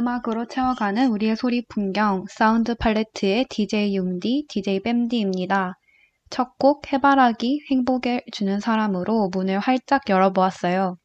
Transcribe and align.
음악으로 0.00 0.46
채워가는 0.46 1.08
우리의 1.10 1.36
소리 1.36 1.62
풍경, 1.66 2.24
사운드 2.30 2.74
팔레트의 2.74 3.44
DJ 3.50 3.94
융디, 3.96 4.46
DJ 4.48 4.80
뺨디입니다. 4.80 5.74
첫 6.30 6.56
곡 6.58 6.90
해바라기 6.90 7.66
행복을 7.70 8.22
주는 8.32 8.60
사람으로 8.60 9.28
문을 9.30 9.58
활짝 9.58 10.08
열어보았어요. 10.08 10.96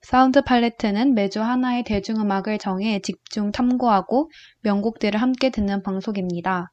사운드 0.00 0.40
팔레트는 0.40 1.12
매주 1.14 1.42
하나의 1.42 1.84
대중음악을 1.84 2.56
정해 2.56 3.00
집중 3.00 3.52
탐구하고 3.52 4.30
명곡들을 4.62 5.20
함께 5.20 5.50
듣는 5.50 5.82
방송입니다. 5.82 6.70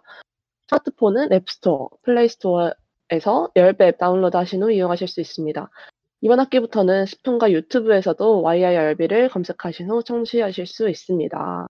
스마트폰은 0.67 1.33
앱스토어, 1.33 1.89
플레이스토어에서 2.03 3.49
열배 3.55 3.87
앱 3.87 3.97
다운로드 3.97 4.37
하신 4.37 4.61
후 4.61 4.71
이용하실 4.71 5.07
수 5.07 5.19
있습니다. 5.19 5.67
이번 6.21 6.39
학기부터는 6.39 7.07
스푼과 7.07 7.51
유튜브에서도 7.51 8.43
YIRB를 8.43 9.29
검색하신 9.29 9.89
후 9.89 10.03
청취하실 10.03 10.67
수 10.67 10.89
있습니다. 10.89 11.65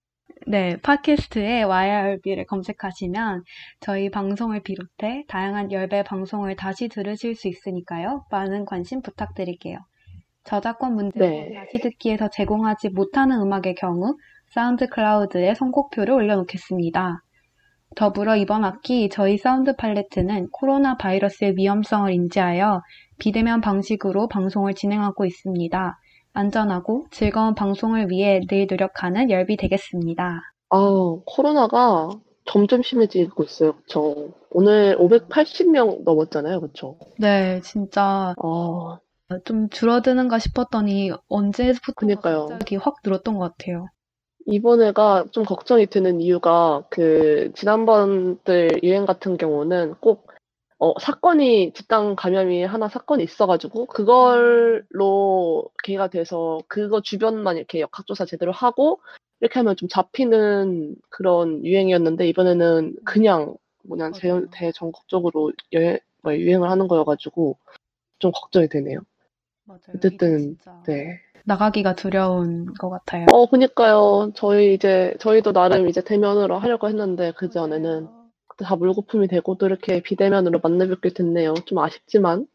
네, 0.47 0.77
팟캐스트에 0.83 1.63
YIRB를 1.63 2.45
검색하시면 2.45 3.43
저희 3.79 4.11
방송을 4.11 4.61
비롯해 4.61 5.25
다양한 5.27 5.71
열배 5.71 6.03
방송을 6.03 6.55
다시 6.55 6.87
들으실 6.87 7.35
수 7.35 7.47
있으니까요. 7.47 8.25
많은 8.29 8.65
관심 8.65 9.01
부탁드릴게요. 9.01 9.79
저작권 10.43 10.93
문제로 10.93 11.25
네. 11.25 11.51
다시 11.55 11.79
듣기에서 11.79 12.29
제공하지 12.29 12.89
못하는 12.89 13.41
음악의 13.41 13.73
경우 13.75 14.15
사운드 14.53 14.87
클라우드에 14.87 15.55
선곡표를 15.55 16.13
올려놓겠습니다. 16.13 17.23
더불어 17.95 18.35
이번 18.35 18.65
학기 18.65 19.09
저희 19.09 19.37
사운드 19.37 19.75
팔레트는 19.75 20.49
코로나 20.51 20.95
바이러스의 20.97 21.55
위험성을 21.55 22.11
인지하여 22.13 22.83
비대면 23.17 23.61
방식으로 23.61 24.27
방송을 24.27 24.75
진행하고 24.75 25.25
있습니다. 25.25 25.97
안전하고 26.35 27.07
즐거운 27.11 27.55
방송을 27.55 28.09
위해 28.09 28.41
늘 28.47 28.67
노력하는 28.69 29.31
열비 29.31 29.57
되겠습니다. 29.57 30.41
아, 30.69 31.15
코로나가 31.25 32.09
점점 32.45 32.83
심해지고 32.83 33.43
있어요. 33.43 33.75
그쵸? 33.77 34.33
오늘 34.51 34.95
580명 34.99 36.03
넘었잖아요. 36.03 36.61
그쵸? 36.61 36.97
네, 37.19 37.61
진짜 37.61 38.35
아, 38.37 38.99
좀 39.43 39.69
줄어드는가 39.69 40.37
싶었더니 40.37 41.11
언제부터 41.27 41.93
그니까요. 41.95 42.45
갑자기 42.47 42.75
확 42.75 42.97
늘었던 43.03 43.37
것 43.37 43.57
같아요. 43.57 43.87
이번에가 44.47 45.25
좀 45.31 45.43
걱정이 45.43 45.87
되는 45.87 46.21
이유가 46.21 46.83
그 46.89 47.51
지난번들 47.55 48.81
유행 48.83 49.05
같은 49.05 49.37
경우는 49.37 49.95
꼭 49.99 50.27
어, 50.85 50.93
사건이 50.99 51.73
집단 51.73 52.15
감염이 52.15 52.63
하나 52.63 52.87
사건이 52.87 53.23
있어가지고 53.23 53.87
그걸로 53.87 55.67
계기가 55.83 56.09
돼서 56.09 56.59
그거 56.67 57.01
주변만 57.01 57.57
이렇게 57.57 57.79
역학조사 57.79 58.25
제대로 58.25 58.51
하고 58.51 58.99
이렇게 59.39 59.57
하면 59.57 59.75
좀 59.77 59.89
잡히는 59.89 60.95
그런 61.09 61.65
유행이었는데 61.65 62.27
이번에는 62.27 62.97
그냥 63.03 63.55
뭐냐 63.83 64.11
대. 64.11 64.29
대전국적으로 64.51 65.51
여행, 65.73 65.97
뭐 66.21 66.35
유행을 66.35 66.69
하는 66.69 66.87
거여가지고 66.87 67.57
좀 68.19 68.31
걱정이 68.31 68.67
되네요. 68.67 68.99
맞아요. 69.63 69.79
어쨌든, 69.95 70.55
네. 70.85 71.19
나가기가 71.45 71.95
두려운 71.95 72.73
것 72.75 72.91
같아요. 72.91 73.25
어, 73.31 73.47
그니까요. 73.47 74.31
저희 74.35 74.75
이제, 74.75 75.15
저희도 75.19 75.51
나름 75.51 75.89
이제 75.89 76.03
대면으로 76.03 76.59
하려고 76.59 76.87
했는데, 76.87 77.33
그 77.35 77.49
전에는 77.49 78.03
맞아요. 78.03 78.24
그때 78.24 78.24
다 78.57 78.75
물거품이 78.75 79.27
되고 79.27 79.57
또 79.57 79.65
이렇게 79.65 80.01
비대면으로 80.01 80.59
만나 80.61 80.87
뵙게 80.87 81.09
됐네요. 81.09 81.53
좀 81.65 81.79
아쉽지만. 81.79 82.47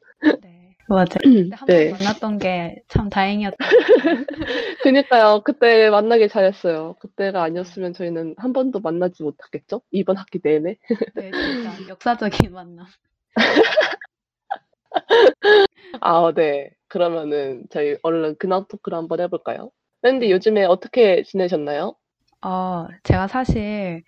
네, 0.42 0.74
맞아요. 0.88 1.06
한번 1.52 1.66
네. 1.66 1.90
만났던 1.90 2.38
게참 2.38 3.10
같아요. 3.10 3.50
그니까요. 4.82 5.42
그때 5.44 5.90
만나길 5.90 6.28
잘했어요. 6.28 6.96
그때가 7.00 7.42
아니었으면 7.42 7.92
저희는 7.92 8.34
한 8.38 8.52
번도 8.52 8.80
만나지 8.80 9.22
못했겠죠? 9.22 9.82
이번 9.90 10.16
학기 10.16 10.40
내내. 10.42 10.76
네, 11.14 11.30
진짜 11.30 11.70
역사적인 11.88 12.52
만남. 12.52 12.86
아, 16.00 16.32
네. 16.34 16.70
그러면은 16.88 17.64
저희 17.70 17.96
얼른 18.02 18.36
근황 18.38 18.66
토크를 18.68 18.98
한번 18.98 19.20
해볼까요? 19.20 19.70
랜디 20.02 20.30
요즘에 20.30 20.64
어떻게 20.64 21.22
지내셨나요? 21.22 21.94
어, 22.42 22.88
제가 23.04 23.28
사실 23.28 24.02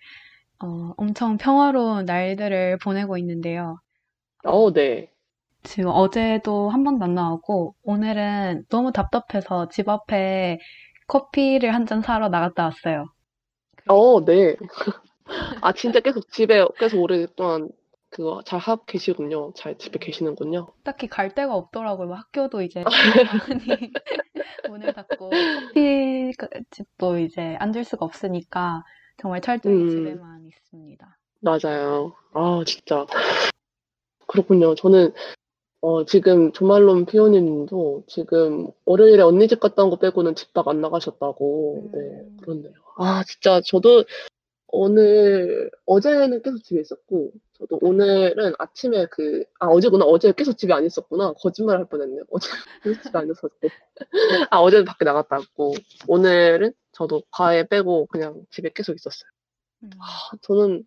어, 0.63 0.93
엄청 0.97 1.37
평화로운 1.37 2.05
날들을 2.05 2.77
보내고 2.79 3.17
있는데요. 3.17 3.77
어, 4.45 4.71
네. 4.71 5.11
지금 5.63 5.89
어제도 5.93 6.69
한 6.69 6.83
번도 6.83 7.05
안 7.05 7.15
나오고 7.15 7.75
오늘은 7.83 8.65
너무 8.69 8.91
답답해서 8.91 9.69
집 9.69 9.89
앞에 9.89 10.59
커피를 11.07 11.73
한 11.73 11.85
잔 11.85 12.01
사러 12.01 12.29
나갔다 12.29 12.65
왔어요. 12.65 13.05
어, 13.89 14.23
네. 14.23 14.55
아, 15.61 15.73
진짜 15.73 15.99
계속 15.99 16.29
집에 16.31 16.65
계속 16.79 17.01
오랫동안 17.01 17.69
그거 18.09 18.41
잘 18.45 18.59
하고 18.59 18.85
계시군요. 18.85 19.53
잘 19.55 19.77
집에 19.77 19.99
계시는군요. 19.99 20.67
딱히 20.83 21.07
갈 21.07 21.33
데가 21.33 21.55
없더라고요. 21.55 22.07
뭐 22.07 22.15
학교도 22.17 22.61
이제 22.61 22.83
문을 24.69 24.93
닫고 24.93 25.29
커피집도 26.37 27.19
이제 27.19 27.55
앉을 27.59 27.83
수가 27.83 28.05
없으니까 28.05 28.83
정말 29.17 29.41
철저히 29.41 29.73
음. 29.73 29.89
집에만 29.89 30.45
있습니다. 30.45 31.17
맞아요. 31.41 32.13
아, 32.33 32.63
진짜. 32.65 33.05
그렇군요. 34.27 34.75
저는, 34.75 35.11
어, 35.81 36.05
지금 36.05 36.51
조말론 36.53 37.05
피오니님도 37.05 38.05
지금 38.07 38.67
월요일에 38.85 39.21
언니 39.21 39.47
집 39.47 39.59
갔다 39.59 39.83
온 39.83 39.89
거 39.89 39.97
빼고는 39.97 40.35
집 40.35 40.53
밖 40.53 40.67
안 40.69 40.81
나가셨다고. 40.81 41.91
네, 41.93 41.99
음. 41.99 42.37
그렇네요. 42.41 42.73
아, 42.97 43.23
진짜 43.27 43.61
저도 43.65 44.05
오늘, 44.67 45.69
어제는 45.85 46.41
계속 46.41 46.63
집에 46.63 46.79
있었고, 46.81 47.31
저도 47.59 47.77
오늘은 47.81 48.53
아침에 48.57 49.05
그, 49.11 49.43
아, 49.59 49.67
어제구나. 49.67 50.05
어제 50.05 50.31
계속 50.33 50.57
집에 50.57 50.73
안 50.73 50.85
있었구나. 50.85 51.33
거짓말 51.33 51.77
할 51.77 51.85
뻔했네요. 51.85 52.23
어제 52.31 52.47
계속 52.83 53.03
집에 53.03 53.17
안 53.19 53.29
있었고. 53.29 53.49
아, 54.49 54.57
어제는 54.59 54.85
밖에 54.85 55.05
나갔다 55.05 55.37
왔고, 55.37 55.75
오늘은 56.07 56.73
저도 56.93 57.21
과외 57.31 57.67
빼고 57.67 58.07
그냥 58.07 58.43
집에 58.49 58.69
계속 58.73 58.95
있었어요. 58.95 59.29
음, 59.83 59.89
저는, 60.41 60.83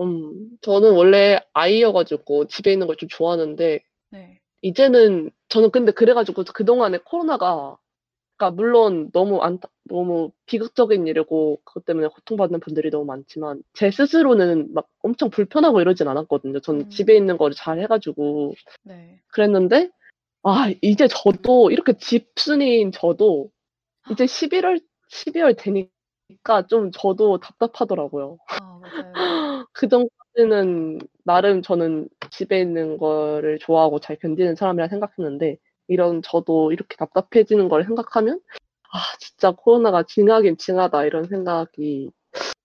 음, 0.00 0.50
저는 0.60 0.92
원래 0.94 1.40
아이여가지고 1.52 2.46
집에 2.46 2.72
있는 2.72 2.86
걸 2.86 2.96
좀 2.96 3.08
좋아하는데, 3.08 3.80
네. 4.10 4.40
이제는, 4.62 5.30
저는 5.48 5.70
근데 5.72 5.90
그래가지고 5.92 6.44
그동안에 6.44 6.98
코로나가, 7.04 7.76
그러니까 8.42 8.50
물론 8.50 9.10
너무 9.12 9.40
안, 9.40 9.58
너무 9.84 10.32
비극적인 10.46 11.06
일이고, 11.06 11.60
그것 11.64 11.84
때문에 11.84 12.08
고통받는 12.08 12.58
분들이 12.58 12.90
너무 12.90 13.04
많지만, 13.04 13.62
제 13.72 13.90
스스로는 13.92 14.74
막 14.74 14.88
엄청 15.02 15.30
불편하고 15.30 15.80
이러진 15.80 16.08
않았거든요. 16.08 16.58
저는 16.60 16.80
음. 16.80 16.90
집에 16.90 17.16
있는 17.16 17.38
거를 17.38 17.54
잘 17.54 17.78
해가지고, 17.78 18.54
네. 18.82 19.20
그랬는데, 19.28 19.90
아 20.42 20.72
이제 20.82 21.06
저도 21.06 21.70
이렇게 21.70 21.92
집순이인 21.96 22.90
저도 22.90 23.48
이제 24.10 24.24
11월 24.26 24.80
12월 25.08 25.54
되니까 25.54 26.66
좀 26.68 26.90
저도 26.92 27.38
답답하더라고요. 27.38 28.38
아 28.48 28.80
맞아요. 28.80 29.12
그전까지는 29.72 30.98
나름 31.24 31.62
저는 31.62 32.08
집에 32.30 32.60
있는 32.60 32.98
거를 32.98 33.60
좋아하고 33.60 34.00
잘 34.00 34.16
견디는 34.16 34.56
사람이라 34.56 34.88
생각했는데 34.88 35.58
이런 35.92 36.22
저도 36.22 36.72
이렇게 36.72 36.96
답답해지는 36.96 37.68
걸 37.68 37.84
생각하면 37.84 38.40
'아 38.92 38.98
진짜 39.20 39.52
코로나가 39.52 40.04
징하긴 40.04 40.58
징하다.' 40.58 41.04
이런 41.06 41.26
생각이 41.28 42.10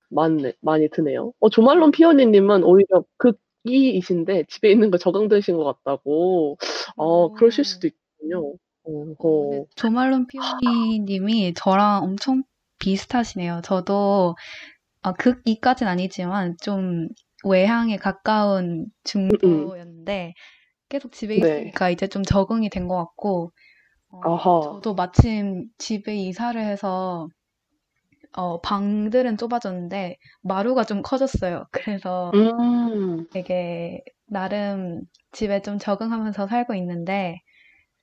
많네 0.10 0.54
많이 0.62 0.90
드네요. 0.90 1.34
어 1.40 1.50
조말론 1.50 1.92
피오니 1.92 2.28
님은 2.28 2.64
오히려 2.64 3.04
극이이신데 3.18 4.46
집에 4.50 4.72
있는 4.72 4.92
거 4.92 4.98
적응되신 4.98 5.58
것 5.58 5.64
같다고. 5.66 6.58
어 6.96 7.32
그러실 7.34 7.62
오. 7.62 7.66
수도 7.66 7.88
있군요. 7.88 8.54
어 8.86 8.92
어허. 9.20 9.66
조말론 9.76 10.28
피오니 10.28 11.00
님이 11.02 11.54
저랑 11.56 12.04
엄청 12.04 12.44
비슷하시네요. 12.80 13.62
저도 13.64 14.36
아 15.02 15.14
극이까진 15.14 15.88
아니지만 15.88 16.56
좀 16.62 17.10
외향에 17.46 17.98
가까운 17.98 18.86
음음. 19.16 19.30
중도였는데 19.40 20.34
계속 20.90 21.12
집에 21.14 21.36
네. 21.36 21.72
있으니까 21.72 21.90
이제 21.90 22.08
좀 22.08 22.24
적응이 22.24 22.70
된 22.70 22.88
것 22.88 22.98
같고 22.98 23.52
어. 24.12 24.38
저도 24.60 24.96
마침 24.96 25.70
집에 25.78 26.16
이사를 26.18 26.60
해서 26.64 27.28
어 28.34 28.60
방들은 28.62 29.38
좁아졌는데 29.38 30.18
마루가 30.42 30.84
좀 30.84 31.02
커졌어요. 31.02 31.66
그래서 31.72 32.36
음. 32.36 33.26
되게 33.32 34.02
나름 34.28 35.02
집에 35.34 35.62
좀 35.62 35.80
적응하면서 35.80 36.48
살고 36.48 36.76
있는데 36.76 37.40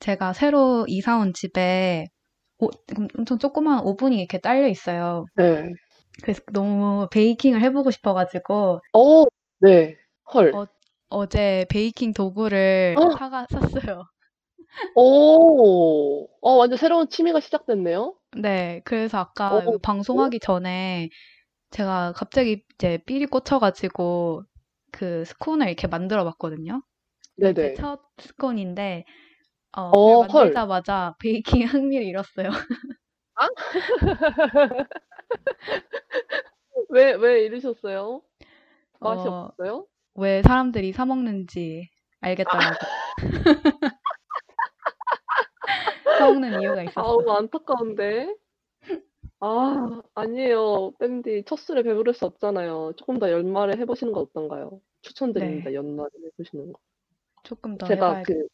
제가 0.00 0.32
새로 0.34 0.86
이사 0.88 1.18
온 1.18 1.34
집에 1.34 2.06
오 2.60 2.70
엄청 3.18 3.38
조그마한 3.38 3.84
오븐이 3.86 4.18
이렇게 4.18 4.38
딸려 4.40 4.68
있어요. 4.68 5.26
네. 5.36 5.74
그래서 6.22 6.42
너무 6.52 7.08
베이킹을 7.12 7.62
해 7.62 7.72
보고 7.72 7.90
싶어 7.92 8.14
가지고 8.14 8.80
어 8.92 9.24
네. 9.60 9.96
헐. 10.32 10.52
어 10.52 10.64
어제 11.14 11.64
베이킹 11.70 12.12
도구를 12.12 12.96
사가 13.16 13.46
샀어요. 13.48 14.04
오. 14.94 16.28
어 16.40 16.52
완전 16.56 16.76
새로운 16.78 17.08
취미가 17.08 17.40
시작됐네요. 17.40 18.14
네. 18.36 18.80
그래서 18.84 19.18
어 19.46 19.58
아까 19.58 19.64
여기 19.64 19.78
네. 19.78 19.78
방송하기 19.82 20.40
전에 20.40 21.08
제가 21.70 22.12
갑자기 22.16 22.62
이제 22.74 22.98
삘이 23.06 23.26
꽂혀 23.26 23.58
가지고 23.58 24.42
그 24.92 25.24
스콘을 25.26 25.66
이렇게 25.68 25.86
만들어 25.88 26.24
봤거든요. 26.24 26.82
제 27.42 27.46
네네. 27.52 27.74
첫 27.74 28.00
스콘인데 28.18 29.04
어 29.72 29.96
그걸 29.96 29.96
어 29.96 30.22
헐. 30.24 30.52
만들자마자 30.52 31.12
베이킹에 31.20 31.64
흥미를 31.66 32.06
잃었어요. 32.06 32.50
아? 33.36 33.48
왜왜 36.90 37.44
잃으셨어요? 37.44 38.22
맛이 39.00 39.28
어 39.28 39.30
없었어요? 39.30 39.86
왜 40.16 40.42
사람들이 40.42 40.92
사 40.92 41.04
먹는지 41.04 41.88
알겠더라고요. 42.20 42.74
사 46.18 46.26
먹는 46.26 46.60
이유가 46.60 46.82
있었어. 46.84 47.00
아우 47.02 47.30
안타까운데. 47.30 48.34
아 49.40 50.02
아니에요. 50.14 50.92
밴디 50.98 51.44
첫 51.46 51.58
술에 51.58 51.82
배부를 51.82 52.14
수 52.14 52.24
없잖아요. 52.26 52.92
쪼끔 52.96 53.18
더 53.18 53.30
연말에 53.30 53.76
해 53.78 53.84
보시는 53.84 54.12
건 54.12 54.22
어떤가요? 54.24 54.80
추천드립니다, 55.02 55.70
네. 55.70 55.74
연말에 55.74 56.08
해 56.24 56.30
보시는 56.36 56.72
거. 56.72 56.80
조금 57.42 57.76
더해 57.78 57.96
제가 57.96 58.06
봐야겠 58.06 58.26
그 58.26 58.48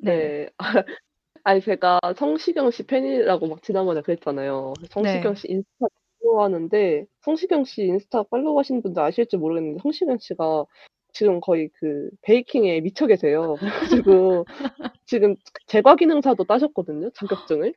네네. 0.00 0.18
네. 0.18 0.50
아니 1.44 1.60
제가 1.60 2.00
성시경 2.16 2.70
씨 2.70 2.84
팬이라고 2.86 3.46
막 3.48 3.62
지난번에 3.62 4.02
그랬잖아요. 4.02 4.74
성시경 4.90 5.34
네. 5.34 5.36
씨 5.36 5.48
인스타 5.48 5.86
팔로우하는데 6.26 7.06
성시경 7.20 7.64
씨 7.64 7.84
인스타 7.84 8.24
팔로우 8.24 8.58
하시는 8.58 8.82
분들 8.82 9.02
아실지 9.02 9.36
모르겠는데 9.36 9.80
성시경 9.82 10.18
씨가 10.18 10.66
지금 11.12 11.40
거의 11.40 11.70
그 11.74 12.10
베이킹에 12.22 12.80
미쳐 12.80 13.06
계세요. 13.06 13.56
그래 13.58 13.70
가지고 13.70 14.44
지금 15.06 15.36
제과 15.66 15.96
기능사도 15.96 16.44
따셨거든요, 16.44 17.10
자격증을. 17.14 17.72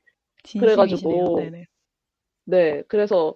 그래 0.60 0.76
진심이시네요. 0.76 0.76
가지고 0.76 1.40
네네. 1.40 1.66
네 2.46 2.84
그래서 2.88 3.36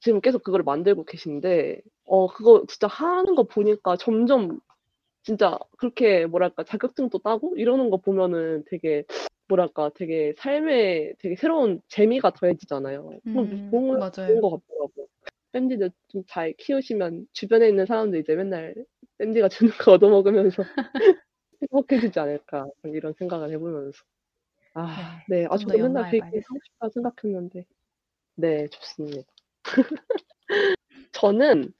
지금 0.00 0.20
계속 0.20 0.42
그거를 0.42 0.64
만들고 0.64 1.04
계신데 1.04 1.80
어 2.04 2.28
그거 2.28 2.64
진짜 2.68 2.86
하는 2.86 3.34
거 3.34 3.42
보니까 3.42 3.96
점점 3.96 4.60
진짜 5.22 5.58
그렇게 5.78 6.26
뭐랄까 6.26 6.62
자격증도 6.62 7.18
따고 7.18 7.56
이러는 7.56 7.90
거 7.90 7.96
보면은 7.96 8.64
되게 8.70 9.04
뭐랄까 9.48 9.90
되게 9.94 10.34
삶에 10.38 11.14
되게 11.18 11.36
새로운 11.36 11.80
재미가 11.88 12.32
더해지잖아요. 12.32 13.10
음 13.26 13.32
좋은 13.32 13.70
좋은 13.72 13.98
맞아요. 13.98 14.40
것 14.40 14.50
같더라고요. 14.50 15.06
밴디도 15.52 15.90
좀 16.08 16.24
잘 16.28 16.52
키우시면 16.58 17.26
주변에 17.32 17.68
있는 17.68 17.86
사람들 17.86 18.20
이제 18.20 18.34
맨날 18.34 18.74
밴디가 19.18 19.48
주는 19.70 19.72
거 19.78 19.92
얻어 19.92 20.08
먹으면서 20.08 20.62
행복해지지 21.62 22.18
않을까 22.20 22.68
이런 22.84 23.14
생각을 23.14 23.50
해 23.50 23.58
보면서. 23.58 24.02
아 24.74 25.22
네. 25.28 25.40
네. 25.42 25.46
아좀더 25.50 25.72
저도 25.76 25.82
맨날 25.84 26.10
봐야겠어요. 26.10 26.42
하고 26.46 26.58
싶다 26.64 26.88
생각했는데 26.90 27.64
네 28.36 28.66
좋습니다. 28.68 29.22
저는 31.12 31.72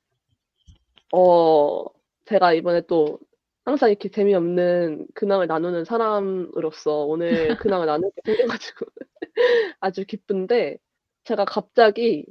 어 1.13 1.85
제가 2.25 2.55
이번에 2.55 2.83
또 2.83 3.19
항상 3.67 3.91
이렇게 3.91 4.11
재미없는 4.11 5.09
근황을 5.15 5.49
나누는 5.49 5.87
사람으로서 5.87 7.07
오늘 7.07 7.57
근황을 7.61 7.87
나눌 7.87 8.11
게 8.13 8.23
생겨 8.27 8.49
가지고 8.49 8.87
아주 9.81 10.07
기쁜데 10.07 10.79
제가 11.25 11.47
갑자기 11.47 12.27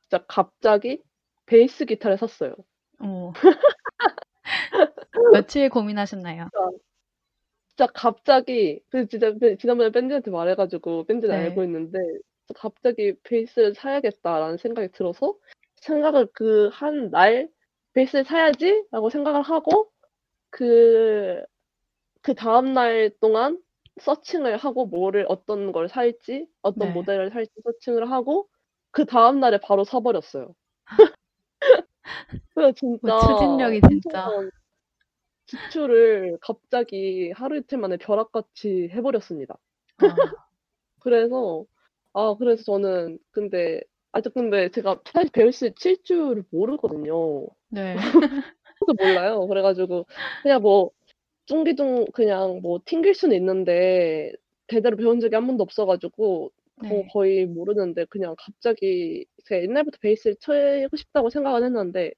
진짜 0.00 0.24
갑자기 0.28 1.02
베이스 1.46 1.84
기타를 1.84 2.18
샀어요. 2.18 2.54
어. 3.00 3.32
며칠 5.32 5.68
고민하셨나요? 5.68 6.48
진짜 6.50 6.70
진짜 7.68 7.86
갑자기 7.94 8.80
그 8.90 9.06
진짜 9.08 9.32
그 9.38 9.56
지난번에 9.58 9.90
밴디한테 9.90 10.30
말해 10.30 10.54
가지고 10.54 11.04
밴디는 11.06 11.34
알고 11.34 11.60
네. 11.62 11.66
있는데 11.66 11.98
갑자기 12.56 13.14
'베이스를 13.24 13.74
사야겠다.'라는 13.74 14.56
생각이 14.58 14.88
들어서 14.92 15.34
생각을 15.82 16.26
그 16.32 16.70
한 16.72 17.10
날 17.10 17.48
'베이스를 17.94 18.24
사야지.'라고 18.24 19.10
생각을 19.10 19.42
하고 19.42 19.90
그 20.50 21.46
그 22.26 22.34
다음 22.34 22.72
날 22.72 23.10
동안 23.20 23.62
서칭을 24.00 24.56
하고 24.56 24.86
뭐를 24.86 25.26
어떤 25.28 25.70
걸 25.70 25.88
살지 25.88 26.48
어떤 26.62 26.88
네. 26.88 26.94
모델을 26.94 27.30
살지 27.30 27.52
서칭을 27.62 28.10
하고 28.10 28.48
그 28.90 29.04
다음 29.06 29.38
날에 29.38 29.60
바로 29.62 29.84
사 29.84 30.00
버렸어요. 30.00 30.52
그래서 32.54 32.74
뭐 32.82 32.98
진짜 32.98 33.18
추진력이 33.18 33.80
진짜 33.88 34.28
지출을 35.46 36.38
갑자기 36.40 37.30
하루 37.30 37.58
이틀 37.58 37.78
만에 37.78 37.96
벼락같이 37.96 38.88
해 38.90 39.00
버렸습니다. 39.02 39.56
아. 39.98 40.06
그래서 41.00 41.64
아 42.12 42.34
그래서 42.38 42.64
저는 42.64 43.18
근데 43.30 43.80
아직 44.12 44.34
근데 44.34 44.70
제가 44.70 45.00
사실 45.06 45.30
베이스 45.32 45.74
칠 45.76 46.02
줄을 46.02 46.44
모르거든요. 46.50 47.46
네. 47.68 47.94
저도 48.86 48.94
몰라요. 49.04 49.46
그래 49.48 49.62
가지고 49.62 50.06
그냥 50.42 50.62
뭐 50.62 50.90
뚱기둥 51.46 52.06
그냥 52.14 52.60
뭐 52.62 52.80
튕길 52.84 53.14
수는 53.14 53.36
있는데 53.36 54.32
제대로 54.68 54.96
배운 54.96 55.20
적이 55.20 55.36
한 55.36 55.46
번도 55.46 55.62
없어 55.64 55.86
가지고 55.86 56.52
거 56.78 56.86
네. 56.88 57.04
거의 57.12 57.46
모르는데 57.46 58.06
그냥 58.06 58.34
갑자기 58.38 59.26
제가 59.46 59.62
옛날부터 59.62 59.98
베이스를 60.00 60.36
치고 60.40 60.96
싶다고 60.96 61.30
생각은 61.30 61.64
했는데 61.64 62.12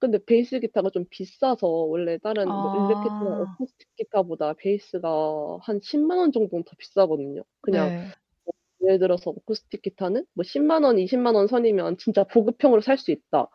근데 0.00 0.18
베이스 0.24 0.60
기타가 0.60 0.90
좀 0.90 1.06
비싸서 1.10 1.66
원래 1.68 2.18
다른 2.18 2.48
뭐 2.62 2.70
일렉 2.72 3.00
기타나 3.00 3.32
아. 3.32 3.58
어쿠스틱 3.58 3.88
기타보다 3.96 4.54
베이스가 4.54 5.58
한 5.62 5.80
100,000원 5.80 6.32
정도는 6.32 6.64
더 6.64 6.72
비싸거든요. 6.78 7.44
그냥 7.62 7.90
네. 7.90 8.10
뭐 8.44 8.52
예를 8.88 8.98
들어서 9.00 9.30
어쿠스틱 9.30 9.82
기타는 9.82 10.26
뭐 10.34 10.44
100,000 10.44 10.84
원, 10.84 10.98
200,000원 10.98 11.46
선이면 11.48 11.98
진짜 11.98 12.24
보급형으로 12.24 12.80
살 12.82 12.98
수 12.98 13.10
있다. 13.12 13.48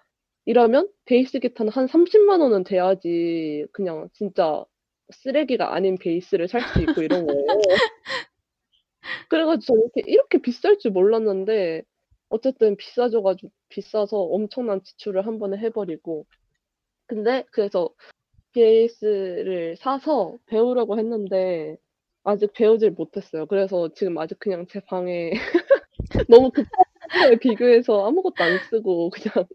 이러면 0.46 0.90
베이스 1.06 1.40
기타는 1.40 1.72
한 1.72 1.88
300,000 1.88 2.42
원은 2.42 2.64
돼야지 2.64 3.66
그냥 3.72 4.10
진짜 4.14 4.66
쓰레기가 5.12 5.74
아닌 5.76 5.98
베이스를 5.98 6.48
살 6.48 6.62
수 6.62 6.82
있고 6.82 7.02
이런 7.02 7.26
거예요. 7.28 7.46
그래 9.30 9.46
가지고 9.46 9.66
저는 9.66 9.82
이렇게 9.96 10.12
이렇게 10.12 10.38
비쌀 10.42 10.78
줄 10.80 10.92
몰랐는데 10.92 11.84
어쨌든 12.30 12.76
비싸져 12.78 13.22
가지고 13.22 13.52
비싸서 13.70 14.18
엄청난 14.18 14.84
지출을 14.84 15.26
한 15.28 15.40
번에 15.40 15.58
해 15.58 15.70
버리고 15.70 16.26
근데 17.08 17.46
그래서 17.52 17.90
베이스를 18.54 19.78
사서 19.78 20.38
배우려고 20.48 20.98
했는데 21.00 21.78
아직 22.24 22.54
배우질 22.54 22.92
못했어요. 22.92 23.46
그래서 23.48 23.90
지금 23.96 24.18
아직 24.20 24.40
그냥 24.40 24.68
제 24.70 24.80
방에 24.82 25.32
너무 26.30 26.52
급한 26.52 26.70
상태에 27.12 27.40
비교해서 27.42 28.08
아무것도 28.08 28.44
안 28.44 28.60
쓰고 28.70 29.10
그냥 29.12 29.48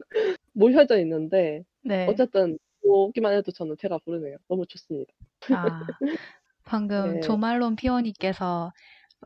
모셔져 0.59 0.99
있는데 1.01 1.63
네. 1.83 2.07
어쨌든 2.09 2.59
보기만 2.83 3.33
해도 3.35 3.53
저는 3.53 3.77
배가 3.77 3.99
부르네요. 3.99 4.37
너무 4.49 4.67
좋습니다. 4.67 5.13
아. 5.55 5.87
방금 6.65 7.15
네. 7.15 7.21
조말론 7.21 7.77
피오니께서 7.77 8.73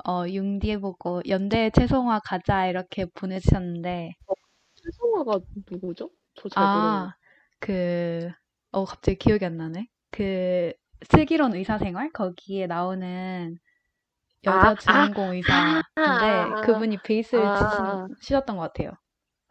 어, 0.07 0.25
융디 0.29 0.77
보고 0.79 1.23
연대 1.29 1.71
채송화 1.71 2.21
가자 2.25 2.67
이렇게 2.67 3.07
보내주셨는데 3.07 4.15
최성화가 4.75 5.41
누구죠? 5.71 6.11
저잘 6.35 6.65
모르겠는데. 6.65 6.97
아, 6.97 7.17
그, 7.61 8.31
어, 8.73 8.85
갑자기 8.85 9.19
기억이 9.19 9.45
안 9.45 9.57
나네. 9.57 9.89
그, 10.11 10.73
슬기로운 11.11 11.55
의사생활? 11.55 12.11
거기에 12.13 12.67
나오는 12.67 13.59
여자 14.45 14.71
아, 14.71 14.75
주인공 14.75 15.33
의사인데, 15.33 15.83
아, 15.97 16.61
그분이 16.63 16.99
베이스를 17.03 17.45
아, 17.45 18.09
치셨던 18.21 18.57
것 18.57 18.63
같아요. 18.63 18.93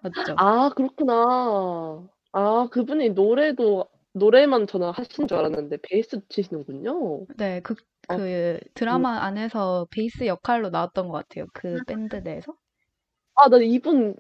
맞죠? 0.01 0.35
아, 0.37 0.69
그렇구나. 0.75 2.07
아, 2.31 2.67
그분이 2.71 3.09
노래도, 3.11 3.87
노래만 4.13 4.67
저는 4.67 4.89
하신 4.91 5.27
줄 5.27 5.37
알았는데, 5.37 5.77
베이스 5.83 6.19
치시는군요. 6.29 7.25
네, 7.37 7.61
그, 7.61 7.75
어, 8.09 8.17
그 8.17 8.59
드라마 8.73 9.21
안에서 9.23 9.87
베이스 9.91 10.25
역할로 10.25 10.69
나왔던 10.69 11.07
것 11.07 11.13
같아요. 11.13 11.45
그 11.53 11.79
밴드 11.85 12.15
내에서. 12.17 12.55
아, 13.35 13.49
나 13.49 13.57
이분 13.57 14.15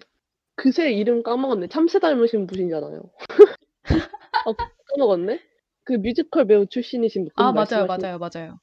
그새 0.55 0.91
이름 0.91 1.23
까먹었네. 1.23 1.67
참새 1.67 1.99
닮으신 1.99 2.47
분이잖아요. 2.47 3.01
아, 4.47 4.53
까먹었네? 4.89 5.39
그 5.83 5.93
뮤지컬 5.93 6.45
배우 6.45 6.65
출신이신 6.67 7.25
분 7.25 7.31
아, 7.35 7.51
맞아요, 7.51 7.87
말씀하시는 7.87 8.19
맞아요, 8.19 8.19
맞아요. 8.19 8.59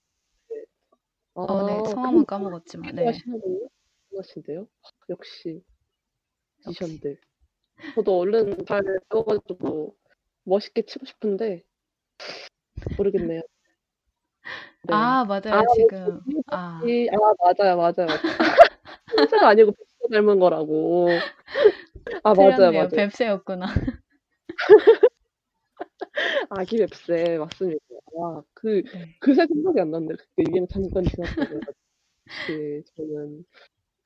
아, 1.34 1.42
어, 1.42 1.66
네, 1.66 1.90
성함은 1.90 2.26
까먹었지만, 2.26 2.94
네. 2.94 3.06
하시는군요. 3.06 3.68
하신데요? 4.16 4.66
역시 5.10 5.62
뮤지션들. 6.68 7.18
저도 7.94 8.18
얼른 8.18 8.64
잘 8.66 8.82
배워가지고 9.08 9.96
멋있게 10.44 10.82
치고 10.82 11.06
싶은데 11.06 11.64
모르겠네요. 12.96 13.40
네. 14.82 14.94
아, 14.94 15.25
맞아요, 15.25 15.42
아, 15.52 15.62
지금. 15.75 16.20
네, 16.26 16.40
아, 16.48 16.80
이- 16.84 17.08
아, 17.10 17.16
맞아요, 17.40 17.76
맞아요. 17.76 18.06
참새가 19.16 19.48
아니고 19.48 19.72
뱀새 19.72 20.08
닮은 20.12 20.38
거라고. 20.38 21.18
아, 22.22 22.34
맞아요. 22.34 22.72
맞아요. 22.72 22.88
뱁새였구나. 22.88 23.66
아기 26.50 26.78
뱁새 26.78 27.38
맞습니다. 27.38 27.80
아, 28.20 28.42
그 28.54 28.82
네. 28.92 29.14
그새 29.20 29.46
생각이 29.46 29.80
안 29.80 29.90
났네. 29.90 30.08
그때 30.08 30.44
유행 30.50 30.66
잠깐 30.68 31.04
지났다고. 31.04 31.60
그 32.46 32.82
저는 32.96 33.44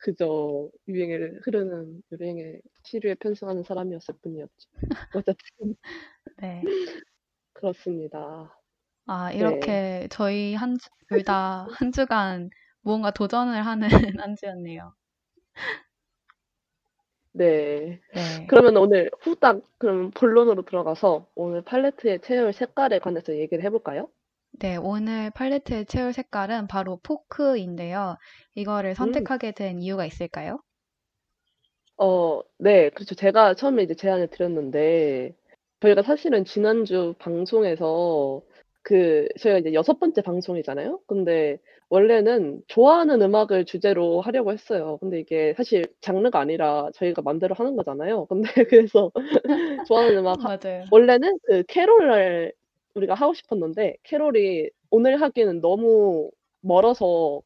그저 0.02 0.68
유행에 0.88 1.16
흐르는 1.44 2.02
유행에 2.12 2.60
시류에 2.84 3.14
편승하는 3.16 3.62
사람이었을 3.62 4.14
뿐이었죠. 4.22 4.68
어쨌든 5.12 5.76
네. 6.36 6.62
그렇습니다. 7.54 8.52
아, 9.06 9.30
네. 9.30 9.36
이렇게 9.38 10.08
저희 10.10 10.54
한, 10.54 10.76
둘 11.08 11.22
다 11.24 11.66
한 11.70 11.92
주간 11.92 12.50
무언가 12.82 13.10
도전을 13.10 13.64
하는 13.66 13.88
한 14.26 14.36
주였네요. 14.36 14.94
네. 17.34 18.00
네. 18.12 18.46
그러면 18.46 18.76
오늘 18.76 19.10
후딱 19.20 19.62
그럼 19.78 20.10
본론으로 20.10 20.62
들어가서 20.62 21.26
오늘 21.34 21.62
팔레트의 21.62 22.20
채울 22.20 22.52
색깔에 22.52 22.98
관해서 22.98 23.34
얘기를 23.36 23.64
해볼까요? 23.64 24.08
네, 24.62 24.76
오늘 24.76 25.30
팔레트의 25.30 25.86
채울 25.86 26.12
색깔은 26.12 26.68
바로 26.68 27.00
포크인데요. 27.02 28.16
이거를 28.54 28.94
선택하게 28.94 29.50
된 29.50 29.80
이유가 29.82 30.06
있을까요? 30.06 30.60
어, 31.96 32.40
네, 32.58 32.88
그렇죠. 32.90 33.16
제가 33.16 33.54
처음에 33.54 33.82
이제 33.82 33.94
제안을 33.94 34.28
드렸는데, 34.28 35.34
저희가 35.80 36.02
사실은 36.02 36.44
지난주 36.44 37.14
방송에서 37.18 38.40
그, 38.82 39.26
저희가 39.40 39.58
이제 39.58 39.72
여섯 39.74 39.98
번째 39.98 40.22
방송이잖아요? 40.22 41.00
근데 41.08 41.58
원래는 41.88 42.62
좋아하는 42.68 43.20
음악을 43.20 43.64
주제로 43.64 44.20
하려고 44.20 44.52
했어요. 44.52 44.96
근데 45.00 45.18
이게 45.18 45.54
사실 45.56 45.84
장르가 46.00 46.38
아니라 46.38 46.88
저희가 46.94 47.22
맘대로 47.22 47.56
하는 47.56 47.74
거잖아요. 47.74 48.26
근데 48.26 48.42
그래서 48.70 49.10
좋아하는 49.88 50.18
음악, 50.18 50.44
하- 50.44 50.56
맞아요. 50.62 50.84
원래는 50.92 51.38
그 51.42 51.64
캐롤을 51.66 52.52
우리가 52.94 53.14
하고 53.14 53.34
싶었는데, 53.34 53.96
캐롤이 54.02 54.70
오늘 54.90 55.20
하기는 55.20 55.60
너무 55.60 56.30
멀어서 56.60 57.42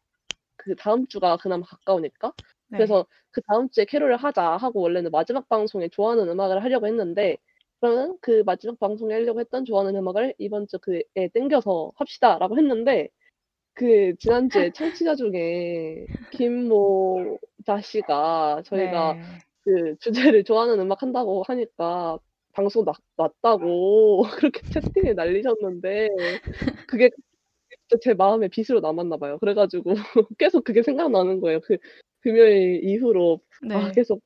그 0.56 0.74
다음 0.76 1.06
주가 1.06 1.36
그나마 1.36 1.64
가까우니까, 1.64 2.32
네. 2.68 2.78
그래서 2.78 3.06
그 3.30 3.40
다음 3.42 3.68
주에 3.70 3.84
캐롤을 3.84 4.16
하자 4.16 4.56
하고 4.56 4.80
원래는 4.80 5.10
마지막 5.10 5.48
방송에 5.48 5.88
좋아하는 5.88 6.28
음악을 6.28 6.62
하려고 6.64 6.86
했는데 6.86 7.36
그러면 7.80 8.16
그 8.20 8.42
마지막 8.46 8.78
방송에 8.80 9.14
하려고 9.14 9.40
했던 9.40 9.64
좋아하는 9.64 9.94
음악을 9.96 10.34
이번 10.38 10.66
주 10.66 10.78
그에 10.78 11.28
땡겨서 11.34 11.92
합시다라고 11.96 12.56
했는데 12.56 13.08
그 13.74 14.14
지난주에 14.18 14.70
청취자 14.74 15.14
중에 15.16 16.06
김모 16.32 17.38
자 17.66 17.80
씨가 17.80 18.62
저희가 18.64 19.14
네. 19.14 19.22
그 19.64 19.96
주제를 19.98 20.44
좋아하는 20.44 20.80
음악 20.80 21.02
한다고 21.02 21.44
하니까 21.46 22.18
방송 22.56 22.84
났, 22.86 22.96
났다고 23.16 24.22
그렇게 24.40 24.62
채팅을 24.70 25.14
날리셨는데 25.14 26.08
그게 26.88 27.10
제 28.00 28.14
마음에 28.14 28.48
빚으로 28.48 28.80
남았나 28.80 29.18
봐요. 29.18 29.38
그래가지고 29.38 29.84
계속 30.38 30.64
그게 30.64 30.82
생각나는 30.82 31.40
거예요. 31.40 31.60
그 31.60 31.76
금요일 32.20 32.82
이후로 32.82 33.40
아, 33.70 33.86
네. 33.88 33.92
계속 33.94 34.22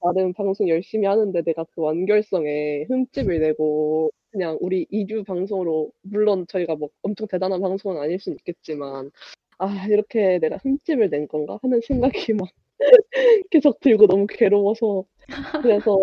아, 0.00 0.12
나름 0.12 0.32
방송 0.32 0.68
열심히 0.68 1.06
하는데 1.06 1.42
내가 1.42 1.64
그 1.72 1.82
완결성에 1.82 2.86
흠집을 2.88 3.38
내고 3.40 4.10
그냥 4.30 4.56
우리 4.60 4.86
2주 4.90 5.24
방송으로 5.26 5.92
물론 6.00 6.46
저희가 6.48 6.74
뭐 6.74 6.88
엄청 7.02 7.28
대단한 7.28 7.60
방송은 7.60 8.00
아닐 8.00 8.18
수는 8.18 8.38
있겠지만 8.38 9.10
아 9.58 9.86
이렇게 9.88 10.38
내가 10.38 10.56
흠집을 10.56 11.10
낸 11.10 11.28
건가 11.28 11.58
하는 11.62 11.80
생각이 11.86 12.32
막 12.32 12.48
계속 13.50 13.78
들고 13.80 14.06
너무 14.06 14.26
괴로워서 14.26 15.04
그래서 15.62 16.02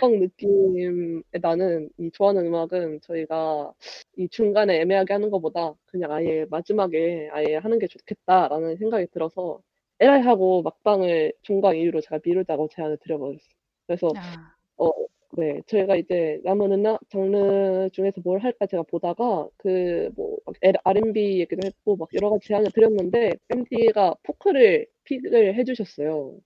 방 0.00 0.18
느낌에 0.18 1.22
나는 1.40 1.90
이 1.98 2.10
좋아하는 2.12 2.46
음악은 2.46 3.00
저희가 3.02 3.72
이 4.16 4.28
중간에 4.28 4.80
애매하게 4.80 5.12
하는 5.14 5.30
것보다 5.30 5.74
그냥 5.86 6.12
아예 6.12 6.46
마지막에 6.50 7.28
아예 7.32 7.56
하는 7.56 7.78
게 7.78 7.86
좋겠다라는 7.86 8.76
생각이 8.76 9.06
들어서 9.12 9.60
에라이 10.00 10.22
하고 10.22 10.62
막방을 10.62 11.32
중간 11.42 11.76
이유로 11.76 12.00
제가 12.02 12.20
미루자고 12.24 12.68
제안을 12.72 12.98
드려버렸어요. 12.98 13.38
그래서 13.86 14.08
아, 14.16 14.54
어, 14.76 14.90
네, 15.38 15.60
저희가 15.66 15.96
이제 15.96 16.40
남은 16.44 16.72
음악 16.72 17.00
장르 17.08 17.88
중에서 17.92 18.20
뭘 18.24 18.40
할까 18.40 18.66
제가 18.66 18.82
보다가 18.84 19.48
그뭐 19.56 20.38
R&B 20.84 21.40
얘기도 21.40 21.66
했고 21.66 21.96
막 21.96 22.08
여러 22.14 22.30
가지 22.30 22.48
제안을 22.48 22.70
드렸는데 22.72 23.32
뺨디가 23.48 24.16
포크를 24.22 24.86
픽을 25.04 25.54
해주셨어요. 25.56 26.36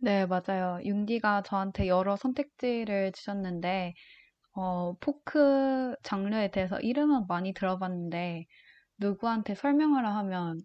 네, 0.00 0.26
맞아요. 0.26 0.78
융디가 0.84 1.42
저한테 1.42 1.88
여러 1.88 2.14
선택지를 2.16 3.10
주셨는데, 3.12 3.94
어, 4.54 4.94
포크 5.00 5.94
장르에 6.04 6.50
대해서 6.50 6.80
이름은 6.80 7.26
많이 7.28 7.54
들어봤는데, 7.54 8.46
누구한테 8.98 9.54
설명을 9.56 10.06
하면 10.06 10.60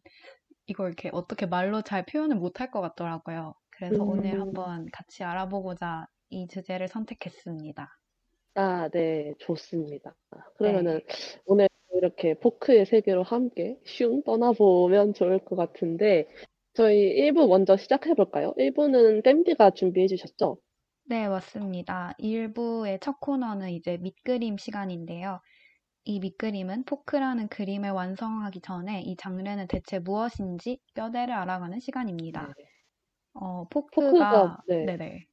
이걸 0.68 0.90
이렇게 0.90 1.10
어떻게 1.14 1.46
말로 1.48 1.82
잘 1.84 2.06
표현을 2.06 2.38
못할 2.38 2.72
것 2.72 2.82
같더라고요. 2.82 3.56
그래서 3.72 4.04
오늘 4.04 4.34
음. 4.36 4.42
한번 4.42 4.88
같이 4.94 5.24
알아보고자 5.24 6.08
이 6.30 6.48
주제를 6.48 6.88
선택했습니다. 6.90 7.90
아, 8.56 8.90
네, 8.90 9.34
좋습니다. 9.40 10.16
그러면은 10.56 11.00
네. 11.00 11.16
오늘 11.46 11.68
이렇게 11.94 12.36
포크의 12.36 12.86
세계로 12.86 13.24
함께 13.24 13.80
슝 13.86 14.24
떠나보면 14.24 15.14
좋을 15.14 15.40
것 15.46 15.56
같은데 15.56 16.28
저희 16.74 17.00
1부 17.18 17.48
먼저 17.48 17.78
시작해 17.78 18.14
볼까요? 18.14 18.54
1부는 18.58 19.22
댐디가 19.24 19.72
준비해 19.72 20.06
주셨죠? 20.08 20.60
네, 21.06 21.28
맞습니다. 21.28 22.14
1부의 22.18 23.00
첫 23.02 23.20
코너는 23.20 23.70
이제 23.72 23.98
밑그림 23.98 24.58
시간인데요. 24.58 25.42
이 26.06 26.20
밑그림은 26.20 26.86
포크라는 26.86 27.50
그림을 27.50 27.92
완성하기 27.92 28.62
전에 28.62 29.02
이 29.04 29.16
장르는 29.18 29.68
대체 29.68 30.00
무엇인지 30.00 30.80
뼈대를 30.96 31.34
알아가는 31.34 31.80
시간입니다. 31.80 32.52
네. 32.56 32.74
어, 33.34 33.66
포크가, 33.70 34.26
포크가, 34.26 34.58
네. 34.68 34.94
네네. 34.98 35.28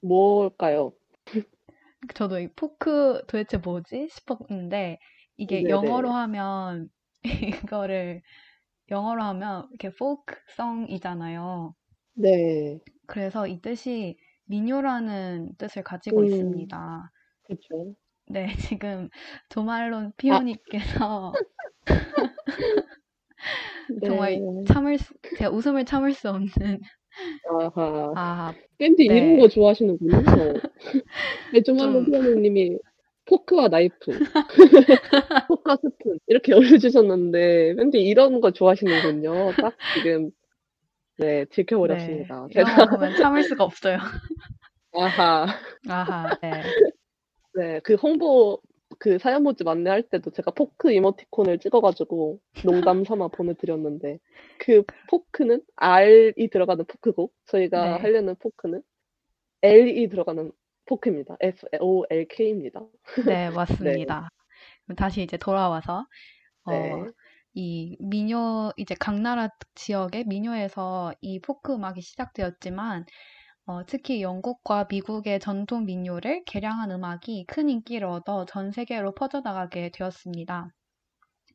뭘까요? 0.00 0.94
저도 2.14 2.38
이 2.40 2.48
포크 2.54 3.22
도대체 3.26 3.56
뭐지? 3.58 4.08
싶었는데, 4.10 4.98
이게 5.36 5.68
네네. 5.68 5.68
영어로 5.68 6.10
하면, 6.10 6.88
이거를, 7.70 8.22
영어로 8.90 9.22
하면 9.22 9.68
이렇게 9.70 9.94
포크송이잖아요. 9.96 11.74
네, 12.14 12.78
그래서 13.06 13.46
이 13.46 13.60
뜻이 13.60 14.16
민요라는 14.46 15.54
뜻을 15.58 15.82
가지고 15.82 16.20
음. 16.20 16.24
있습니다. 16.26 17.12
그렇죠. 17.44 17.94
네, 18.28 18.46
지금 18.80 19.08
조말론 19.50 20.12
피오님께서 20.16 21.32
정말 24.04 24.40
네. 24.40 24.64
참을 24.66 24.98
수, 24.98 25.14
제가 25.38 25.50
웃음을 25.50 25.84
참을 25.84 26.12
수 26.12 26.28
없는 26.30 26.80
아하. 27.48 28.12
아, 28.16 28.54
밴디 28.78 29.06
네. 29.08 29.16
이런 29.16 29.38
거 29.38 29.48
좋아하시는군요. 29.48 30.10
네, 31.52 31.62
조말론 31.62 32.04
좀- 32.04 32.12
피아노님이 32.12 32.78
포크와 33.26 33.68
나이프, 33.68 33.96
포크와 35.48 35.76
스푼 35.76 36.18
이렇게 36.26 36.54
올려주셨는데 36.54 37.74
왠지 37.76 38.00
이런 38.00 38.40
거 38.40 38.52
좋아하시는군요. 38.52 39.52
딱 39.60 39.74
지금 39.94 40.30
네 41.18 41.26
네. 41.26 41.44
들켜버렸습니다. 41.46 42.46
이런 42.50 42.66
제가 42.66 42.86
보면 42.86 43.16
참을 43.16 43.42
수가 43.42 43.64
없어요. 43.64 43.98
아하. 44.92 45.46
아하. 45.88 46.36
네. 46.40 46.62
네. 47.54 47.80
그 47.80 47.94
홍보 47.94 48.60
그 48.98 49.18
사연 49.18 49.42
모집 49.42 49.66
안내할 49.66 50.02
때도 50.02 50.30
제가 50.30 50.52
포크 50.52 50.92
이모티콘을 50.92 51.58
찍어 51.58 51.80
가지고 51.80 52.40
농담 52.64 53.04
삼아 53.04 53.28
보내드렸는데 53.28 54.18
그 54.58 54.84
포크는 55.10 55.62
R이 55.76 56.48
들어가는 56.50 56.84
포크고 56.86 57.30
저희가 57.46 57.84
네. 57.84 58.02
하려는 58.02 58.36
포크는 58.36 58.82
L이 59.62 60.08
들어가는 60.08 60.52
포크입니다. 60.86 61.36
F-O-L-K입니다. 61.40 62.88
네, 63.22 63.50
네. 63.80 63.96
맞습니다. 63.96 64.28
그럼 64.86 64.96
다시 64.96 65.22
이제 65.22 65.36
돌아와서 65.38 66.06
네. 66.64 66.92
어, 66.94 67.06
이 67.54 67.96
민요 68.00 68.72
이제 68.78 68.94
각 69.00 69.20
나라 69.20 69.48
지역의 69.76 70.24
민요에서 70.26 71.14
이 71.22 71.40
포크 71.40 71.74
음악이 71.74 72.02
시작되었지만 72.02 73.06
어, 73.66 73.86
특히 73.86 74.22
영국과 74.22 74.86
미국의 74.90 75.40
전통 75.40 75.86
민요를 75.86 76.44
개량한 76.46 76.90
음악이 76.92 77.46
큰 77.48 77.68
인기를 77.70 78.08
얻어 78.08 78.46
전 78.46 78.72
세계로 78.72 79.14
퍼져나가게 79.14 79.90
되었습니다. 79.92 80.70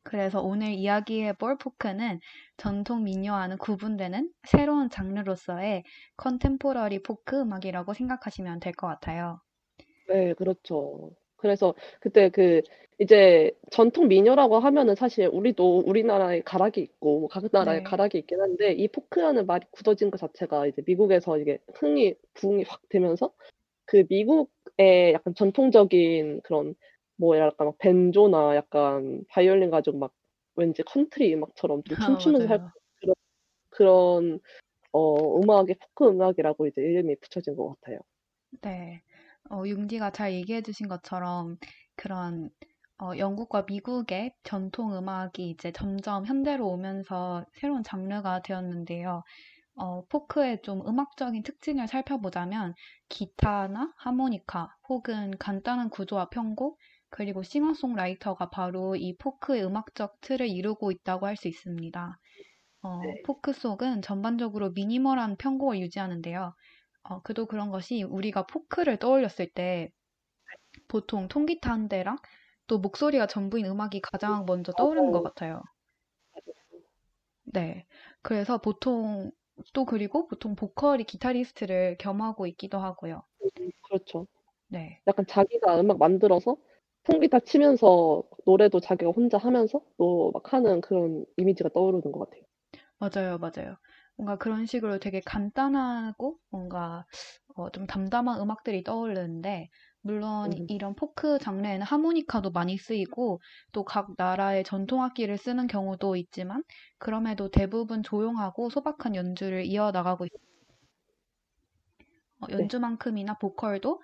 그래서 0.04 0.40
오늘 0.42 0.72
이야기해 0.72 1.34
볼 1.34 1.56
포크는 1.58 2.20
전통 2.56 3.04
민요와는 3.04 3.58
구분되는 3.58 4.30
새로운 4.48 4.90
장르로서의 4.90 5.84
contemporary 6.16 7.02
포크 7.02 7.40
음악이라고 7.40 7.94
생각하시면 7.94 8.60
될 8.60 8.72
것 8.74 8.86
같아요. 8.88 9.40
네, 10.08 10.34
그렇죠. 10.34 11.10
그래서 11.36 11.74
그때 12.00 12.28
그 12.30 12.62
이제 12.98 13.50
전통 13.70 14.08
민요라고 14.08 14.58
하면은 14.60 14.94
사실 14.94 15.26
우리도 15.32 15.80
우리나라에 15.86 16.42
가락이 16.42 16.80
있고 16.80 17.20
뭐 17.20 17.28
각 17.28 17.44
나라에 17.52 17.80
네. 17.80 17.80
가락이 17.80 18.18
있긴 18.18 18.40
한데 18.40 18.72
이 18.72 18.88
포크라는 18.88 19.46
말이 19.46 19.66
굳어진 19.72 20.10
것 20.10 20.18
자체가 20.18 20.66
이제 20.66 20.82
미국에서 20.86 21.38
이게 21.38 21.58
흥이 21.74 22.14
부흥이 22.34 22.64
확 22.68 22.80
되면서 22.90 23.32
그 23.86 24.04
미국의 24.08 25.14
약간 25.14 25.34
전통적인 25.34 26.42
그런 26.44 26.74
뭐 27.22 27.38
약간 27.38 27.68
막 27.68 27.78
밴조나 27.78 28.56
약간 28.56 29.24
바이올린 29.30 29.70
가지고 29.70 29.98
막 29.98 30.12
왠지 30.56 30.82
컨트리 30.84 31.34
음악처럼 31.34 31.82
좀 31.84 31.98
아, 31.98 32.00
춤추면서 32.00 32.48
할 32.50 32.60
맞아요. 32.60 32.72
그런 33.00 33.14
그런 33.70 34.40
어 34.92 35.40
음악이 35.40 35.74
포크 35.80 36.10
음악이라고 36.10 36.66
이제 36.68 36.82
이름이 36.82 37.16
붙여진 37.20 37.56
것 37.56 37.68
같아요. 37.80 38.00
네. 38.62 39.02
어, 39.50 39.64
융디가 39.66 40.10
잘 40.12 40.32
얘기해 40.34 40.62
주신 40.62 40.88
것처럼 40.88 41.58
그런 41.96 42.50
어, 43.00 43.16
영국과 43.18 43.62
미국의 43.68 44.34
전통 44.44 44.94
음악이 44.96 45.50
이제 45.50 45.72
점점 45.72 46.24
현대로 46.26 46.68
오면서 46.68 47.44
새로운 47.54 47.82
장르가 47.82 48.42
되었는데요. 48.42 49.24
어, 49.76 50.06
포크의 50.08 50.62
좀 50.62 50.86
음악적인 50.86 51.42
특징을 51.44 51.88
살펴보자면 51.88 52.74
기타나 53.08 53.94
하모니카 53.98 54.76
혹은 54.88 55.32
간단한 55.38 55.90
구조와 55.90 56.30
편곡 56.30 56.78
그리고 57.12 57.42
싱어송라이터가 57.44 58.50
바로 58.50 58.96
이 58.96 59.16
포크의 59.18 59.64
음악적 59.64 60.20
틀을 60.22 60.48
이루고 60.48 60.92
있다고 60.92 61.26
할 61.28 61.36
수 61.36 61.48
있습니다. 61.48 62.18
어, 62.82 63.04
네. 63.06 63.22
포크 63.24 63.52
속은 63.52 64.02
전반적으로 64.02 64.70
미니멀한 64.72 65.36
편곡을 65.38 65.80
유지하는데요. 65.80 66.54
어, 67.04 67.22
그도 67.22 67.46
그런 67.46 67.70
것이 67.70 68.02
우리가 68.04 68.46
포크를 68.46 68.98
떠올렸을 68.98 69.50
때 69.54 69.90
보통 70.88 71.28
통기타 71.28 71.70
한 71.72 71.88
대랑 71.88 72.18
또 72.68 72.78
목소리가 72.78 73.26
전부인 73.26 73.66
음악이 73.66 74.00
가장 74.02 74.46
먼저 74.46 74.72
떠오르는 74.72 75.12
것. 75.12 75.22
같아요. 75.22 75.62
네. 77.44 77.86
그래서 78.22 78.58
보통 78.58 79.30
또 79.72 79.84
그리고 79.84 80.26
보통 80.26 80.56
보컬이 80.56 81.04
기타리스트를 81.04 81.96
겸하고 81.98 82.46
있기도 82.48 82.78
하고요. 82.78 83.22
음, 83.60 83.70
그렇죠. 83.82 84.26
네. 84.68 85.02
약간 85.06 85.26
자기가 85.26 85.80
음악 85.80 85.98
만들어서 85.98 86.56
통기타 87.04 87.40
치면서 87.40 88.24
노래도 88.46 88.80
자기가 88.80 89.10
혼자 89.12 89.38
하면서 89.38 89.80
또 89.98 90.30
막 90.32 90.52
하는 90.52 90.80
그런 90.80 91.24
이미지가 91.36 91.70
떠오르는 91.70 92.12
것 92.12 92.18
같아요. 92.30 92.42
맞아요, 92.98 93.38
맞아요. 93.38 93.76
뭔가 94.16 94.36
그런 94.38 94.64
식으로 94.66 94.98
되게 94.98 95.20
간단하고 95.20 96.38
뭔가 96.50 97.04
어, 97.56 97.70
좀 97.70 97.86
담담한 97.86 98.40
음악들이 98.40 98.84
떠오르는데, 98.84 99.70
물론 100.02 100.52
음, 100.52 100.68
이런 100.68 100.94
포크 100.96 101.38
장르에는 101.38 101.82
하모니카도 101.86 102.50
많이 102.52 102.78
쓰이고, 102.78 103.40
또 103.72 103.84
각 103.84 104.14
나라의 104.18 104.64
전통 104.64 105.02
악기를 105.04 105.38
쓰는 105.38 105.66
경우도 105.66 106.16
있지만, 106.16 106.64
그럼에도 106.98 107.50
대부분 107.50 108.02
조용하고 108.02 108.70
소박한 108.70 109.14
연주를 109.16 109.64
이어나가고 109.66 110.26
있- 110.26 110.32
어, 112.40 112.46
네. 112.56 112.72
연주만큼이나 112.72 113.38
보컬도 113.38 114.02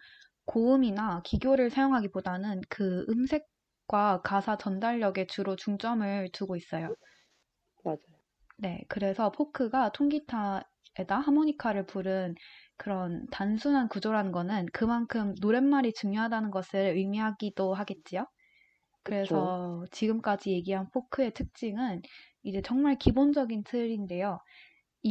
고음이나 0.48 1.22
기교를 1.24 1.70
사용하기보다는 1.70 2.62
그 2.70 3.06
음색과 3.08 4.22
가사 4.24 4.56
전달력에 4.58 5.28
주로 5.28 5.56
중점을 5.56 6.30
두고 6.32 6.56
있어요. 6.56 6.92
맞아요. 7.84 8.18
네, 8.56 8.84
그래서 8.88 9.30
포크가 9.30 9.90
통기타에다 9.92 11.18
하모니카를 11.20 11.87
부는 11.87 12.35
그런 12.76 13.26
단순한 13.30 13.88
구조라는 13.88 14.32
거는 14.32 14.66
그만큼 14.72 15.34
노랫말이 15.40 15.92
중요하다는 15.94 16.50
것을 16.50 16.80
의미하기도 16.96 17.74
하겠지요. 17.74 18.26
그래서 19.04 19.84
지금까지 19.92 20.52
얘기한 20.52 20.90
포크의 20.92 21.32
특징은 21.34 22.02
이제 22.44 22.62
정말 22.62 22.96
기본적인 22.98 23.64
틀인데요. 23.64 24.40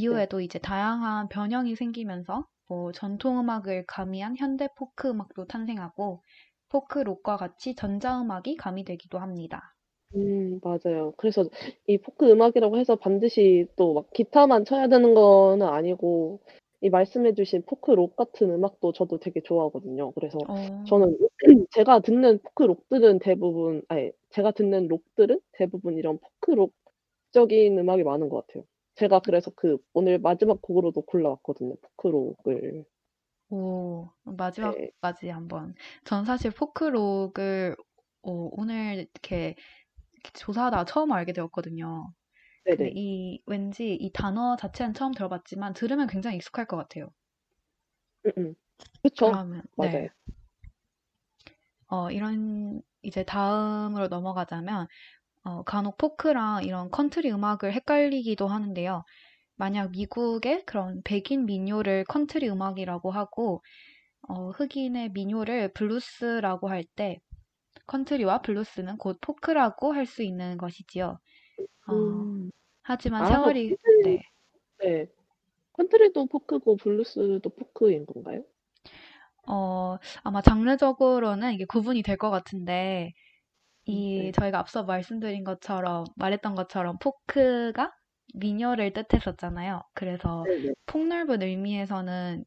네. 0.09 0.17
이후에도 0.17 0.41
이제 0.41 0.59
다양한 0.59 1.29
변형이 1.29 1.75
생기면서 1.75 2.47
뭐 2.67 2.91
전통 2.93 3.39
음악을 3.39 3.85
가미한 3.87 4.35
현대 4.37 4.69
포크 4.77 5.09
음악도 5.09 5.45
탄생하고 5.47 6.23
포크 6.69 6.99
록과 6.99 7.37
같이 7.37 7.75
전자 7.75 8.21
음악이 8.21 8.55
가미되기도 8.57 9.19
합니다. 9.19 9.75
음, 10.15 10.59
맞아요. 10.63 11.13
그래서 11.17 11.43
이 11.87 11.97
포크 11.97 12.29
음악이라고 12.29 12.77
해서 12.77 12.95
반드시 12.95 13.67
또 13.75 13.93
막 13.93 14.09
기타만 14.13 14.63
쳐야 14.65 14.87
되는 14.87 15.13
거는 15.13 15.67
아니고 15.67 16.39
이 16.81 16.89
말씀해주신 16.89 17.63
포크 17.65 17.91
록 17.91 18.15
같은 18.15 18.51
음악도 18.53 18.93
저도 18.93 19.19
되게 19.19 19.41
좋아하거든요. 19.41 20.11
그래서 20.11 20.47
어, 20.47 20.55
저는 20.85 21.17
제가 21.71 21.99
듣는 22.01 22.39
포크 22.43 22.63
록들은 22.63 23.19
대부분, 23.19 23.81
아니, 23.89 24.11
제가 24.29 24.51
듣는 24.51 24.87
록들은 24.87 25.41
대부분 25.53 25.97
이런 25.97 26.19
포크 26.19 26.51
록적인 26.51 27.77
음악이 27.77 28.03
많은 28.03 28.29
것 28.29 28.47
같아요. 28.47 28.63
제가 28.97 29.19
그래서 29.19 29.51
그 29.55 29.77
오늘 29.93 30.19
마지막 30.19 30.61
곡으로도 30.61 31.03
골라왔거든요. 31.03 31.75
포크 31.81 32.07
록을. 32.07 32.85
오, 33.49 34.09
네. 34.25 34.31
마지막까지 34.35 35.29
한번. 35.29 35.75
전 36.03 36.25
사실 36.25 36.51
포크록을 36.51 37.75
어, 38.23 38.49
오늘 38.51 39.07
이렇게, 39.13 39.55
이렇게 40.13 40.31
조사하다가 40.33 40.85
처음 40.85 41.11
알게 41.11 41.31
되었거든요. 41.33 42.11
네네. 42.65 42.91
이 42.95 43.41
왠지 43.45 43.93
이 43.93 44.11
단어 44.11 44.55
자체는 44.57 44.93
처음 44.93 45.13
들어봤지만 45.13 45.73
들으면 45.73 46.07
굉장히 46.07 46.37
익숙할 46.37 46.65
것 46.65 46.75
같아요. 46.75 47.09
그쵸. 49.03 49.31
그러면 49.31 49.63
맞아요. 49.75 49.91
네. 49.93 50.09
어, 51.87 52.11
이런 52.11 52.81
이제 53.01 53.23
다음으로 53.23 54.07
넘어가자면 54.09 54.87
어, 55.47 55.63
간혹 55.63 55.97
포크랑 55.97 56.63
이런 56.65 56.89
컨트리 56.91 57.31
음악을 57.31 57.73
헷갈리기도 57.73 58.47
하는데요. 58.47 59.03
만약 59.57 59.91
미국의 59.91 60.65
그런 60.65 61.01
백인 61.03 61.45
민요를 61.45 62.05
컨트리 62.05 62.49
음악이라고 62.49 63.11
하고 63.11 63.63
어, 64.29 64.51
흑인의 64.51 65.11
민요를 65.13 65.73
블루스라고 65.73 66.69
할 66.69 66.85
때 66.95 67.19
컨트리와 67.87 68.41
블루스는 68.43 68.97
곧 68.97 69.17
포크라고 69.21 69.93
할 69.93 70.05
수 70.07 70.23
있는 70.23 70.57
것이지요. 70.57 71.19
어, 71.87 71.93
음. 71.93 72.51
하지만 72.83 73.23
아, 73.23 73.25
세월이 73.25 73.75
컨트리, 73.83 74.03
네. 74.03 74.23
네. 74.79 75.07
컨트리도 75.73 76.27
포크고 76.27 76.77
블루스도 76.77 77.49
포크인 77.49 78.05
건가요? 78.05 78.43
어, 79.47 79.97
아마 80.23 80.41
장르적으로는 80.41 81.53
이게 81.53 81.65
구분이 81.65 82.03
될 82.03 82.17
것 82.17 82.29
같은데 82.31 83.13
음, 83.13 83.26
이 83.87 84.31
네. 84.31 84.31
저희가 84.33 84.59
앞서 84.59 84.83
말씀드린 84.83 85.43
것처럼 85.43 86.05
말했던 86.17 86.55
것처럼 86.55 86.97
포크가 86.99 87.93
민요를 88.35 88.93
뜻했었잖아요. 88.93 89.81
그래서 89.95 90.47
네네. 90.47 90.73
폭넓은 90.87 91.41
의미에서는 91.41 92.45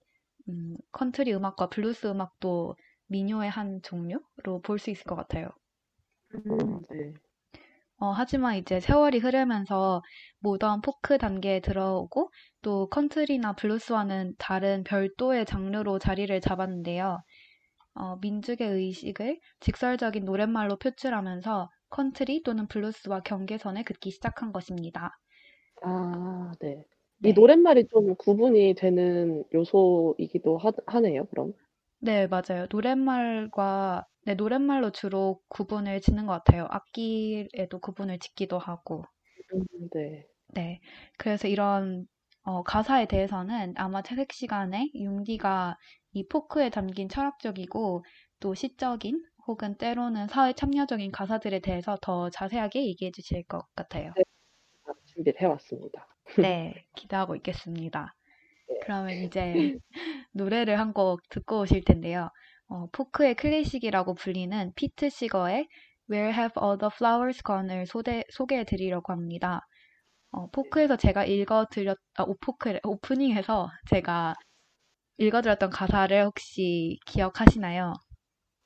음, 0.48 0.76
컨트리 0.92 1.35
음악과 1.35 1.68
블루스 1.70 2.09
음악도 2.09 2.76
민요의 3.09 3.50
한 3.50 3.81
종류로 3.83 4.61
볼 4.64 4.79
수 4.79 4.90
있을 4.90 5.05
것 5.05 5.16
같아요. 5.16 5.48
음, 6.35 6.83
네. 6.90 7.14
어, 7.98 8.11
하지만 8.12 8.57
이제 8.57 8.81
세월이 8.81 9.18
흐르면서 9.18 10.03
모던 10.40 10.81
포크 10.81 11.18
단계에 11.18 11.61
들어오고 11.61 12.31
또 12.62 12.88
컨트리나 12.88 13.55
블루스와는 13.55 14.35
다른 14.38 14.85
별도의 14.85 15.44
장르로 15.46 15.98
자리를 15.98 16.40
잡았는데요. 16.40 17.18
어, 17.94 18.16
민족의 18.16 18.68
의식을 18.68 19.40
직설적인 19.61 20.24
노랫말로 20.24 20.76
표출하면서 20.79 21.70
컨트리 21.90 22.42
또는 22.42 22.66
블루스와 22.68 23.20
경계선을 23.20 23.85
긋기 23.85 24.11
시작한 24.11 24.53
것입니다. 24.53 25.11
아 25.83 26.53
네. 26.61 26.85
이 27.22 27.33
네. 27.33 27.35
노랫말이 27.35 27.87
좀 27.88 28.14
구분이 28.16 28.74
되는 28.79 29.44
요소이기도 29.53 30.57
하 30.59 30.72
하네요 30.87 31.26
그럼. 31.26 31.53
네, 31.98 32.26
맞아요. 32.26 32.66
노랫말과 32.70 34.07
네, 34.24 34.35
노랫말로 34.35 34.90
주로 34.90 35.40
구분을 35.48 36.00
짓는 36.00 36.26
것 36.26 36.33
같아요. 36.33 36.66
악기에도 36.70 37.79
구분을 37.81 38.18
짓기도 38.18 38.59
하고. 38.59 39.05
음 39.53 39.88
네. 39.92 40.26
네. 40.48 40.81
그래서 41.18 41.48
이런 41.48 42.07
어, 42.42 42.62
가사에 42.62 43.07
대해서는 43.07 43.74
아마 43.76 44.03
채색 44.03 44.33
시간에 44.33 44.90
융디가 44.94 45.76
이 46.12 46.27
포크에 46.29 46.70
담긴 46.70 47.09
철학적이고 47.09 48.05
또 48.40 48.55
시적인 48.55 49.25
혹은 49.46 49.77
때로는 49.77 50.29
사회 50.29 50.53
참여적인 50.53 51.12
가사들에 51.12 51.61
대해서 51.61 51.96
더 52.03 52.31
자세하게 52.31 52.87
얘기해 52.87 53.11
주실 53.12 53.44
것 53.44 53.64
같아요. 53.75 54.12
네. 54.16 54.23
아 54.87 54.92
준비를 55.07 55.40
해 55.42 55.46
왔습니다. 55.46 56.09
네, 56.38 56.87
기대하고 56.96 57.37
있겠습니다. 57.37 58.14
그러면 58.81 59.14
이제 59.33 59.77
노래를 60.33 60.79
한 60.81 60.92
곡 60.94 61.20
듣고 61.31 61.61
오실 61.62 61.85
텐데요. 61.85 62.31
어, 62.68 62.87
포크의 62.92 63.35
클래식이라고 63.37 64.14
불리는 64.14 64.73
피트 64.77 65.11
시거의 65.11 65.68
Where 66.11 66.33
Have 66.35 66.62
All 66.62 66.79
the 66.79 66.90
Flowers 66.94 67.42
Gone을 67.44 67.87
소개, 67.87 68.25
소개해 68.31 68.64
드리려고 68.64 69.12
합니다. 69.12 69.61
어, 70.33 70.49
포크에서 70.51 70.96
제가 70.96 71.25
읽어 71.27 71.66
드렸, 71.70 71.99
아, 72.16 72.25
오포크, 72.25 72.79
오프닝에서 72.85 73.68
제가 73.90 74.35
읽어드렸던 75.18 75.70
가사를 75.70 76.25
혹시 76.25 76.99
기억하시나요? 77.07 77.94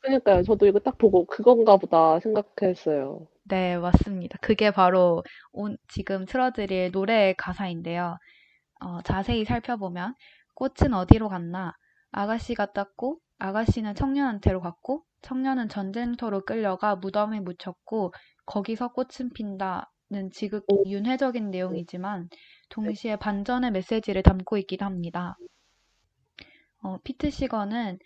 그니까요. 0.00 0.42
저도 0.44 0.66
이거 0.66 0.78
딱 0.78 0.98
보고 0.98 1.26
'그건가 1.26 1.76
보다.' 1.78 2.20
생각했어요. 2.20 3.26
네, 3.46 3.76
맞습니다. 3.78 4.38
그게 4.40 4.70
바로 4.70 5.22
온, 5.52 5.76
지금 5.88 6.24
틀어드릴 6.24 6.90
노래의 6.92 7.34
가사인데요. 7.36 8.16
어, 8.80 9.02
자세히 9.02 9.44
살펴보면 9.44 10.14
꽃은 10.54 10.94
어디로 10.94 11.28
갔나? 11.30 11.74
아가씨가 12.12 12.72
땄고 12.72 13.20
아가씨는 13.38 13.94
청년한테로 13.96 14.60
갔고 14.60 15.04
청년은 15.22 15.68
전쟁터로 15.68 16.44
끌려가 16.46 16.96
무덤에 16.96 17.40
묻혔고 17.40 18.14
거기서 18.46 18.92
꽃은 18.92 19.32
핀다는 19.34 20.30
지극 20.32 20.66
오. 20.68 20.84
윤회적인 20.86 21.50
내용이지만 21.50 22.28
동시에 22.70 23.16
반전의 23.16 23.72
메시지를 23.72 24.22
담고 24.22 24.58
있기도 24.58 24.84
합니다. 24.86 25.38
어, 26.84 26.98
피트 27.02 27.30
시거는 27.30 27.98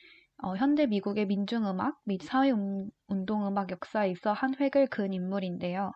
어, 0.42 0.56
현대 0.56 0.86
미국의 0.86 1.26
민중음악 1.26 1.98
및 2.06 2.22
사회운동음악 2.22 3.70
역사에 3.70 4.10
있어 4.12 4.32
한 4.32 4.54
획을 4.58 4.86
그은 4.88 5.12
인물인데요. 5.12 5.92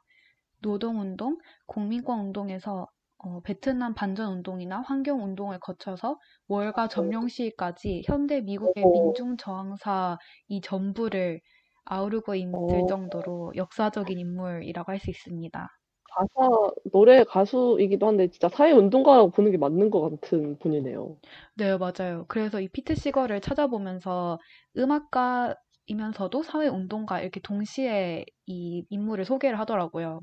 노동운동, 0.61 1.39
공민권운동에서 1.67 2.89
어, 3.19 3.41
베트남 3.43 3.95
반전운동이나 3.95 4.83
환경운동을 4.83 5.61
거쳐서 5.61 6.19
월가 6.49 6.89
점령시위까지 6.89 8.03
현대 8.07 8.41
미국의 8.43 8.87
어. 8.87 8.89
민중 8.89 9.37
저항사 9.39 10.19
이 10.49 10.61
전부를 10.63 11.41
아우르고 11.87 12.35
있을 12.37 12.53
어. 12.53 12.89
정도로 12.89 13.53
역사적인 13.57 14.19
인물이라고 14.19 14.93
할 14.93 14.99
수 15.01 15.11
있습니다. 15.11 15.69
가사 16.17 16.71
노래 16.93 17.25
가수이기도 17.25 18.07
한데 18.07 18.29
진짜 18.31 18.49
사회운동가라고 18.49 19.31
보는 19.31 19.51
게 19.53 19.59
맞는 19.59 19.91
것 19.91 20.11
같은 20.11 20.59
분이네요. 20.59 21.17
네, 21.55 21.77
맞아요. 21.77 22.25
그래서 22.29 22.61
이 22.61 22.69
피트 22.69 22.95
시거를 22.95 23.41
찾아보면서 23.41 24.39
음악가이면서도 24.77 26.43
사회운동가 26.43 27.21
이렇게 27.21 27.41
동시에 27.41 28.25
이 28.47 28.85
인물을 28.91 29.25
소개를 29.25 29.59
하더라고요. 29.59 30.21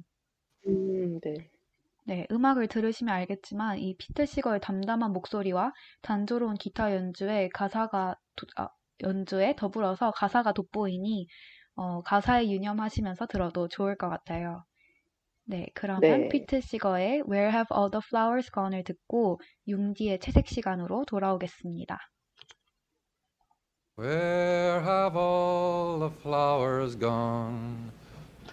음 0.65 1.19
네. 1.21 1.49
네, 2.03 2.25
음악을 2.31 2.67
들으시면 2.67 3.13
알겠지만 3.15 3.77
이 3.79 3.95
피트 3.95 4.25
시거의 4.25 4.59
담담한 4.59 5.13
목소리와 5.13 5.71
단조로운 6.01 6.55
기타 6.55 6.93
연주에 6.95 7.47
가사가 7.53 8.15
도- 8.35 8.47
아, 8.57 8.67
연주에 9.01 9.55
더불어서 9.55 10.11
가사가 10.11 10.51
돋보이니 10.53 11.27
어, 11.75 12.01
가사에 12.01 12.49
유념하시면서 12.49 13.27
들어도 13.27 13.67
좋을 13.69 13.95
것 13.97 14.09
같아요. 14.09 14.65
네, 15.49 15.65
그러면 15.73 16.01
네. 16.01 16.29
피트 16.29 16.61
시거의 16.61 17.23
Where 17.27 17.49
Have 17.49 17.75
All 17.75 17.89
the 17.89 18.01
Flowers 18.05 18.51
Gone을 18.51 18.83
듣고 18.83 19.39
융디의 19.67 20.19
채색 20.19 20.47
시간으로 20.47 21.05
돌아오겠습니다. 21.05 21.97
Where 23.97 24.79
have 24.79 25.17
all 25.17 25.97
the 25.97 26.11
flowers 26.19 26.95
gone? 26.95 27.91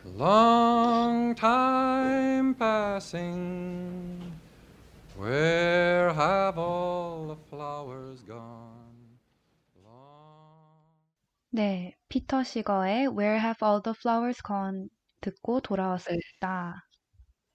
Long 0.07 1.35
time 1.39 2.55
passing. 2.55 4.33
Where 5.19 6.15
have 6.15 6.59
all 6.59 7.27
the 7.27 7.37
flowers 7.51 8.25
gone? 8.27 9.19
Long... 9.85 10.81
네, 11.51 11.95
피터 12.09 12.43
시거의 12.43 13.09
Where 13.09 13.39
Have 13.39 13.59
All 13.63 13.83
the 13.83 13.95
Flowers 13.95 14.43
Gone 14.43 14.89
듣고 15.21 15.61
돌아왔습니다. 15.61 16.86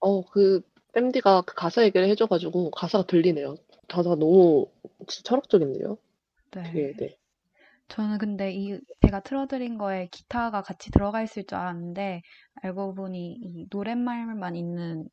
어 0.02 0.22
그 0.24 0.62
뺨디가 0.94 1.42
그 1.46 1.54
가사 1.54 1.84
얘기를 1.84 2.06
해 2.08 2.14
줘 2.14 2.26
가지고 2.26 2.70
가사가 2.70 3.06
들리네요. 3.06 3.56
가사가 3.88 4.16
너무 4.16 4.66
진짜 5.08 5.22
철학적인데요. 5.30 5.98
네. 6.52 6.62
되게 6.62 6.94
네. 6.96 7.18
저는 7.88 8.18
근데 8.18 8.52
이 8.52 8.80
제가 9.04 9.20
틀어 9.22 9.46
드린 9.46 9.78
거에 9.78 10.08
기타가 10.10 10.62
같이 10.62 10.90
들어가 10.90 11.22
있을 11.22 11.44
줄 11.44 11.58
알았는데 11.58 12.22
알고 12.62 12.94
보니 12.94 13.32
이 13.42 13.66
노랫말만 13.70 14.56
있는 14.56 15.08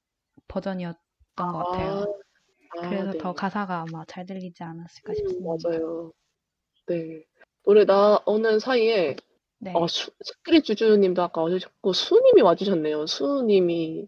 버전이었던 0.47 0.97
것 1.37 1.57
같아요. 1.59 2.05
아 2.77 2.89
그래서 2.89 3.11
네. 3.11 3.17
더 3.17 3.33
가사가 3.33 3.85
아마 3.87 4.05
잘 4.07 4.25
들리지 4.25 4.63
않았을까 4.63 5.13
음 5.13 5.15
싶습니다. 5.15 5.69
맞아요. 5.69 6.13
네. 6.87 7.23
노래 7.65 7.85
나오는 7.85 8.59
사이에 8.59 9.15
네. 9.59 9.71
어수 9.75 10.11
스크린 10.23 10.63
주주 10.63 10.97
님도 10.97 11.21
아까 11.21 11.41
와 11.41 11.49
주셨고 11.49 11.93
수 11.93 12.19
님이 12.25 12.41
와 12.41 12.55
주셨네요. 12.55 13.07
수 13.07 13.43
님이 13.45 14.07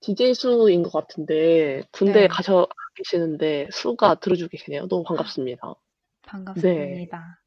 DJ 0.00 0.34
수인 0.34 0.82
것 0.82 0.92
같은데 0.92 1.82
군대에 1.92 2.22
네. 2.22 2.28
가셔 2.28 2.66
계시는데 2.96 3.68
수가 3.70 4.16
들어 4.16 4.34
주고 4.36 4.48
계시네요. 4.50 4.88
너무 4.88 5.04
반갑습니다. 5.04 5.74
반갑습니다. 6.22 7.40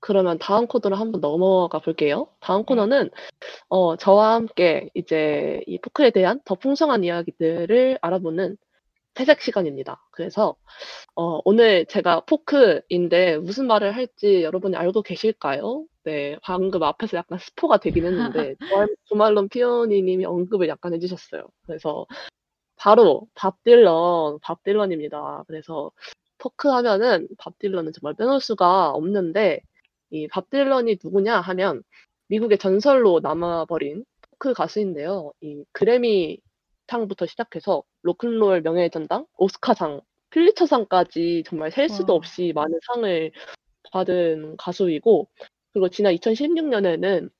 그러면 0.00 0.38
다음 0.38 0.66
코너로 0.66 0.96
한번 0.96 1.20
넘어가 1.20 1.78
볼게요. 1.80 2.28
다음 2.40 2.60
네. 2.60 2.66
코너는 2.66 3.10
어 3.68 3.96
저와 3.96 4.34
함께 4.34 4.90
이제 4.94 5.60
이 5.66 5.78
포크에 5.78 6.10
대한 6.10 6.40
더 6.44 6.54
풍성한 6.54 7.04
이야기들을 7.04 7.98
알아보는 8.00 8.56
회색 9.18 9.40
시간입니다. 9.42 10.02
그래서 10.10 10.56
어 11.16 11.40
오늘 11.44 11.86
제가 11.86 12.20
포크인데 12.26 13.38
무슨 13.38 13.66
말을 13.66 13.94
할지 13.96 14.42
여러분이 14.42 14.76
알고 14.76 15.02
계실까요? 15.02 15.84
네. 16.04 16.36
방금 16.42 16.82
앞에서 16.82 17.16
약간 17.18 17.38
스포가 17.38 17.78
되긴 17.78 18.06
했는데 18.06 18.54
조알 18.86 18.88
조말론 19.04 19.48
피오니 19.48 20.02
님이 20.02 20.24
언급을 20.24 20.68
약간 20.68 20.94
해 20.94 20.98
주셨어요. 20.98 21.48
그래서 21.66 22.06
바로 22.76 23.26
밥 23.34 23.62
딜런, 23.64 24.38
밥 24.42 24.62
딜런입니다. 24.64 25.44
그래서 25.48 25.90
포크 26.38 26.68
하면은 26.68 27.28
밥 27.38 27.58
딜런은 27.58 27.92
정말 27.92 28.14
빼놓을 28.14 28.40
수가 28.40 28.90
없는데 28.90 29.60
이 30.10 30.28
밥 30.28 30.50
딜런이 30.50 30.98
누구냐 31.02 31.40
하면 31.40 31.82
미국의 32.28 32.58
전설로 32.58 33.20
남아 33.20 33.66
버린 33.66 34.04
포크 34.30 34.54
가수인데요. 34.54 35.32
이 35.40 35.64
그래미 35.72 36.40
상부터 36.88 37.26
시작해서 37.26 37.82
로큰롤 38.02 38.62
명예의 38.62 38.90
전당, 38.90 39.26
오스카상, 39.38 40.00
퓰리처상까지 40.30 41.44
정말 41.46 41.70
셀 41.70 41.88
수도 41.88 42.14
와. 42.14 42.16
없이 42.18 42.52
많은 42.54 42.78
상을 42.86 43.32
받은 43.92 44.56
가수이고 44.58 45.28
그리고 45.72 45.88
지난 45.90 46.14
2016년에는 46.14 47.30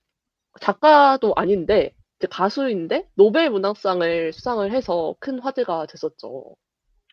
작가도 0.61 1.35
아닌데 1.37 1.95
가수인데 2.31 3.09
노벨 3.15 3.51
문학상을 3.51 4.33
수상을 4.33 4.73
해서 4.73 5.15
큰 5.21 5.39
화제가 5.41 5.87
됐었죠. 5.87 6.57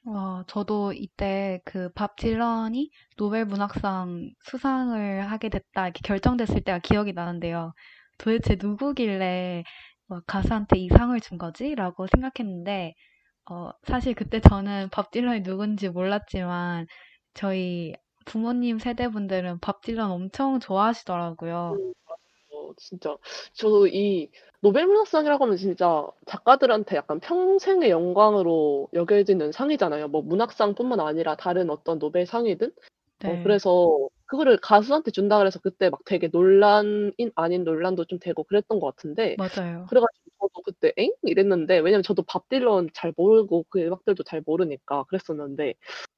와, 0.06 0.44
저도 0.48 0.94
이때 0.94 1.62
그 1.66 1.90
밥 1.96 2.16
딜런이 2.16 2.92
노벨 3.18 3.46
문학상 3.46 4.32
수상을 4.44 5.22
하게 5.32 5.50
됐다 5.50 5.86
이렇게 5.88 6.02
결정됐을 6.04 6.62
때가 6.62 6.80
기억이 6.80 7.14
나는데요. 7.14 7.74
도대체 8.20 8.56
누구길래 8.62 9.64
막 10.08 10.24
가수한테 10.28 10.80
이 10.80 10.90
상을 10.90 11.20
준 11.22 11.38
거지? 11.38 11.76
라고 11.76 12.08
생각했는데, 12.08 12.96
어, 13.50 13.72
사실 13.84 14.16
그때 14.16 14.42
저는 14.42 14.90
밥 14.92 15.12
딜런이 15.12 15.44
누군지 15.44 15.90
몰랐지만, 15.90 16.88
저희 17.34 17.94
부모님 18.26 18.80
세대분들은 18.80 19.60
밥 19.62 19.82
딜런 19.82 20.12
엄청 20.12 20.60
좋아하시더라고요. 20.60 21.78
음, 21.78 21.94
맞아요. 22.06 22.74
진짜 22.78 23.18
저도 23.54 23.88
이 23.88 24.30
노벨 24.62 24.86
문학상이라고 24.88 25.44
하면 25.46 25.58
진짜 25.58 26.08
작가들한테 26.26 26.96
약간 26.96 27.20
평생의 27.20 27.90
영광으로 27.90 28.90
여겨지는 28.94 29.52
상이잖아요. 29.52 30.08
뭐 30.10 30.22
문학상뿐만 30.22 31.00
아니라 31.00 31.36
다른 31.36 31.70
어떤 31.70 32.00
노벨상이든 32.00 32.72
어 33.24 33.38
네. 33.38 33.42
그래서 33.42 34.10
그거를 34.26 34.58
가수한테 34.58 35.12
준다 35.12 35.38
그래서 35.38 35.60
그때 35.60 35.90
막 35.90 36.02
되게 36.06 36.28
논란인 36.28 37.14
아닌 37.36 37.64
논란도 37.64 38.06
좀 38.06 38.20
되고 38.20 38.44
그랬던 38.44 38.80
것 38.80 38.88
같은데 38.96 39.38
맞아요. 39.38 39.86
그래 39.86 40.02
가지고 40.02 40.50
저도 40.50 40.62
그때 40.64 40.92
'엥?' 40.98 41.12
이랬는데 41.24 41.80
왜냐면 41.80 42.04
저도 42.04 42.24
밥 42.24 42.50
딜런 42.50 42.90
잘 42.94 43.14
모르고 43.16 43.66
그 43.70 43.80
음악들도 43.82 44.24
잘 44.24 44.42
모르니까 44.46 45.04
그랬었는데 45.06 45.76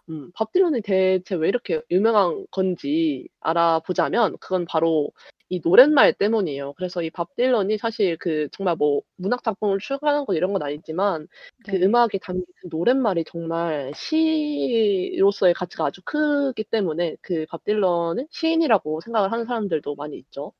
음 0.10 0.32
밥 0.36 0.52
딜런이 0.54 0.82
대체 0.84 1.36
왜 1.36 1.50
이렇게 1.50 1.82
유명한 1.92 2.46
건지 2.52 3.28
알아보자면 3.42 4.38
그건 4.40 4.66
바로 4.66 5.12
이 5.50 5.62
노랫말 5.64 6.14
때문이에요. 6.14 6.74
그래서 6.74 7.02
이 7.04 7.10
밥 7.10 7.36
딜런이 7.36 7.78
사실 7.78 8.18
그 8.18 8.50
정말 8.52 8.76
뭐 8.76 9.02
문학 9.16 9.44
작품을 9.44 9.80
출간한 9.80 10.26
거 10.26 10.34
이런 10.36 10.52
건 10.54 10.62
아니지만 10.64 11.28
그 11.66 11.72
네. 11.72 11.86
음악에 11.86 12.18
담긴 12.20 12.46
그 12.62 12.68
노랫말이 12.70 13.24
정말 13.26 13.92
시로서의 13.96 15.54
가치가 15.54 15.86
아주 15.86 16.02
크기 16.04 16.64
때문에 16.64 17.16
그 17.22 17.46
밥 17.50 17.64
딜런은 17.64 18.28
시인이라고 18.32 19.02
생각을 19.02 19.32
하는 19.32 19.46
사람들도 19.46 19.96
많이 19.96 20.18
있죠. 20.18 20.54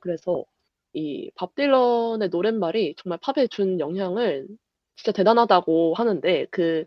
그래서 0.00 0.44
이 0.94 1.30
밥 1.36 1.54
딜런의 1.54 2.28
노랫말이 2.30 2.94
정말 2.98 3.18
팝에 3.22 3.46
준 3.48 3.80
영향을 3.80 4.46
진짜 4.96 5.12
대단하다고 5.12 5.94
하는데 5.94 6.46
그 6.50 6.86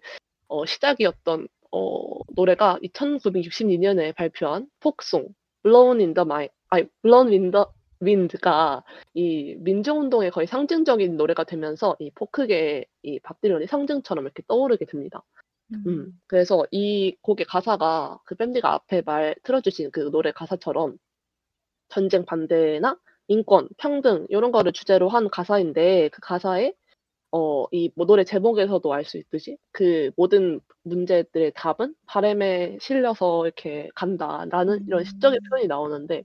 어 0.50 0.66
시작이었던 0.66 1.48
어 1.72 2.20
노래가 2.36 2.78
이1962 2.84 3.80
년에 3.80 4.14
발표한 4.14 4.68
포크송 4.80 5.28
Blown 5.64 6.00
in 6.00 6.14
the 6.14 6.24
Mind 6.26 6.54
아니 6.70 6.88
in 7.04 7.52
the 7.52 7.66
Wind가 8.02 8.84
이 9.16 9.56
민주 9.60 9.92
운동의 9.94 10.32
거의 10.32 10.48
상징적인 10.48 11.18
노래가 11.18 11.44
되면서 11.44 11.96
이 12.00 12.12
포크계의 12.12 12.86
이밥 13.04 13.42
딜런이 13.42 13.68
상징처럼 13.68 14.26
이렇게 14.26 14.44
떠오르게 14.48 14.86
됩니다. 14.86 15.24
음. 15.74 15.84
음. 15.88 16.22
그래서 16.28 16.66
이 16.72 17.16
곡의 17.22 17.46
가사가 17.48 18.20
그 18.26 18.36
밴드가 18.36 18.74
앞에 18.74 19.02
말 19.06 19.36
틀어 19.44 19.62
주신 19.62 19.92
그 19.92 20.12
노래 20.12 20.32
가사처럼 20.32 20.98
전쟁 21.90 22.26
반대나 22.26 22.98
인권, 23.30 23.70
평등 23.78 24.28
요런 24.32 24.52
거를 24.52 24.74
주제로 24.74 25.10
한 25.10 25.30
가사인데 25.30 26.10
그 26.10 26.22
가사에 26.22 26.74
어이뭐 27.32 28.06
노래 28.08 28.24
제목에서도 28.26 28.94
알 28.94 29.06
수 29.06 29.18
있듯이 29.18 29.58
그 29.72 30.12
"모든 30.18 30.62
문제들의 30.84 31.54
답은 31.56 31.96
바람에 32.08 32.78
실려서 32.82 33.46
이렇게 33.46 33.90
간다."라는 33.96 34.86
이런 34.88 35.04
시적인 35.06 35.40
음. 35.44 35.50
표현이 35.50 35.68
나오는데 35.68 36.24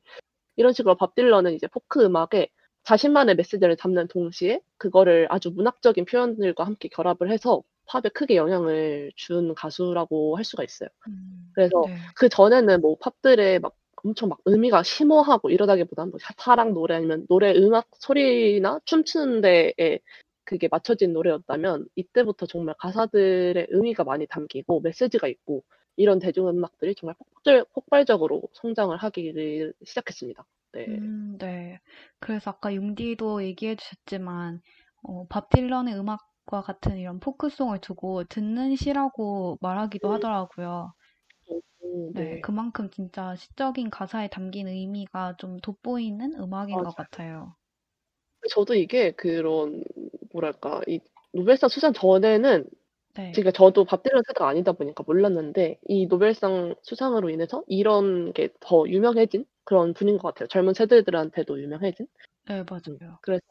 이런 0.63 0.73
식으로 0.73 0.95
밥 0.95 1.17
딜런은 1.17 1.55
이제 1.55 1.67
포크 1.67 2.05
음악에 2.05 2.49
자신만의 2.85 3.35
메시지를 3.35 3.77
담는 3.77 4.07
동시에 4.09 4.61
그거를 4.79 5.27
아주 5.29 5.51
문학적인 5.51 6.05
표현들과 6.05 6.65
함께 6.65 6.89
결합을 6.89 7.33
해서 7.33 7.63
팝에 7.87 8.03
크게 8.15 8.37
영향을 8.37 9.11
준 9.17 9.55
가수라고 9.55 10.37
할 10.37 10.45
수가 10.45 10.63
있어요. 10.63 10.89
음. 11.09 11.51
그래서 11.53 11.83
네. 11.85 11.97
그 12.15 12.29
전에는 12.29 12.81
뭐 12.81 12.97
팝들의 13.01 13.59
막 13.59 13.75
엄청 14.05 14.29
막 14.29 14.39
의미가 14.45 14.85
심오하고 14.85 15.51
이러다기보다는 15.51 16.13
뭐사 16.13 16.33
사랑 16.37 16.75
노래 16.75 16.95
아니면 16.95 17.27
노래 17.29 17.53
음악 17.57 17.89
소리나 17.99 18.81
춤추는 18.85 19.41
데에 19.41 19.99
그게 20.45 20.69
맞춰진 20.71 21.13
노래였다면 21.13 21.87
이때부터 21.97 22.47
정말 22.47 22.75
가사들의 22.79 23.67
의미가 23.71 24.05
많이 24.05 24.27
담기고 24.27 24.81
메시지가 24.81 25.27
있고 25.29 25.65
이런 25.97 26.19
대중음악들이 26.19 26.95
정말 26.95 27.15
폭절 27.19 27.67
폭발 27.73 28.05
적으로 28.07 28.43
성장을 28.55 28.97
하기를 28.97 29.75
시작했습니다. 29.85 30.45
네. 30.73 30.89
음 30.89 31.39
네. 31.39 31.81
그래서 32.21 32.51
아까 32.51 32.73
융디도 32.75 33.45
얘기해 33.45 33.77
주셨지만 33.77 34.61
어 35.03 35.27
밥 35.29 35.49
딜런의 35.51 35.95
음악과 35.99 36.63
같은 36.63 36.97
이런 36.99 37.19
포크송을 37.21 37.81
두고 37.81 38.25
듣는 38.25 38.77
시라고 38.77 39.59
말하기도 39.61 40.09
음. 40.09 40.13
하더라고요. 40.13 40.93
오 41.81 42.13
네. 42.15 42.39
네. 42.39 42.41
그만큼 42.41 42.89
진짜 42.91 43.37
시적인 43.37 43.91
가사에 43.91 44.29
담긴 44.29 44.67
의미가 44.69 45.37
좀 45.37 45.59
돋보이는 45.61 46.35
음악인 46.41 46.83
것 46.83 46.95
맞아요. 46.95 46.95
같아요. 46.95 47.55
저도 48.51 48.75
이게 48.75 49.13
그런 49.13 49.85
뭐랄까 50.33 50.81
이 50.87 51.01
노벨상 51.33 51.69
수상 51.69 51.93
전에는 51.93 52.67
네. 53.15 53.33
그러니까 53.35 53.53
저도 53.53 53.85
밥 53.85 54.03
딜런 54.03 54.23
세대가 54.27 54.49
아니다 54.49 54.73
보니까 54.73 55.05
몰랐는데 55.07 55.79
이 55.89 56.07
노벨상 56.07 56.75
수상으로 56.83 57.31
인해서 57.31 57.65
이런 57.67 58.33
게 58.33 58.49
더 58.61 58.87
유명해진 58.89 59.47
그런 59.65 59.95
분인 59.95 60.19
것 60.19 60.29
같아요. 60.29 60.49
젊은 60.49 60.75
세대들한테도 60.75 61.61
유명해진. 61.63 62.07
네 62.47 62.61
음 62.61 62.65
맞아요. 62.69 63.19
그래서 63.23 63.43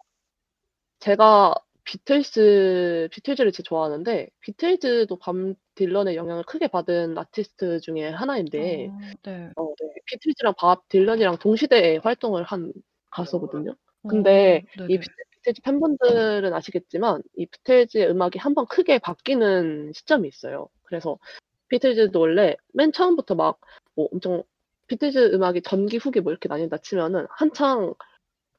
제가 0.99 1.55
비틀즈 1.83 3.09
비틀즈를 3.11 3.51
진짜 3.51 3.67
좋아하는데 3.67 4.29
비틀즈도 4.41 5.17
밥 5.17 5.35
딜런의 5.75 6.15
영향을 6.15 6.43
크게 6.43 6.67
받은 6.67 7.17
아티스트 7.17 7.79
중에 7.81 8.09
하나인데 8.09 8.91
어 8.91 9.17
네. 9.23 9.53
어 9.55 9.67
네. 9.79 9.95
비틀즈랑 10.07 10.55
밥 10.59 10.87
딜런이랑 10.89 11.39
동시대에 11.39 11.97
활동을 11.99 12.43
한 12.45 12.73
가수거든요. 13.11 13.75
어 14.03 14.07
근데 14.07 14.63
이 14.87 14.97
네네. 14.97 14.99
비 14.99 15.07
틀 15.43 15.53
비틀즈 15.53 15.61
팬분들은 15.63 16.53
아시겠지만 16.53 17.23
이 17.35 17.45
비틀즈의 17.47 18.09
음악이 18.09 18.39
한 18.39 18.53
번 18.53 18.65
크게 18.67 18.99
바뀌는 18.99 19.93
시점이 19.93 20.27
있어요. 20.27 20.69
그래서 20.83 21.17
비틀즈도 21.69 22.19
원래 22.19 22.55
맨 22.73 22.91
처음부터 22.91 23.35
막 23.35 23.59
뭐 23.95 24.07
엄청 24.13 24.43
비틀즈 24.87 25.33
음악이 25.33 25.61
전기 25.63 25.97
후기 25.97 26.21
뭐 26.21 26.31
이렇게 26.31 26.47
나뉜다 26.49 26.77
치면은 26.77 27.25
한창 27.29 27.93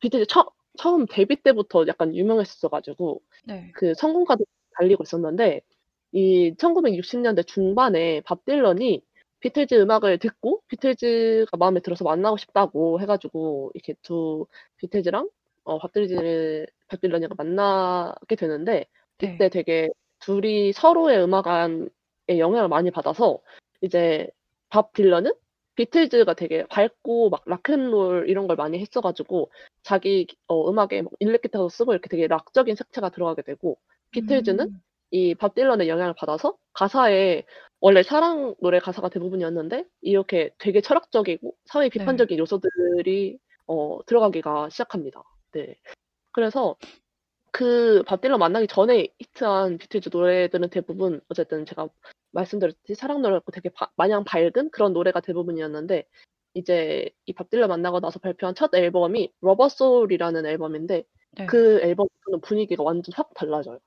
비틀즈 0.00 0.26
처 0.28 0.50
처음 0.78 1.06
데뷔 1.06 1.36
때부터 1.42 1.86
약간 1.88 2.14
유명했었어 2.16 2.68
가지고 2.68 3.22
네. 3.44 3.70
그 3.74 3.94
성공가도 3.94 4.44
달리고 4.78 5.04
있었는데 5.04 5.62
이 6.12 6.54
1960 6.58 7.20
년대 7.20 7.44
중반에 7.44 8.22
밥 8.22 8.44
딜런이 8.44 9.02
비틀즈 9.40 9.74
음악을 9.76 10.18
듣고 10.18 10.62
비틀즈가 10.68 11.56
마음에 11.58 11.80
들어서 11.80 12.04
만나고 12.04 12.36
싶다고 12.38 13.00
해 13.00 13.06
가지고 13.06 13.70
이렇게 13.74 13.94
두 14.02 14.46
비틀즈랑 14.78 15.28
어 15.64 15.78
밥 15.78 15.92
딜즈 15.92 16.66
밥 16.88 17.00
딜런이랑 17.00 17.30
만나게 17.36 18.36
되는데 18.36 18.86
네. 19.18 19.34
이때 19.34 19.48
되게 19.48 19.88
둘이 20.20 20.72
서로의 20.72 21.22
음악관에 21.22 21.88
영향을 22.38 22.68
많이 22.68 22.90
받아서 22.90 23.40
이제 23.80 24.28
밥 24.68 24.92
딜런은 24.92 25.32
비틀즈가 25.74 26.34
되게 26.34 26.66
밝고 26.66 27.30
막 27.30 27.42
락앤롤 27.46 28.28
이런 28.28 28.46
걸 28.46 28.56
많이 28.56 28.78
했어 28.78 29.00
가지고 29.00 29.50
자기 29.82 30.26
어 30.46 30.68
음악에 30.70 31.02
막 31.02 31.12
일렉 31.20 31.42
기타도 31.42 31.68
쓰고 31.68 31.92
이렇게 31.92 32.08
되게 32.08 32.26
락적인 32.26 32.74
색채가 32.76 33.10
들어가게 33.10 33.42
되고 33.42 33.78
비틀즈는 34.10 34.66
음. 34.66 34.82
이밥 35.10 35.54
딜런의 35.54 35.88
영향을 35.88 36.14
받아서 36.14 36.56
가사에 36.74 37.44
원래 37.80 38.02
사랑 38.02 38.54
노래 38.60 38.78
가사가 38.80 39.08
대부분이었는데 39.08 39.84
이렇게 40.02 40.50
되게 40.58 40.80
철학적이고 40.80 41.54
사회 41.64 41.88
네. 41.88 41.90
비판적인 41.90 42.38
요소들이 42.38 43.38
어 43.66 43.98
들어가기가 44.06 44.68
시작합니다. 44.70 45.22
네. 45.52 45.76
그래서 46.32 46.76
그 47.52 48.04
밥 48.06 48.20
딜런 48.22 48.38
만나기 48.40 48.66
전에 48.68 49.08
히트한 49.20 49.78
비틀즈 49.78 50.10
노래들은 50.12 50.70
대부분 50.70 51.20
어쨌든 51.28 51.66
제가 51.66 51.88
말씀드렸듯이 52.32 52.94
사랑 52.98 53.22
노래였고 53.22 53.52
되게 53.52 53.70
바 53.70 53.90
마냥 53.96 54.24
밝은 54.24 54.70
그런 54.72 54.92
노래가 54.94 55.20
대부분이었는데 55.20 56.04
이제 56.54 57.10
이 57.26 57.32
밥 57.34 57.50
딜런 57.50 57.68
만나고 57.70 58.00
나서 58.00 58.18
발표한 58.20 58.54
첫 58.54 58.74
앨범이 58.74 59.32
Rubber 59.42 59.68
Soul이라는 59.70 60.46
앨범인데 60.46 61.04
네. 61.32 61.46
그 61.46 61.80
앨범부터는 61.82 62.40
분위기가 62.42 62.82
완전 62.84 63.12
확 63.16 63.34
달라져요. 63.34 63.80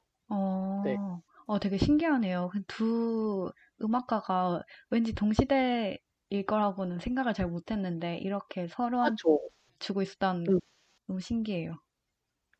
네. 0.84 1.00
어. 1.10 1.22
어 1.48 1.60
되게 1.60 1.78
신기하네요. 1.78 2.50
그 2.52 3.12
두 3.12 3.52
음악가가 3.82 4.64
왠지 4.90 5.14
동시대일 5.14 6.00
거라고는 6.48 7.00
생각을 7.00 7.34
잘 7.36 7.48
못했는데 7.48 8.18
이렇게 8.18 8.68
그쵸. 9.02 9.40
주고 9.80 10.02
있었다는 10.02 10.48
음. 10.50 10.60
너무 11.08 11.20
신기해요. 11.20 11.80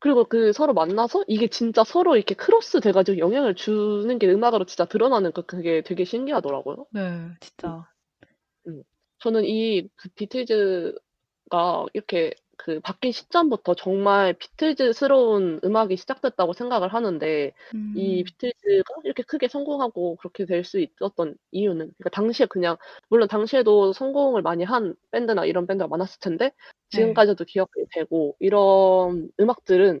그리고 0.00 0.24
그 0.24 0.52
서로 0.52 0.74
만나서 0.74 1.24
이게 1.26 1.48
진짜 1.48 1.82
서로 1.84 2.16
이렇게 2.16 2.34
크로스 2.34 2.80
돼 2.80 2.92
가지고 2.92 3.18
영향을 3.18 3.54
주는 3.54 4.18
게 4.18 4.28
음악으로 4.30 4.64
진짜 4.66 4.84
드러나는 4.84 5.32
그 5.32 5.42
그게 5.42 5.82
되게 5.82 6.04
신기하더라고요. 6.04 6.86
네. 6.90 7.00
음. 7.00 7.36
진짜. 7.40 7.86
음. 8.68 8.82
저는 9.20 9.44
이 9.46 9.88
그 9.96 10.08
비틀즈가 10.16 11.86
이렇게 11.94 12.34
그 12.56 12.80
바뀐 12.80 13.12
시점부터 13.12 13.74
정말 13.74 14.34
비틀즈스러운 14.34 15.60
음악이 15.64 15.96
시작됐다고 15.96 16.52
생각을 16.54 16.88
하는데 16.94 17.52
이 17.94 18.22
음. 18.22 18.24
비틀즈가 18.24 18.94
이렇게 19.04 19.22
크게 19.22 19.48
성공하고 19.48 20.16
그렇게 20.16 20.44
될 20.46 20.64
수 20.64 20.80
있었던 20.80 21.36
이유는 21.52 21.78
그러니까 21.98 22.10
당시에 22.10 22.46
그냥 22.46 22.76
물론 23.08 23.28
당시에도 23.28 23.92
성공을 23.92 24.42
많이 24.42 24.64
한 24.64 24.94
밴드나 25.12 25.44
이런 25.44 25.66
밴드가 25.66 25.88
많았을 25.88 26.18
텐데 26.20 26.46
네. 26.46 26.52
지금까지도 26.90 27.44
기억이 27.44 27.70
되고 27.92 28.36
이런 28.40 29.30
음악들은 29.40 30.00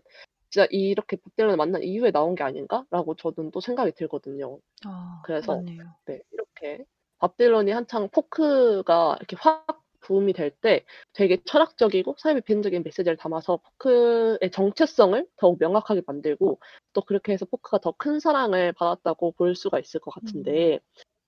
진짜 0.50 0.66
이렇게 0.70 1.16
밥 1.16 1.34
딜런을 1.36 1.56
만난 1.56 1.82
이후에 1.82 2.10
나온 2.10 2.34
게 2.34 2.42
아닌가라고 2.44 3.14
저는 3.16 3.50
또 3.52 3.60
생각이 3.60 3.92
들거든요. 3.92 4.58
아 4.84 5.22
그래서 5.24 5.56
맞네요. 5.56 5.96
네 6.06 6.20
이렇게 6.32 6.84
밥 7.18 7.36
딜런이 7.36 7.70
한창 7.72 8.08
포크가 8.10 9.16
이렇게 9.20 9.36
확 9.40 9.82
붐이 10.06 10.32
될 10.32 10.50
때 10.50 10.84
되게 11.12 11.38
철학적이고 11.44 12.14
사회 12.18 12.34
비판적인 12.34 12.82
메시지를 12.84 13.16
담아서 13.16 13.58
포크의 13.58 14.50
정체성을 14.52 15.26
더욱 15.36 15.58
명확하게 15.58 16.02
만들고 16.06 16.60
또 16.92 17.00
그렇게 17.02 17.32
해서 17.32 17.44
포크가 17.46 17.78
더 17.78 17.92
큰 17.98 18.20
사랑을 18.20 18.72
받았다고 18.72 19.32
볼 19.32 19.54
수가 19.56 19.80
있을 19.80 20.00
것 20.00 20.14
음. 20.16 20.26
같은데 20.26 20.80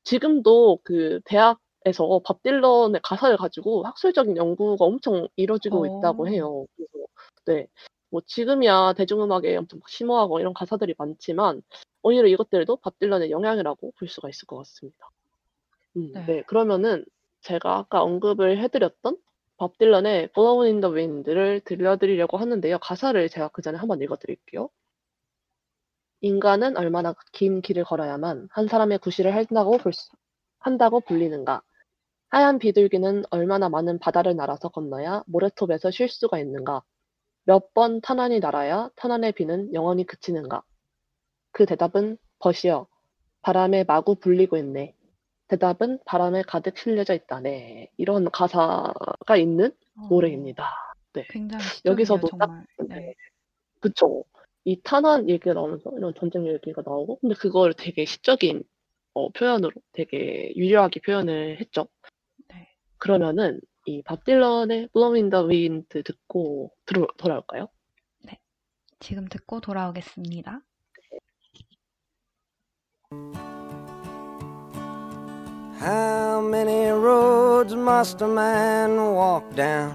지금도 0.05 0.81
그 0.85 1.21
대학에서 1.25 2.21
밥 2.25 2.43
딜런의 2.43 3.01
가사를 3.05 3.37
가지고 3.37 3.85
학술적인 3.85 4.37
연구가 4.37 4.85
엄청 4.85 5.29
이루어지고 5.37 5.87
있다고 5.87 6.25
오. 6.25 6.29
해요. 6.29 6.67
그래서 6.77 6.93
네. 7.47 7.69
뭐 8.11 8.21
지금이야 8.27 8.95
대중음악에 8.95 9.57
엄청 9.57 9.79
막 9.79 9.89
심오하고 9.89 10.41
이런 10.41 10.53
가사들이 10.55 10.97
많지만 10.99 11.63
오히려 12.03 12.27
이것들도 12.27 12.77
밥 12.79 12.99
딜런의 12.99 13.31
영향이라고 13.31 13.93
볼 13.97 14.09
수가 14.09 14.29
있을 14.29 14.47
것 14.47 14.57
같습니다. 14.59 15.09
음, 15.97 16.13
네. 16.13 16.27
네. 16.27 16.43
그러면은 16.43 17.05
제가 17.43 17.79
아까 17.79 18.03
언급을 18.03 18.59
해드렸던 18.59 19.17
밥 19.57 19.77
딜런의 19.79 20.33
Blown 20.33 20.67
in 20.67 20.81
the 20.81 20.95
Wind를 20.95 21.61
들려드리려고 21.65 22.37
하는데요. 22.37 22.79
가사를 22.79 23.29
제가 23.29 23.49
그 23.49 23.63
전에 23.63 23.79
한번 23.79 24.01
읽어드릴게요. 24.03 24.71
인간은 26.21 26.77
얼마나 26.77 27.15
긴 27.33 27.61
길을 27.61 27.85
걸어야만 27.85 28.49
한 28.53 28.69
사람의 28.69 28.99
구실을 28.99 29.35
한다고 29.35 29.79
볼 29.79 29.93
수, 29.93 30.11
한다고 30.61 31.01
불리는가? 31.01 31.63
하얀 32.31 32.59
비둘기는 32.59 33.25
얼마나 33.31 33.69
많은 33.69 33.99
바다를 34.01 34.37
날아서 34.37 34.69
건너야 34.71 35.23
모래톱에서 35.27 35.91
쉴 35.91 36.09
수가 36.09 36.39
있는가? 36.41 36.83
몇 37.45 37.73
번 37.75 38.01
탄환이 38.03 38.41
날아야 38.41 38.91
탄환의 38.97 39.33
비는 39.33 39.75
영원히 39.75 40.05
그치는가? 40.07 40.63
그 41.53 41.67
대답은 41.67 42.19
벗이여. 42.41 42.87
바람에 43.43 43.85
마구 43.85 44.17
불리고 44.17 44.57
있네. 44.59 44.95
대답은 45.49 45.99
바람에 46.05 46.43
가득 46.43 46.77
실려져 46.79 47.15
있다네. 47.15 47.91
이런 47.97 48.31
가사가 48.31 49.37
있는 49.37 49.73
어, 49.97 50.07
노래입니다. 50.11 50.65
네. 51.15 51.27
굉장히 51.31 51.65
여기서도 51.85 52.29
딱. 52.39 52.65
네. 52.89 52.97
네. 52.97 53.15
그쵸. 53.81 54.25
이 54.65 54.81
탄환 54.83 55.29
얘기가 55.29 55.55
나오면서 55.55 55.91
이런 55.97 56.13
전쟁 56.15 56.47
얘기가 56.47 56.83
나오고, 56.85 57.21
근데 57.21 57.35
그걸 57.35 57.73
되게 57.75 58.05
시적인 58.05 58.63
어, 59.15 59.31
표현으로 59.31 59.73
되게 59.93 60.53
유려하게 60.57 61.01
표현을 61.01 61.61
했죠. 61.61 61.89
네. 62.49 62.69
그러면은 62.99 63.61
이 63.87 64.03
밥 64.03 64.25
딜런의 64.25 64.89
Blow 64.93 65.15
in 65.15 65.31
the 65.31 65.47
Wind 65.47 66.03
듣고 66.03 66.73
들어, 66.85 67.07
돌아올까요? 67.17 67.69
지금 69.01 69.29
듣고 69.29 69.61
돌아오겠습니다. 69.61 70.61
How 75.81 76.41
many 76.41 76.91
roads 76.91 77.73
must 77.73 78.21
a 78.21 78.27
man 78.27 78.97
walk 79.15 79.45
down 79.55 79.95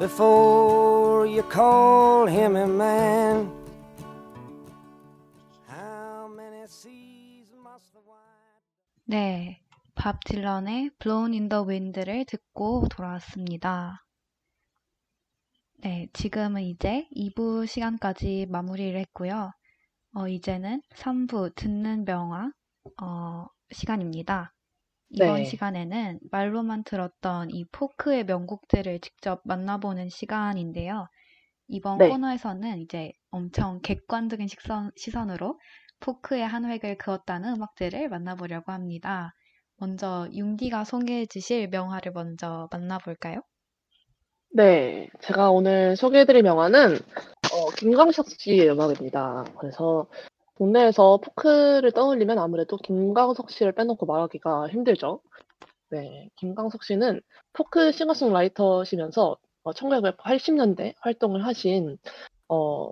before 0.00 1.26
you 1.26 1.44
call 1.44 2.26
him 2.26 2.56
a 2.56 2.66
man? 2.66 3.48
How 5.68 6.26
many 6.34 6.66
seas 6.66 7.54
must 7.54 7.92
the 7.92 8.00
white 8.04 8.58
네, 9.06 9.62
밥 9.94 10.24
딜런의 10.24 10.90
Blown 10.98 11.34
in 11.34 11.48
the 11.48 11.62
Wind를 11.64 12.24
듣고 12.24 12.88
돌아왔습니다. 12.90 14.04
네, 15.82 16.08
지금은 16.12 16.62
이제 16.62 17.06
2부 17.16 17.68
시간까지 17.68 18.46
마무리를 18.50 18.98
했고요. 18.98 19.52
어, 20.16 20.26
이제는 20.26 20.82
3부 20.96 21.54
듣는 21.54 22.04
명화 22.04 22.50
어, 23.00 23.46
시간입니다. 23.70 24.52
이번 25.10 25.38
네. 25.38 25.44
시간에는 25.44 26.20
말로만 26.30 26.84
들었던 26.84 27.50
이 27.50 27.64
포크의 27.72 28.24
명곡들을 28.24 29.00
직접 29.00 29.40
만나보는 29.44 30.08
시간인데요. 30.08 31.08
이번 31.68 31.98
네. 31.98 32.08
코너에서는 32.08 32.80
이제 32.80 33.12
엄청 33.30 33.80
객관적인 33.82 34.48
시선, 34.48 34.92
시선으로 34.96 35.58
포크의 36.00 36.46
한 36.46 36.64
획을 36.64 36.98
그었다는 36.98 37.56
음악들을 37.56 38.08
만나보려고 38.08 38.72
합니다. 38.72 39.34
먼저 39.76 40.28
융디가 40.32 40.84
소개해 40.84 41.26
주실 41.26 41.68
명화를 41.68 42.12
먼저 42.12 42.68
만나볼까요? 42.70 43.42
네, 44.52 45.08
제가 45.20 45.50
오늘 45.50 45.96
소개해드릴 45.96 46.44
영화는 46.44 46.96
어, 47.52 47.70
김광석 47.76 48.26
씨의 48.30 48.70
음악입니다. 48.70 49.44
그래서 49.58 50.06
국내에서 50.60 51.16
포크를 51.24 51.90
떠올리면 51.92 52.38
아무래도 52.38 52.76
김광석 52.76 53.50
씨를 53.50 53.72
빼놓고 53.72 54.04
말하기가 54.04 54.68
힘들죠. 54.68 55.22
네, 55.88 56.28
김광석 56.36 56.84
씨는 56.84 57.22
포크 57.54 57.92
싱어송라이터시면서 57.92 59.38
어, 59.62 59.72
1980년대 59.72 60.94
활동을 61.00 61.46
하신 61.46 61.96
어, 62.48 62.90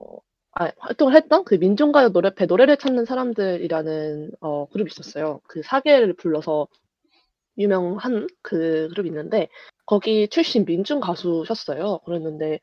아, 0.52 0.70
활동을 0.78 1.14
했던 1.14 1.44
그 1.44 1.56
민중가요 1.56 2.08
노래패 2.08 2.46
노래를 2.46 2.78
찾는 2.78 3.04
사람들이라는 3.04 4.30
어, 4.40 4.66
그룹이 4.70 4.88
있었어요. 4.90 5.40
그 5.46 5.62
사계를 5.62 6.14
불러서 6.14 6.68
유명한 7.58 8.28
그 8.40 8.88
그룹이 8.94 9.08
있는데 9.08 9.48
거기 9.84 10.26
출신 10.28 10.64
민중 10.64 11.00
가수셨어요. 11.00 11.98
그랬는데 12.06 12.60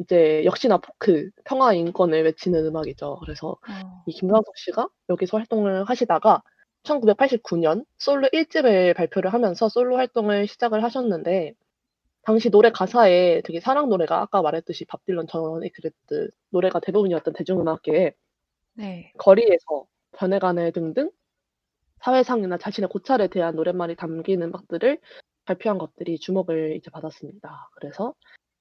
이제 0.00 0.42
역시나 0.44 0.78
포크 0.78 1.30
평화 1.44 1.74
인권을 1.74 2.24
외치는 2.24 2.64
음악이죠. 2.66 3.18
그래서 3.20 3.50
어, 3.50 4.02
이 4.06 4.12
김광석 4.12 4.56
씨가 4.56 4.88
여기서 5.10 5.36
활동을 5.36 5.84
하시다가 5.84 6.42
1989년 6.84 7.84
솔로 7.98 8.26
1집을 8.28 8.96
발표를 8.96 9.32
하면서 9.32 9.68
솔로 9.68 9.96
활동을 9.96 10.46
시작을 10.48 10.82
하셨는데 10.82 11.54
당시 12.22 12.50
노래 12.50 12.70
가사에 12.70 13.42
되게 13.42 13.60
사랑 13.60 13.88
노래가 13.90 14.20
아까 14.22 14.40
말했듯이 14.42 14.86
밥 14.86 15.04
딜런 15.04 15.26
전에 15.26 15.68
그랬듯 15.68 16.30
노래가 16.50 16.80
대부분이었던 16.80 17.34
대중음악계에 17.34 18.14
네. 18.74 19.12
거리에서 19.18 19.86
변해가네 20.12 20.70
등등 20.72 21.10
사회상이나 22.02 22.56
자신의 22.56 22.88
고찰에 22.88 23.28
대한 23.28 23.54
노랫말이 23.56 23.96
담긴 23.96 24.42
음악들을 24.42 24.98
발표한 25.44 25.78
것들이 25.78 26.18
주목을 26.18 26.76
이제 26.76 26.90
받았습니다. 26.90 27.70
그래서 27.74 28.14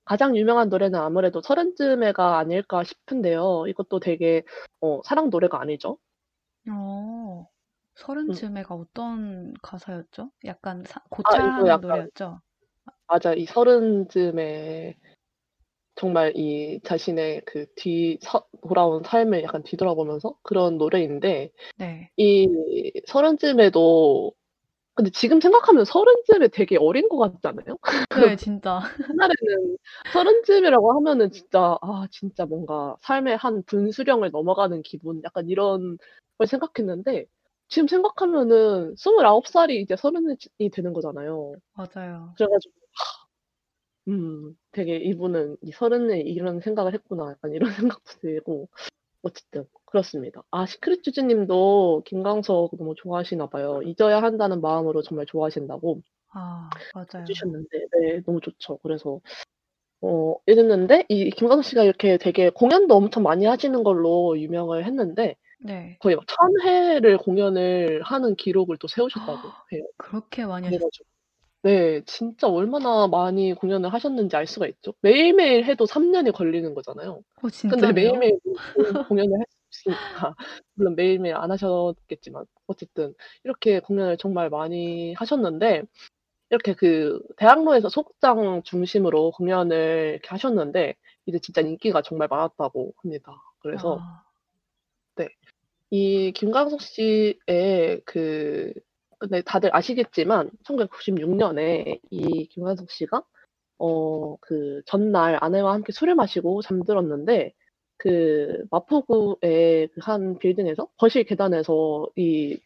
가장 0.09 0.35
유명한 0.35 0.69
노래는 0.69 0.99
아무래도 0.99 1.39
서른쯤에가 1.39 2.39
아닐까 2.39 2.83
싶은데요. 2.83 3.65
이것도 3.67 3.99
되게 3.99 4.41
어, 4.81 5.01
사랑 5.05 5.29
노래가 5.29 5.61
아니죠. 5.61 5.99
어, 6.67 7.47
서른쯤에가 7.93 8.73
어떤 8.73 9.53
가사였죠? 9.61 10.31
약간 10.45 10.83
사- 10.83 10.99
아, 10.99 11.03
이거 11.05 11.15
고찰하는 11.17 11.67
약간 11.67 11.81
노래였죠? 11.81 12.41
맞아 13.05 13.33
이 13.35 13.45
서른쯤에 13.45 14.97
정말 15.93 16.33
이 16.35 16.79
자신의 16.83 17.45
그뒤 17.45 18.17
돌아온 18.67 19.03
삶을 19.03 19.43
약간 19.43 19.61
뒤돌아보면서 19.61 20.39
그런 20.41 20.79
노래인데 20.79 21.51
네. 21.77 22.09
이 22.17 22.47
서른쯤에도 23.05 24.33
근데 24.99 25.11
지금 25.11 25.39
생각하면 25.39 25.85
서른쯤에 25.85 26.49
되게 26.49 26.75
어린 26.77 27.07
것 27.07 27.17
같지 27.19 27.39
않아요? 27.43 27.77
네, 28.21 28.35
진짜. 28.35 28.81
옛날에는 28.99 29.77
서른쯤이라고 30.11 30.91
하면은 30.97 31.31
진짜 31.31 31.77
아 31.81 32.05
진짜 32.11 32.45
뭔가 32.45 32.97
삶의 32.99 33.37
한 33.37 33.63
분수령을 33.63 34.29
넘어가는 34.31 34.81
기분 34.81 35.21
약간 35.23 35.47
이런 35.47 35.97
걸 36.37 36.47
생각했는데 36.47 37.27
지금 37.69 37.87
생각하면은 37.87 38.95
29살이 38.95 39.79
이제 39.79 39.95
서른이 39.95 40.35
되는 40.73 40.91
거잖아요. 40.91 41.53
맞아요. 41.71 42.33
그래가지고 42.35 42.73
하, 42.91 44.11
음 44.11 44.53
되게 44.73 44.97
이분은 44.97 45.55
이 45.61 45.71
서른에 45.71 46.19
이런 46.19 46.59
생각을 46.59 46.93
했구나 46.93 47.31
약간 47.31 47.53
이런 47.53 47.69
생각도 48.01 48.19
들고 48.19 48.67
어쨌든 49.21 49.65
그렇습니다. 49.85 50.43
아 50.51 50.65
시크릿 50.65 51.03
주주님도 51.03 52.03
김광석 52.05 52.71
너무 52.77 52.95
좋아하시나 52.95 53.47
봐요. 53.47 53.81
잊어야 53.83 54.21
한다는 54.21 54.61
마음으로 54.61 55.01
정말 55.01 55.25
좋아하신다고 55.25 56.01
아, 56.31 56.69
맞아요. 56.93 57.23
해주셨는데 57.23 57.85
네 57.99 58.21
너무 58.25 58.39
좋죠. 58.41 58.77
그래서 58.83 59.19
어 60.01 60.35
이랬는데 60.45 61.05
이 61.09 61.29
김광석 61.31 61.65
씨가 61.65 61.83
이렇게 61.83 62.17
되게 62.17 62.49
공연도 62.49 62.95
엄청 62.95 63.23
많이 63.23 63.45
하시는 63.45 63.83
걸로 63.83 64.39
유명을 64.39 64.85
했는데 64.85 65.35
네. 65.61 65.97
거의 65.99 66.15
막 66.15 66.25
1000회를 66.25 67.21
공연을 67.21 68.01
하는 68.03 68.35
기록을 68.35 68.77
또 68.77 68.87
세우셨다고 68.87 69.49
해요. 69.73 69.83
그렇게 69.97 70.45
많이 70.45 70.67
하셨... 70.67 70.77
그래가지고 70.79 71.05
네 71.61 72.01
진짜 72.05 72.47
얼마나 72.47 73.07
많이 73.07 73.53
공연을 73.53 73.91
하셨는지 73.91 74.35
알 74.35 74.47
수가 74.47 74.67
있죠. 74.67 74.93
매일매일 75.01 75.65
해도 75.65 75.85
3 75.85 76.11
년이 76.11 76.31
걸리는 76.31 76.73
거잖아요. 76.73 77.11
어, 77.11 77.21
근데 77.41 77.55
진짜네요? 77.55 77.93
매일매일 77.93 78.39
공연을 79.09 79.39
할수 79.39 79.57
있으니까 79.71 80.35
물론 80.75 80.95
매일매일 80.95 81.35
안 81.35 81.51
하셨겠지만 81.51 82.45
어쨌든 82.67 83.13
이렇게 83.43 83.79
공연을 83.81 84.17
정말 84.17 84.49
많이 84.49 85.13
하셨는데 85.13 85.83
이렇게 86.49 86.73
그 86.73 87.21
대학로에서 87.37 87.89
소극장 87.89 88.63
중심으로 88.63 89.31
공연을 89.31 90.11
이렇게 90.13 90.29
하셨는데 90.29 90.95
이제 91.25 91.39
진짜 91.39 91.61
인기가 91.61 92.01
정말 92.01 92.27
많았다고 92.29 92.93
합니다. 92.97 93.35
그래서 93.59 93.99
아, 93.99 94.23
이 95.91 96.31
김광석 96.35 96.81
씨의 96.81 98.01
그 98.05 98.73
근데 99.19 99.41
다들 99.41 99.75
아시겠지만 99.75 100.49
1996년에 100.63 101.99
이 102.09 102.47
김광석 102.47 102.89
씨가 102.91 103.23
어 103.79 104.37
그 104.41 104.81
전날 104.85 105.37
아내와 105.41 105.73
함께 105.73 105.91
술을 105.93 106.15
마시고 106.15 106.61
잠들었는데 106.61 107.53
그 107.97 108.65
마포구의 108.71 109.89
그한 109.89 110.39
빌딩에서 110.39 110.87
거실 110.97 111.23
계단에서 111.25 112.07
이 112.15 112.59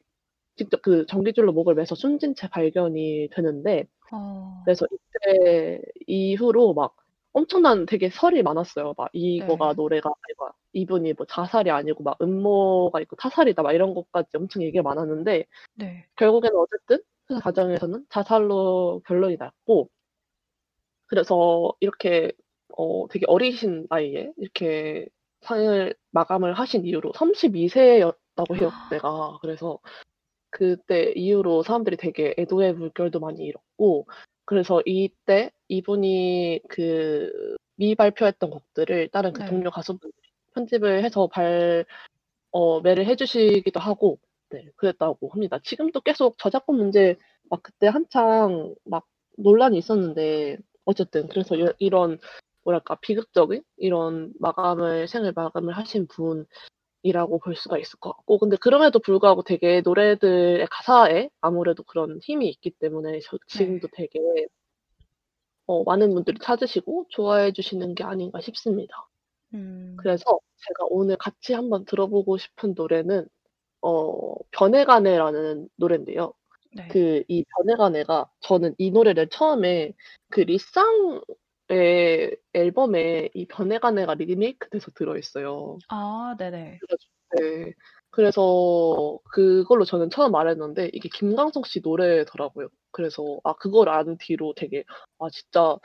직접 0.55 0.81
그 0.81 1.05
전기줄로 1.07 1.51
목을 1.53 1.75
매서 1.75 1.95
숨진 1.95 2.35
채 2.35 2.47
발견이 2.49 3.29
되는데 3.31 3.87
어, 4.11 4.61
그래서 4.65 4.85
이때 4.91 5.81
이후로 6.07 6.73
막 6.75 6.95
엄청난 7.33 7.85
되게 7.85 8.09
설이 8.09 8.43
많았어요. 8.43 8.93
막 8.97 9.09
이거가 9.13 9.69
네. 9.69 9.73
노래가 9.75 10.09
아니고 10.09 10.55
이분이 10.73 11.13
뭐 11.13 11.25
자살이 11.25 11.71
아니고 11.71 12.03
막 12.03 12.17
음모가 12.21 13.01
있고 13.01 13.15
타살이다 13.15 13.63
막 13.63 13.73
이런 13.73 13.93
것까지 13.93 14.37
엄청 14.37 14.63
얘기가 14.63 14.83
많았는데 14.83 15.45
네. 15.75 16.07
결국에는 16.15 16.55
어쨌든 16.57 16.99
수사 17.27 17.39
과정에서는 17.41 18.05
자살로 18.09 19.01
결론이 19.05 19.37
났고 19.37 19.89
그래서 21.07 21.73
이렇게 21.79 22.31
어 22.77 23.07
되게 23.09 23.25
어리신 23.27 23.87
나이에 23.89 24.31
이렇게 24.37 25.07
상을 25.41 25.93
마감을 26.11 26.53
하신 26.53 26.85
이후로 26.85 27.11
32세였다고 27.11 28.55
해요, 28.59 28.71
그때가. 28.89 29.39
그래서 29.41 29.79
그때 30.49 31.11
이후로 31.15 31.63
사람들이 31.63 31.97
되게 31.97 32.33
애도의 32.37 32.73
물결도 32.73 33.19
많이 33.19 33.43
잃었고 33.43 34.07
그래서 34.45 34.81
이때 34.85 35.51
이분이 35.67 36.61
그 36.69 37.55
미발표했던 37.75 38.49
곡들을 38.49 39.09
다른 39.09 39.33
그 39.33 39.41
네. 39.41 39.47
동료 39.47 39.71
가수분들이 39.71 40.11
편집을 40.53 41.03
해서 41.03 41.27
발 41.27 41.85
어, 42.51 42.81
매를 42.81 43.05
해주시기도 43.07 43.79
하고 43.79 44.19
네, 44.49 44.65
그랬다고 44.75 45.29
합니다. 45.29 45.59
지금도 45.63 46.01
계속 46.01 46.37
저작권 46.37 46.77
문제 46.77 47.17
막 47.49 47.63
그때 47.63 47.87
한창 47.87 48.75
막 48.85 49.05
논란이 49.37 49.77
있었는데 49.77 50.57
어쨌든 50.85 51.27
그래서 51.27 51.55
이- 51.55 51.73
이런 51.79 52.19
뭐랄까 52.63 52.95
비극적인 52.95 53.63
이런 53.77 54.31
마감을 54.39 55.07
생을 55.07 55.33
마감을 55.35 55.75
하신 55.75 56.07
분이 56.07 56.43
라고 57.11 57.39
볼 57.39 57.55
수가 57.55 57.77
있을 57.77 57.99
것 57.99 58.15
같고 58.15 58.37
근데 58.39 58.55
그럼에도 58.57 58.99
불구하고 58.99 59.43
되게 59.43 59.81
노래들의 59.81 60.67
가사에 60.71 61.29
아무래도 61.41 61.83
그런 61.83 62.19
힘이 62.21 62.47
있기 62.49 62.71
때문에 62.71 63.19
저- 63.19 63.37
지금도 63.47 63.89
되게 63.91 64.19
어, 65.65 65.83
많은 65.83 66.13
분들이 66.13 66.37
찾으시고 66.41 67.07
좋아해 67.09 67.51
주시는 67.51 67.95
게 67.95 68.03
아닌가 68.03 68.41
싶습니다. 68.41 69.07
음, 69.53 69.95
그래서 69.97 70.23
제가 70.57 70.85
오늘 70.89 71.17
같이 71.17 71.53
한번 71.53 71.85
들어보고 71.85 72.37
싶은 72.37 72.73
노래는 72.75 73.27
어, 73.81 74.35
변해가네라는 74.51 75.69
노래인데요. 75.75 76.33
네. 76.75 76.87
그이 76.87 77.45
변해가네가 77.57 78.29
저는 78.41 78.75
이 78.77 78.91
노래를 78.91 79.29
처음에 79.29 79.93
그 80.29 80.41
리쌍 80.41 81.21
의 81.73 82.37
앨범에 82.53 83.29
이 83.33 83.45
변해가네가 83.47 84.13
리메이크 84.15 84.69
돼서 84.69 84.91
들어있어요. 84.91 85.79
아, 85.89 86.35
네네. 86.37 86.79
네. 87.39 87.73
그래서 88.09 89.17
그걸로 89.31 89.85
저는 89.85 90.11
처음 90.11 90.35
알았는데 90.35 90.91
이게 90.93 91.09
김광석 91.09 91.65
씨 91.65 91.81
노래더라고요. 91.83 92.67
그래서 92.91 93.39
아 93.43 93.53
그걸 93.53 93.89
안 93.89 94.17
뒤로 94.19 94.53
되게 94.55 94.83
아 95.17 95.29
진짜 95.31 95.77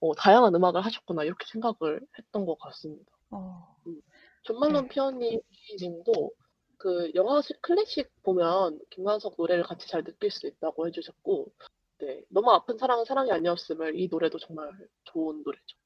어, 0.00 0.14
다양한 0.14 0.54
음악을 0.54 0.84
하셨구나 0.84 1.22
이렇게 1.22 1.46
생각을 1.48 2.00
했던 2.18 2.44
것 2.44 2.58
같습니다. 2.58 3.12
어, 3.30 3.76
존 4.42 4.58
말론 4.58 4.88
네. 4.88 4.94
피아니님도 4.94 6.32
그 6.78 7.10
영화 7.14 7.40
시- 7.40 7.54
클래식 7.60 8.10
보면 8.22 8.80
김광석 8.90 9.34
노래를 9.38 9.62
같이 9.64 9.88
잘 9.88 10.04
느낄 10.04 10.30
수 10.30 10.46
있다고 10.46 10.86
해주셨고, 10.86 11.46
네 11.98 12.22
너무 12.28 12.50
아픈 12.52 12.76
사랑은 12.78 13.04
사랑이 13.04 13.32
아니었음을 13.32 13.98
이 13.98 14.08
노래도 14.10 14.38
정말 14.38 14.70
좋은 15.04 15.42
노래죠. 15.42 15.76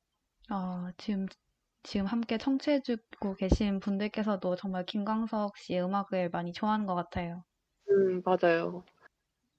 아, 0.49 0.93
지금, 0.97 1.27
지금 1.85 2.07
함께 2.07 2.37
청취해주고 2.37 3.37
계신 3.37 3.79
분들께서도 3.79 4.57
정말 4.57 4.85
김광석 4.85 5.57
씨의 5.57 5.85
음악을 5.85 6.31
많이 6.31 6.53
좋아하는 6.53 6.87
것 6.87 6.95
같아요. 6.95 7.45
음 7.89 8.23
맞아요. 8.25 8.85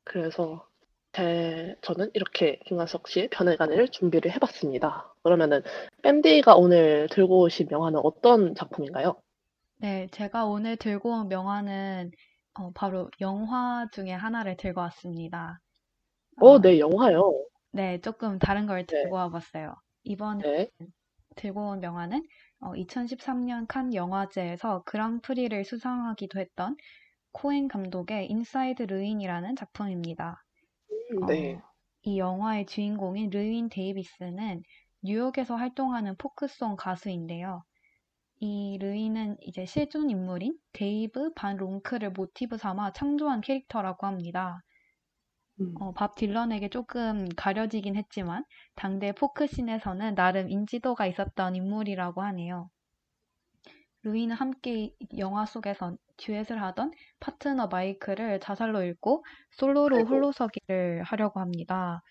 그래서 0.04 0.68
제 1.14 1.76
저는 1.82 2.12
이렇게 2.14 2.60
김광석 2.66 3.08
씨의 3.08 3.30
변해간을 3.30 3.90
준비를 3.90 4.32
해봤습니다. 4.34 5.14
그러면은 5.24 5.62
밴디가 6.04 6.56
오늘 6.56 7.08
들고 7.12 7.42
오신 7.44 7.68
명화는 7.70 8.02
어떤 8.04 8.56
작품인가요? 8.56 9.22
네, 9.78 10.08
제가 10.12 10.46
오늘 10.46 10.78
들고 10.78 11.10
온 11.10 11.28
명화는 11.28 12.12
어, 12.60 12.72
바로 12.74 13.10
영화 13.22 13.88
중에 13.94 14.12
하나를 14.12 14.58
들고 14.58 14.82
왔습니다. 14.82 15.60
어, 16.40 16.48
어, 16.48 16.62
네 16.62 16.80
영화요. 16.80 17.46
네, 17.72 18.00
조금 18.02 18.40
다른 18.40 18.66
걸 18.66 18.86
네. 18.86 19.04
들고 19.04 19.16
와봤어요. 19.16 19.76
이번에 20.04 20.42
네. 20.44 20.70
들고 21.36 21.70
온 21.70 21.80
명화는 21.80 22.24
어, 22.60 22.74
2013년 22.76 23.66
칸 23.68 23.94
영화제에서 23.94 24.84
그랑프리를 24.86 25.64
수상하기도 25.64 26.40
했던 26.40 26.76
코엔 27.32 27.68
감독의 27.68 28.30
인사이드 28.30 28.84
르윈이라는 28.84 29.56
작품입니다. 29.56 30.44
음, 30.92 31.26
네. 31.28 31.56
어, 31.56 31.62
이 32.04 32.18
영화의 32.18 32.66
주인공인 32.66 33.30
르윈 33.30 33.70
데이비스는 33.70 34.64
뉴욕에서 35.02 35.56
활동하는 35.56 36.16
포크송 36.18 36.76
가수인데요. 36.76 37.64
이 38.40 38.78
르윈은 38.80 39.38
이제 39.42 39.66
실존 39.66 40.10
인물인 40.10 40.58
데이브 40.74 41.34
반 41.36 41.58
롱크를 41.58 42.12
모티브 42.12 42.58
삼아 42.58 42.94
창조한 42.94 43.42
캐릭터라고 43.42 44.08
합니다. 44.08 44.62
음, 45.62 45.74
어, 45.80 45.94
밥 45.94 46.16
딜런에게 46.16 46.70
조금 46.70 47.30
가려지긴 47.38 47.96
했지만 47.96 48.44
당대 48.76 49.14
포크씬에서는 49.14 50.16
나름 50.16 50.50
인지도가 50.50 51.06
있었던 51.08 51.56
인물이라고 51.56 52.22
하네요. 52.22 52.70
루이는 54.04 54.36
함께 54.36 54.96
영화 55.18 55.46
속에서 55.46 55.96
듀엣을 56.18 56.62
하던 56.62 56.92
파트너 57.20 57.68
마이크를 57.68 58.40
자살로 58.40 58.84
잃고 58.84 59.24
솔로로 59.52 59.98
아이고. 59.98 60.08
홀로서기를 60.08 61.04
하려고 61.04 61.40
합니다. 61.40 62.02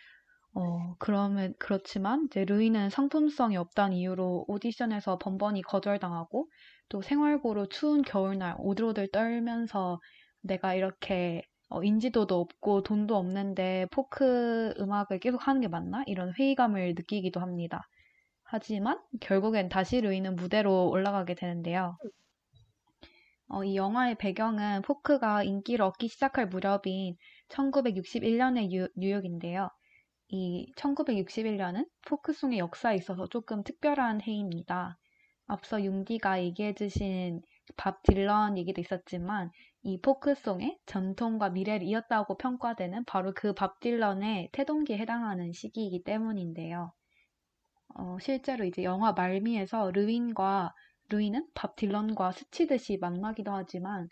어, 0.55 0.95
그러면 0.99 1.55
그렇지만 1.59 2.27
이제 2.27 2.45
루이는 2.45 2.91
상품성이 2.91 3.57
없다는 3.57 3.97
이유로 3.97 4.47
오디션에서 4.49 5.19
번번이 5.19 5.63
거절당하고 5.63 6.49
또 6.89 7.03
생활고로 7.03 7.67
추운 7.67 8.03
겨울날 8.03 8.57
오들오들 8.59 9.11
떨면서 9.13 10.01
내가 10.43 10.75
이렇게 10.75 11.43
어, 11.71 11.85
인지도도 11.85 12.41
없고 12.41 12.83
돈도 12.83 13.17
없는데 13.17 13.87
포크 13.93 14.75
음악을 14.79 15.21
계속 15.21 15.47
하는 15.47 15.61
게 15.61 15.69
맞나? 15.69 16.03
이런 16.07 16.35
회의감을 16.37 16.95
느끼기도 16.97 17.41
합니다. 17.41 17.89
하지만 18.43 19.01
결국엔 19.21 19.69
다시 19.69 20.01
루이는 20.01 20.35
무대로 20.35 20.91
올라가게 20.91 21.35
되는데요. 21.35 21.97
어, 23.49 23.63
이 23.63 23.77
영화의 23.77 24.17
배경은 24.17 24.83
포크가 24.83 25.45
인기를 25.45 25.85
얻기 25.85 26.09
시작할 26.09 26.49
무렵인 26.49 27.17
1961년의 27.49 28.91
뉴욕인데요. 28.97 29.71
이 30.29 30.73
1961년은 30.77 31.87
포크송의 32.07 32.59
역사에 32.59 32.97
있어서 32.97 33.29
조금 33.29 33.63
특별한 33.63 34.23
해입니다. 34.23 34.99
앞서 35.47 35.83
융디가 35.83 36.43
얘기해 36.43 36.75
주신 36.75 37.43
밥 37.77 38.03
딜런 38.03 38.59
얘기도 38.59 38.81
있었지만 38.81 39.51
이 39.83 40.01
포크송의 40.01 40.79
전통과 40.87 41.51
미래를 41.51 41.87
이었다고 41.87 42.37
평가되는 42.39 43.05
바로 43.05 43.33
그 43.35 43.53
밥 43.55 43.81
딜런의 43.81 44.51
태동기에 44.53 44.97
해당하는 44.99 45.53
시기이기 45.53 46.03
때문인데요. 46.05 46.93
어, 47.95 48.19
실제로 48.21 48.65
이제 48.65 48.83
영화 48.85 49.13
말미에서 49.13 49.91
르윈과 49.93 50.75
루이는 51.09 51.47
밥 51.55 51.77
딜런과 51.77 52.33
스치듯이 52.33 52.99
만나기도 53.01 53.53
하지만 53.53 54.09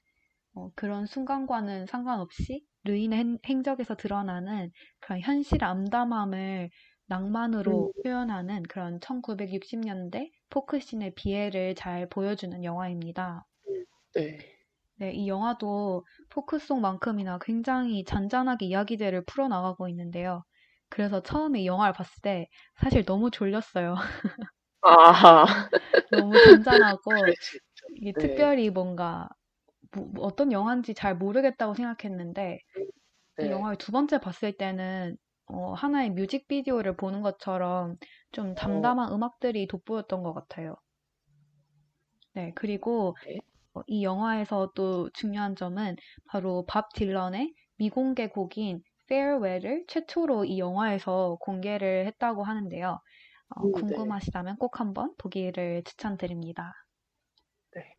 어, 0.55 0.71
그런 0.77 1.07
순간과는 1.07 1.87
상관없이 1.87 2.65
루인의 2.85 3.19
행- 3.19 3.39
행적에서 3.47 3.97
드러나는 3.97 4.71
그런 5.01 5.21
현실 5.21 5.65
암담함을 5.65 6.71
낭만으로 7.07 7.93
음. 7.97 8.03
표현하는 8.03 8.65
그런 8.65 9.01
1960년대 9.01 10.31
포크씬의 10.51 11.15
비애를 11.17 11.75
잘 11.77 12.09
보여주는 12.09 12.65
영화입니다. 12.65 13.47
네. 14.15 14.58
네, 14.99 15.13
이 15.13 15.29
영화도 15.29 16.05
포크송만큼이나 16.31 17.39
굉장히 17.41 18.05
잔잔하게 18.05 18.67
이야기들을 18.67 19.25
풀어나가고 19.27 19.89
있는데요. 19.89 20.43
그래서 20.89 21.23
처음에 21.23 21.61
이 21.63 21.67
영화를 21.67 21.93
봤을 21.93 22.21
때 22.23 22.49
사실 22.81 23.05
너무 23.05 23.31
졸렸어요. 23.31 23.95
아, 24.83 25.71
너무 26.11 26.39
잔잔하고. 26.41 27.37
이게 27.97 28.13
네. 28.15 28.19
특별히 28.19 28.71
뭔가 28.71 29.29
뭐- 29.93 30.07
뭐 30.07 30.25
어떤 30.27 30.53
영화인지 30.53 30.95
잘 30.95 31.17
모르겠다고 31.17 31.75
생각했는데 31.75 32.61
이 33.41 33.51
네. 33.51 33.51
영화를 33.51 33.79
두 33.79 33.93
번째 33.93 34.21
봤을 34.21 34.53
때는 34.57 35.17
어, 35.47 35.75
하나의 35.75 36.11
뮤직비디오를 36.13 36.97
보는 36.97 37.23
것처럼 37.23 37.97
좀 38.33 38.55
담담한 38.57 39.13
음악들이 39.13 39.67
돋보였던 39.69 40.23
것 40.25 40.35
같아요. 40.35 40.77
네, 42.35 42.53
그리고 42.55 43.17
네. 43.25 43.39
어, 43.39 43.58
이 43.87 44.03
영화에서 44.05 44.73
또 44.75 45.11
중요한 45.11 45.57
점은 45.57 45.97
바로 46.27 46.65
밥 46.67 46.93
딜런의 46.95 47.55
미공개 47.77 48.29
곡인 48.29 48.83
Farewell을 49.11 49.85
최초로 49.89 50.45
이 50.45 50.59
영화에서 50.59 51.37
공개를 51.41 52.07
했다고 52.07 52.45
하는데요. 52.45 53.01
어, 53.57 53.63
음, 53.63 53.73
네. 53.73 53.81
궁금하시다면 53.81 54.57
꼭 54.59 54.81
한번 54.81 55.15
보기를 55.19 55.83
추천드립니다. 55.85 56.75
네. 57.75 57.95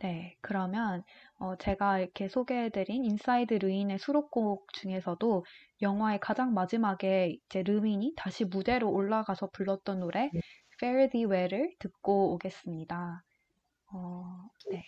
네, 0.00 0.36
그러면 0.42 1.02
어, 1.38 1.56
제가 1.56 1.98
이렇게 2.00 2.28
소개해드린 2.28 3.04
인사이드 3.04 3.54
르윈의 3.54 3.98
수록곡 3.98 4.72
중에서도 4.74 5.44
영화의 5.80 6.20
가장 6.20 6.52
마지막에 6.52 7.38
이제 7.46 7.62
르윈이 7.62 8.12
다시 8.16 8.44
무대로 8.44 8.90
올라가서 8.90 9.50
불렀던 9.52 10.00
노래 10.00 10.30
네. 10.32 10.40
Fare 10.74 11.08
Thee 11.08 11.26
Well을 11.26 11.74
듣고 11.78 12.34
오겠습니다. 12.34 13.25
어, 13.92 14.48
네. 14.70 14.84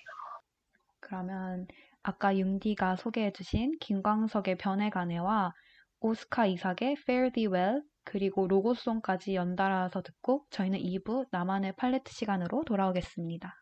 그러면 1.01 1.67
아까 2.03 2.37
융디가 2.37 2.97
소개해주신 2.97 3.79
김광석의 3.81 4.59
변해가네와 4.59 5.53
오스카 6.01 6.47
이삭의 6.47 6.97
Fare 7.03 7.33
Thee 7.33 7.53
Well 7.53 7.83
그리고 8.05 8.47
로고송까지 8.47 9.35
연달아서 9.35 10.03
듣고 10.03 10.47
저희는 10.51 10.79
2부 10.79 11.27
나만의 11.31 11.75
팔레트 11.77 12.13
시간으로 12.13 12.65
돌아오겠습니다. 12.65 13.55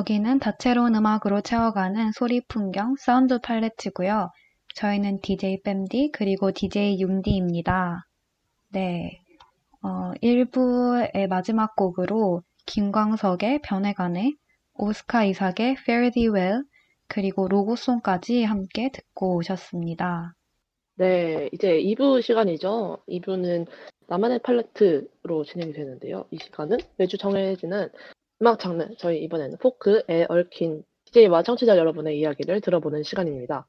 여기는 0.00 0.38
다채로운 0.38 0.94
음악으로 0.94 1.42
채워가는 1.42 2.12
소리 2.12 2.40
풍경 2.48 2.96
사운드 2.96 3.38
팔레트고요. 3.38 4.30
저희는 4.74 5.20
DJ 5.20 5.60
뺨디 5.60 6.12
그리고 6.14 6.52
DJ 6.52 6.98
융디입니다. 7.00 8.06
네, 8.72 9.20
어, 9.82 10.12
1부의 10.22 11.26
마지막 11.26 11.76
곡으로 11.76 12.42
김광석의 12.64 13.60
변해가네, 13.62 14.32
오스카 14.72 15.24
이삭의 15.24 15.76
Fare 15.80 16.10
Thee 16.12 16.30
Well, 16.30 16.62
그리고 17.06 17.46
로고송까지 17.46 18.44
함께 18.44 18.88
듣고 18.90 19.36
오셨습니다. 19.36 20.34
네, 20.94 21.50
이제 21.52 21.78
2부 21.78 22.22
시간이죠. 22.22 23.02
2부는 23.06 23.66
나만의 24.06 24.38
팔레트로 24.38 25.44
진행이 25.44 25.74
되는데요. 25.74 26.24
이 26.30 26.38
시간은 26.38 26.78
매주 26.96 27.18
정해지는 27.18 27.90
음악 28.42 28.58
장르, 28.58 28.88
저희 28.96 29.22
이번에는 29.24 29.58
포크에 29.58 30.26
얽힌 30.28 30.82
DJ와 31.04 31.42
청취자 31.42 31.76
여러분의 31.76 32.18
이야기를 32.18 32.62
들어보는 32.62 33.02
시간입니다. 33.02 33.66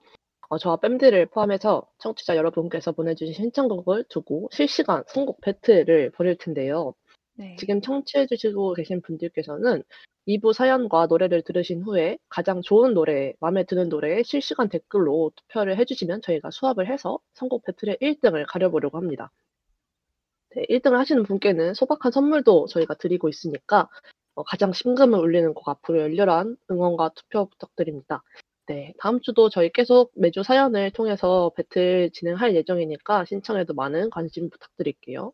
어, 0.47 0.57
저와 0.57 0.78
뺨들을 0.78 1.26
포함해서 1.28 1.88
청취자 1.97 2.38
여러분께서 2.38 2.93
보내주신 2.93 3.34
신청곡을 3.34 4.05
두고 4.09 4.49
실시간 4.51 5.03
선곡 5.07 5.41
배틀을 5.41 6.11
벌일 6.11 6.38
텐데요. 6.38 6.93
네, 7.34 7.55
지금 7.59 7.82
청취해주시고 7.82 8.74
계신 8.74 9.01
분들께서는 9.01 9.84
2부 10.28 10.53
사연과 10.53 11.07
노래를 11.07 11.41
들으신 11.41 11.82
후에 11.82 12.17
가장 12.30 12.61
좋은 12.61 12.93
노래, 12.93 13.34
마음에 13.41 13.65
드는 13.65 13.89
노래에 13.89 14.24
실시간 14.24 14.69
댓글로 14.69 15.32
투표를 15.36 15.78
해주시면 15.80 16.22
저희가 16.22 16.51
수합을 16.51 16.88
해서 16.88 17.19
선곡 17.34 17.65
배틀의 17.65 17.97
1등을 18.01 18.45
가려보려고 18.47 18.97
합니다. 18.97 19.32
네, 20.55 20.65
1등을 20.69 20.93
하시는 20.93 21.24
분께는 21.24 21.74
소박한 21.74 22.11
선물도 22.13 22.67
저희가 22.67 22.93
드리고 22.95 23.28
있으니까 23.28 23.82
어, 23.82 23.89
가장 24.48 24.74
심금을 24.74 25.20
울리는 25.20 25.54
곡 25.54 25.68
앞으로 25.70 26.00
열렬한 26.02 26.58
응원과 26.70 27.12
투표 27.16 27.48
부탁드립니다. 27.48 28.24
네, 28.68 28.94
다음 29.00 29.20
주도 29.22 29.50
저희 29.50 29.70
계속 29.70 30.12
매주 30.16 30.44
사연을 30.44 30.92
통해서 30.92 31.52
배틀 31.56 32.10
진행할 32.14 32.56
예정이니까 32.56 33.26
신청에도 33.26 33.74
많은 33.74 34.10
관심 34.10 34.50
부탁드릴게요. 34.50 35.34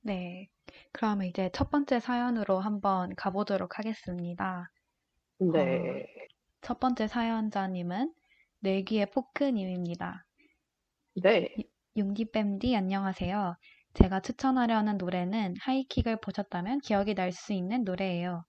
네. 0.00 0.48
그러면 0.92 1.26
이제 1.26 1.50
첫 1.52 1.70
번째 1.70 2.00
사연으로 2.00 2.58
한번 2.58 3.14
가보도록 3.14 3.78
하겠습니다. 3.78 4.70
네. 5.38 6.06
첫 6.62 6.80
번째 6.80 7.06
사연자님은 7.06 8.12
내귀의 8.60 9.10
포크님입니다. 9.10 10.26
네. 11.22 11.54
융디뺨디 11.96 12.74
안녕하세요. 12.74 13.56
제가 13.96 14.20
추천하려는 14.20 14.96
노래는 14.98 15.56
하이킥을 15.60 16.18
보셨다면 16.20 16.80
기억이 16.82 17.14
날 17.16 17.32
수 17.32 17.52
있는 17.52 17.82
노래예요. 17.84 18.44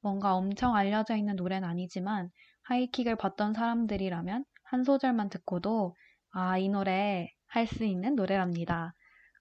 뭔가 0.00 0.34
엄청 0.34 0.74
알려져 0.76 1.16
있는 1.16 1.36
노래는 1.36 1.68
아니지만 1.68 2.30
하이킥을 2.64 3.16
봤던 3.16 3.52
사람들이라면 3.54 4.44
한 4.64 4.84
소절만 4.84 5.28
듣고도 5.30 5.94
아, 6.32 6.56
이 6.58 6.68
노래 6.70 7.28
할 7.48 7.66
수 7.66 7.84
있는 7.84 8.14
노래랍니다. 8.16 8.94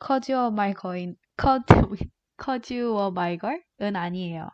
Cause 0.06 0.34
you 0.34 0.44
are 0.44 0.54
my 0.54 0.74
girl, 0.74 1.16
cause 2.42 2.74
you 2.74 2.98
are 2.98 3.12
my 3.12 3.38
girl은 3.38 3.96
아니에요. 3.96 4.50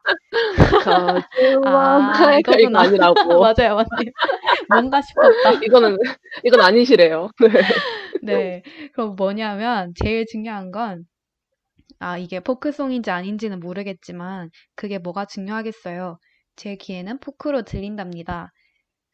아, 0.86 1.24
아, 1.64 2.34
이거 2.38 2.53
이거구나. 2.55 2.82
아니라고. 2.82 3.39
맞아요, 3.41 3.76
맞아요. 3.76 3.88
뭔가 4.70 5.01
싶었다. 5.01 5.51
이거는 5.62 5.97
이건 6.43 6.62
아니시래요. 6.62 7.30
네. 8.30 8.61
네. 8.63 8.89
그럼 8.93 9.15
뭐냐면 9.15 9.93
제일 9.95 10.25
중요한 10.25 10.71
건 10.71 11.05
아, 11.99 12.17
이게 12.17 12.39
포크송인지 12.39 13.11
아닌지는 13.11 13.59
모르겠지만 13.59 14.49
그게 14.75 14.97
뭐가 14.99 15.25
중요하겠어요. 15.25 16.19
제 16.55 16.75
귀에는 16.75 17.19
포크로 17.19 17.63
들린답니다. 17.63 18.51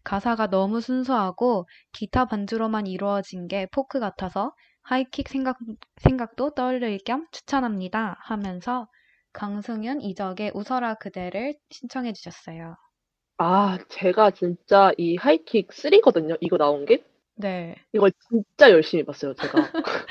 가사가 0.03 0.47
너무 0.49 0.81
순수하고 0.81 1.67
기타 1.93 2.25
반주로만 2.25 2.87
이루어진 2.87 3.47
게 3.47 3.67
포크 3.71 3.99
같아서 3.99 4.53
하이킥 4.83 5.29
생각, 5.29 5.57
생각도 5.97 6.51
떠올릴 6.55 6.97
겸 7.05 7.27
추천합니다. 7.31 8.17
하면서 8.21 8.87
강승윤 9.33 10.01
이적의 10.01 10.51
웃어라 10.55 10.95
그대를 10.95 11.55
신청해 11.71 12.13
주셨어요. 12.13 12.75
아, 13.37 13.77
제가 13.89 14.31
진짜 14.31 14.91
이 14.97 15.15
하이킥 15.17 15.71
3거든요. 15.71 16.35
이거 16.41 16.57
나온 16.57 16.85
게. 16.85 17.03
네. 17.35 17.75
이걸 17.93 18.11
진짜 18.29 18.71
열심히 18.71 19.03
봤어요, 19.03 19.33
제가. 19.33 19.53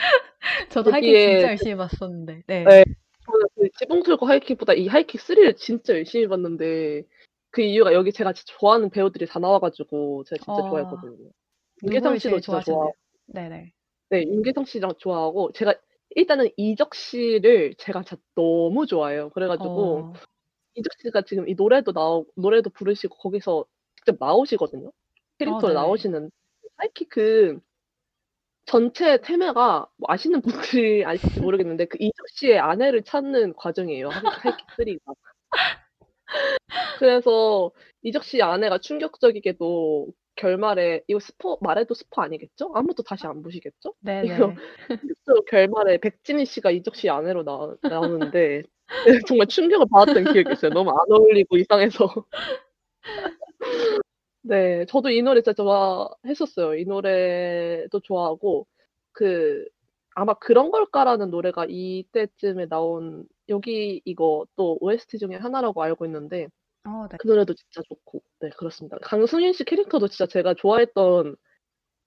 저도 0.70 0.90
하이킥 0.90 1.08
거기에 1.08 1.30
진짜 1.30 1.48
열심히 1.48 1.76
봤었는데. 1.76 2.42
네. 2.46 2.64
네. 2.64 2.84
저는 3.24 3.46
그 3.54 3.68
지붕 3.78 4.02
털고 4.02 4.26
하이킥보다 4.26 4.74
이 4.74 4.88
하이킥 4.88 5.20
3를 5.20 5.56
진짜 5.56 5.94
열심히 5.94 6.26
봤는데 6.26 7.04
그 7.50 7.62
이유가 7.62 7.92
여기 7.92 8.12
제가 8.12 8.32
진짜 8.32 8.54
좋아하는 8.58 8.90
배우들이 8.90 9.26
다 9.26 9.38
나와 9.38 9.60
가지고 9.60 10.24
제가 10.24 10.42
진짜 10.44 10.52
어, 10.52 10.68
좋아했거든요. 10.70 11.30
윤계상 11.84 12.14
누구를 12.14 12.20
씨도 12.20 12.30
제일 12.30 12.42
진짜 12.42 12.60
좋아. 12.60 12.62
좋아하시나요? 12.62 12.92
네네. 13.26 13.72
네, 14.10 14.22
윤계상 14.22 14.64
씨랑 14.64 14.94
좋아하고 14.98 15.52
제가 15.52 15.74
일단은 16.10 16.48
이적 16.56 16.94
씨를 16.94 17.74
제가 17.78 18.02
진짜 18.02 18.20
너무 18.34 18.86
좋아해요. 18.86 19.30
그래 19.30 19.46
가지고 19.46 19.98
어, 19.98 20.12
이적 20.74 20.92
씨가 21.00 21.22
지금 21.22 21.48
이 21.48 21.54
노래도 21.54 21.92
나오 21.92 22.26
노래도 22.36 22.70
부르시고 22.70 23.16
거기서 23.16 23.64
직접 23.96 24.16
나오시거든요. 24.18 24.88
어, 24.88 24.92
캐릭터로 25.38 25.68
네네. 25.68 25.74
나오시는 25.74 26.30
하이킥 26.82 27.08
그 27.10 27.60
전체 28.66 29.20
테마가 29.20 29.86
뭐 29.96 30.06
아시는 30.10 30.40
분들이 30.42 31.04
아실지 31.38 31.40
모르겠는데 31.40 31.84
그 31.86 31.96
이적 32.00 32.28
씨의 32.30 32.58
아내를 32.58 33.02
찾는 33.02 33.54
과정이에요. 33.54 34.08
하이- 34.08 34.22
하이킥 34.24 34.66
3가. 34.76 35.14
그래서 36.98 37.70
이적 38.02 38.24
씨 38.24 38.42
아내가 38.42 38.78
충격적이게도 38.78 40.08
결말에 40.34 41.02
이거 41.06 41.20
스포 41.20 41.58
말해도 41.60 41.94
스포 41.94 42.22
아니겠죠? 42.22 42.72
아무도 42.74 43.02
다시 43.02 43.26
안 43.26 43.42
보시겠죠? 43.42 43.94
이거 44.24 44.54
충격적으로 44.88 45.44
결말에 45.46 45.98
백진희 45.98 46.46
씨가 46.46 46.70
이적 46.70 46.96
씨 46.96 47.10
아내로 47.10 47.44
나, 47.44 47.76
나오는데 47.88 48.62
정말 49.28 49.46
충격을 49.46 49.86
받았던 49.92 50.32
기억이 50.32 50.52
있어요. 50.52 50.70
너무 50.72 50.90
안 50.90 50.96
어울리고 51.10 51.56
이상해서. 51.58 52.08
네, 54.42 54.84
저도 54.86 55.10
이 55.10 55.22
노래 55.22 55.40
진짜 55.42 55.52
좋아했었어요. 55.54 56.76
이 56.76 56.84
노래도 56.84 58.00
좋아하고 58.00 58.66
그 59.12 59.66
아마 60.14 60.34
그런 60.34 60.70
걸까라는 60.70 61.30
노래가 61.30 61.66
이때쯤에 61.68 62.66
나온 62.66 63.26
여기 63.48 64.02
이거 64.04 64.46
또 64.56 64.78
OST 64.80 65.18
중에 65.18 65.36
하나라고 65.36 65.82
알고 65.82 66.04
있는데 66.06 66.48
어, 66.84 67.06
네. 67.10 67.16
그 67.20 67.28
노래도 67.28 67.54
진짜 67.54 67.82
좋고 67.88 68.22
네 68.40 68.50
그렇습니다. 68.50 68.98
강승윤 69.02 69.52
씨 69.52 69.64
캐릭터도 69.64 70.08
진짜 70.08 70.26
제가 70.26 70.54
좋아했던 70.54 71.36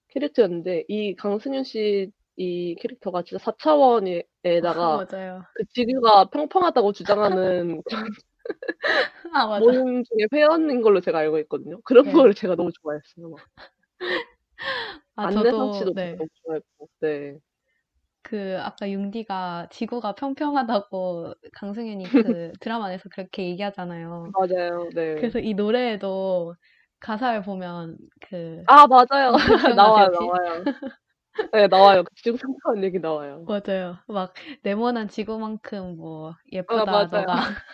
캐릭터였는데 0.08 0.84
이 0.88 1.14
강승윤 1.16 1.64
씨 1.64 2.12
이 2.36 2.76
캐릭터가 2.76 3.22
진짜 3.22 3.42
4차원에다가 3.42 5.06
맞아요. 5.10 5.42
그 5.54 5.64
지구가 5.72 6.26
평평하다고 6.26 6.92
주장하는 6.92 7.82
아, 9.34 9.46
맞아. 9.46 9.66
모임 9.66 10.02
중에 10.04 10.26
회원인 10.32 10.82
걸로 10.82 11.00
제가 11.00 11.18
알고 11.18 11.38
있거든요. 11.40 11.80
그런 11.82 12.04
네. 12.06 12.12
거를 12.12 12.34
제가 12.34 12.56
너무 12.56 12.70
좋아했어요. 12.82 13.30
막. 13.30 13.40
아, 15.16 15.22
안내상 15.24 15.50
저도, 15.50 15.72
씨도 15.72 15.94
네. 15.94 16.16
너무 16.16 16.28
좋아했고, 16.44 16.88
네. 17.00 17.38
그, 18.22 18.58
아까 18.60 18.90
융디가 18.90 19.68
지구가 19.70 20.14
평평하다고 20.14 21.34
강승윤이 21.54 22.04
그 22.04 22.52
드라마 22.60 22.86
안에서 22.86 23.08
그렇게 23.10 23.44
얘기하잖아요. 23.50 24.32
맞아요, 24.32 24.88
네. 24.94 25.14
그래서 25.16 25.38
이 25.38 25.54
노래에도 25.54 26.54
가사를 27.00 27.42
보면 27.42 27.96
그, 28.28 28.62
아, 28.66 28.86
맞아요. 28.86 29.32
나와요? 29.76 30.10
나와요. 30.10 30.64
네, 31.52 31.66
나와요. 31.68 32.04
그 32.04 32.14
지구 32.16 32.38
평평한 32.38 32.84
얘기 32.84 32.98
나와요. 32.98 33.44
맞아요. 33.46 33.98
막, 34.08 34.34
네모난 34.62 35.08
지구만큼 35.08 35.96
뭐, 35.96 36.34
예쁘다, 36.52 36.84
맞아요. 36.86 37.08
너가. 37.10 37.36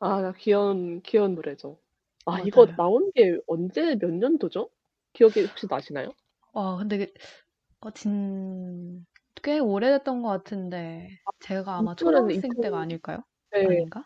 아, 0.00 0.32
귀여운, 0.38 1.00
귀여운 1.02 1.34
노래죠. 1.34 1.78
아, 2.26 2.40
이거 2.40 2.64
맞아요. 2.66 2.76
나온 2.76 3.10
게 3.14 3.38
언제, 3.46 3.96
몇 3.96 4.10
년도죠? 4.10 4.70
기억이 5.12 5.42
혹시 5.42 5.66
나시나요? 5.68 6.12
와, 6.52 6.76
근데, 6.76 6.98
그- 6.98 7.12
어, 7.80 7.90
진, 7.90 9.04
꽤 9.42 9.58
오래됐던 9.58 10.22
것 10.22 10.28
같은데, 10.28 11.08
제가 11.40 11.76
아마 11.78 11.92
이 11.92 11.96
초등학생 11.96 12.36
2000 12.38 12.60
때가 12.62 12.80
아닐까요? 12.80 13.18
네, 13.52 13.66
아닌가? 13.66 14.04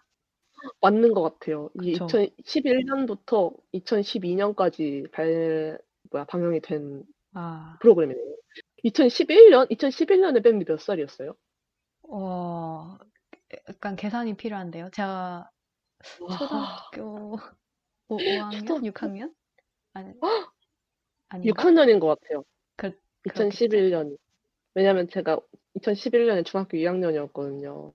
맞는 0.80 1.14
것 1.14 1.22
같아요. 1.22 1.70
이 1.74 1.92
그쵸. 1.92 2.06
2011년부터 2.08 3.52
2012년까지 3.72 5.06
발, 5.12 5.78
뭐야, 6.10 6.24
방영이 6.24 6.60
된 6.60 7.04
아, 7.34 7.76
프로그램이네요. 7.80 8.36
2011년? 8.84 9.68
2011년에 9.70 10.42
밴드 10.42 10.64
몇 10.64 10.80
살이었어요? 10.80 11.34
어, 12.10 12.96
약간 13.68 13.96
계산이 13.96 14.34
필요한데요. 14.36 14.90
제가 14.90 15.50
와, 16.20 16.38
초등학교 16.38 17.38
5, 18.08 18.16
5학년? 18.16 18.50
초등학교? 18.66 18.86
6학년? 18.90 19.34
아니, 19.92 20.12
아닌가? 21.28 21.62
6학년인 21.62 22.00
것 22.00 22.06
같아요. 22.20 22.44
그, 22.76 22.92
2011년이. 23.26 24.16
왜냐면 24.74 25.08
제가 25.08 25.40
2011년에 25.76 26.44
중학교 26.44 26.76
2학년이었거든요. 26.76 27.92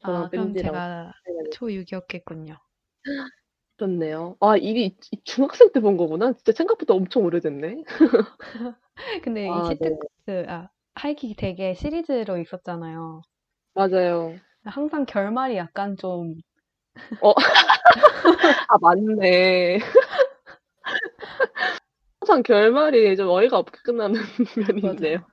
저랑 0.00 0.24
아, 0.24 0.28
그럼 0.30 0.52
밴디랑 0.52 0.72
제가 0.72 1.12
네, 1.26 1.50
초6이었겠군요. 1.50 2.58
그렇네요. 3.76 4.36
아, 4.40 4.56
이게 4.56 4.86
이- 4.86 4.96
이 5.12 5.20
중학생 5.24 5.70
때 5.72 5.80
본 5.80 5.96
거구나. 5.96 6.32
진짜 6.32 6.52
생각보다 6.52 6.94
엄청 6.94 7.24
오래됐네. 7.24 7.84
근데 9.24 9.50
이 9.52 9.60
아, 9.60 9.74
네. 9.80 9.96
시트콤, 10.26 10.46
아, 10.48 10.68
하이킥이 10.94 11.34
되게 11.36 11.74
시리즈로 11.74 12.38
있었잖아요. 12.38 13.22
맞아요. 13.74 14.40
항상 14.64 15.06
결말이 15.06 15.56
약간 15.56 15.96
좀, 15.96 16.34
어, 17.20 17.34
아, 18.68 18.78
맞네. 18.80 19.78
항상 22.20 22.42
결말이 22.42 23.16
좀 23.16 23.28
어이가 23.30 23.58
없게 23.58 23.78
끝나는 23.82 24.20
면이 24.56 24.82
있네요. 24.86 25.26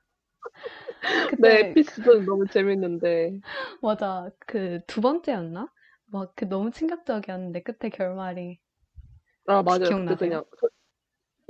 네, 1.37 1.59
그때, 1.61 1.75
에피소드는 1.75 2.25
너무 2.25 2.47
재밌는데. 2.47 3.39
맞아. 3.81 4.29
그두 4.47 5.01
번째였나? 5.01 5.71
막 6.13 6.33
그 6.35 6.45
너무 6.47 6.71
충격적이었는데 6.71 7.63
끝에 7.63 7.89
결말이 7.89 8.59
아, 9.45 9.61
맞아요. 9.63 9.79
기억나세요? 9.89 10.17
그냥, 10.17 10.45
저- 10.61 10.69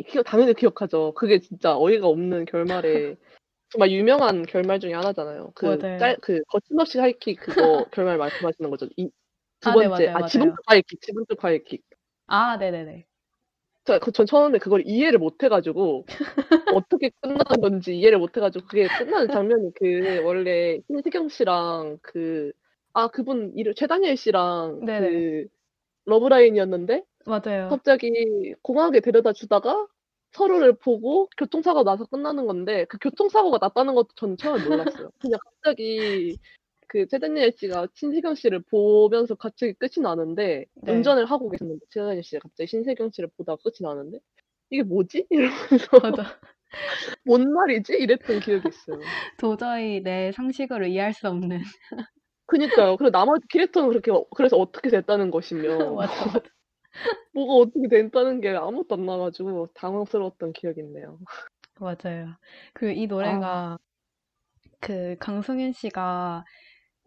기억, 0.08 0.24
당연히 0.24 0.54
기억하죠. 0.56 1.14
그게 1.14 1.40
진짜 1.40 1.78
어이가 1.78 2.08
없는 2.08 2.46
결말에, 2.46 3.16
정말 3.70 3.92
유명한 3.92 4.44
결말 4.44 4.80
중에 4.80 4.94
하나잖아요. 4.94 5.52
그, 5.54 5.66
맞아요. 5.66 6.00
짤, 6.00 6.18
그, 6.22 6.42
거침없이 6.48 6.98
하이킥 6.98 7.40
그거 7.40 7.86
결말 7.92 8.18
말씀하시는 8.18 8.70
거죠. 8.70 8.88
이, 8.98 9.12
두 9.60 9.70
아, 9.70 9.76
네, 9.76 9.88
번째. 9.88 10.06
맞아요, 10.06 10.10
아, 10.16 10.20
맞아요. 10.22 10.28
쪽 10.30 10.56
하이킥, 10.66 11.02
지붕 11.02 11.26
쪽 11.30 11.44
하이킥. 11.44 11.84
아, 12.28 12.58
네네네. 12.58 13.06
저, 13.86 14.00
그- 14.00 14.12
전 14.12 14.26
처음에 14.26 14.58
그걸 14.60 14.82
이해를 14.86 15.20
못 15.20 15.44
해가지고, 15.44 16.06
어떻게 16.88 17.12
끝나는 17.22 17.62
건지 17.62 17.96
이해를 17.98 18.18
못 18.18 18.36
해가지고, 18.36 18.66
그게 18.68 18.88
끝나는 18.88 19.28
장면이 19.28 19.72
그, 19.76 20.20
원래 20.24 20.80
신세경 20.88 21.30
씨랑 21.30 22.00
그, 22.02 22.52
아, 22.94 23.08
그분 23.08 23.52
이름, 23.56 23.74
최다니엘 23.74 24.18
씨랑 24.18 24.86
네네. 24.86 25.10
그, 25.12 25.48
러브라인이었는데, 26.06 27.04
맞아요. 27.26 27.70
갑자기 27.70 28.54
공항에 28.62 29.00
데려다 29.00 29.34
주다가 29.34 29.88
서로를 30.32 30.74
보고 30.74 31.30
교통사고 31.38 31.84
나서 31.84 32.06
끝나는 32.06 32.46
건데, 32.46 32.86
그 32.86 32.98
교통사고가 33.00 33.58
났다는 33.62 33.96
것도 33.96 34.10
저는 34.16 34.38
처음에 34.38 34.64
몰랐어요. 34.64 35.10
그냥 35.20 35.40
갑자기 35.44 36.38
그 36.88 37.08
최다니엘 37.08 37.54
씨가 37.58 37.88
신세경 37.96 38.36
씨를 38.36 38.62
보면서 38.70 39.36
갑자기 39.36 39.74
끝이 39.74 40.04
나는데, 40.04 40.66
네. 40.76 40.92
운전을 40.94 41.26
하고 41.26 41.50
계셨는데, 41.50 41.86
최다니엘 41.90 42.24
씨가 42.24 42.42
갑자기 42.42 42.68
신세경 42.68 43.10
씨를 43.12 43.30
보다가 43.38 43.58
끝이 43.64 43.78
나는데, 43.82 44.20
이게 44.70 44.84
뭐지? 44.84 45.26
이러면서, 45.88 46.00
맞아. 46.00 46.40
뭔 47.26 47.52
말이지? 47.54 47.94
이랬던 47.94 48.40
기억이 48.42 48.68
있어요. 48.68 49.00
도저히 49.40 50.02
내 50.02 50.32
상식으로 50.32 50.88
이해할 50.88 51.14
수 51.14 51.28
없는. 51.28 51.62
그니까요. 52.54 52.98
그리고 52.98 53.12
나머지 53.12 53.48
캐릭터는 53.50 53.90
그렇게, 53.90 54.12
그래서 54.36 54.58
어떻게 54.58 54.90
됐다는 54.90 55.32
것이며, 55.32 55.68
맞아, 55.96 56.26
맞아. 56.26 56.42
뭐가 57.34 57.54
어떻게 57.56 57.88
됐다는 57.88 58.42
게 58.42 58.50
아무것도 58.50 58.96
안 58.96 59.06
나가지고 59.06 59.68
당황스러웠던 59.74 60.54
기억이 60.54 60.82
있네요. 60.82 61.20
맞아요. 61.80 62.38
그이 62.74 63.06
아, 63.06 63.08
노래가 63.08 63.78
그 64.80 65.16
강승윤 65.20 65.72
씨가 65.74 66.46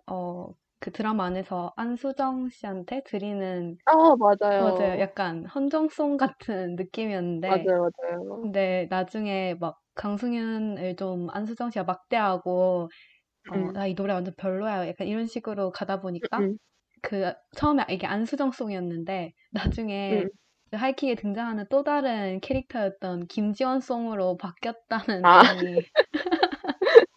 어 0.06 0.54
그 0.78 0.92
드라마 0.92 1.24
안에서 1.24 1.72
안수정 1.76 2.50
씨한테 2.50 3.02
드리는 3.04 3.76
아, 3.86 4.14
맞아요. 4.16 4.64
맞아요. 4.64 5.00
약간 5.00 5.46
헌정송 5.46 6.16
같은 6.16 6.76
느낌이었는데 6.76 7.48
맞아요, 7.48 7.90
맞아요. 8.00 8.42
근데 8.42 8.86
나중에 8.90 9.54
막 9.54 9.80
강승윤을 9.94 10.96
좀 10.96 11.28
안수정 11.30 11.70
씨가 11.70 11.84
막대하고 11.84 12.90
어, 13.50 13.56
음, 13.56 13.72
나 13.72 13.86
이 13.86 13.94
노래 13.94 14.12
완전 14.14 14.34
별로야. 14.36 14.88
약간 14.88 15.06
이런 15.06 15.26
식으로 15.26 15.70
가다 15.72 16.00
보니까 16.00 16.40
음, 16.40 16.58
그 17.02 17.32
처음에 17.56 17.84
이게 17.90 18.06
안수정송이었는데 18.06 19.34
나중에 19.52 20.24
음. 20.24 20.30
그 20.70 20.76
하이킥에 20.78 21.14
등장하는 21.16 21.66
또 21.70 21.84
다른 21.84 22.40
캐릭터였던 22.40 23.28
김지원송으로 23.28 24.36
바뀌었다는 24.38 25.28
아, 25.28 25.42
내용이 25.42 25.86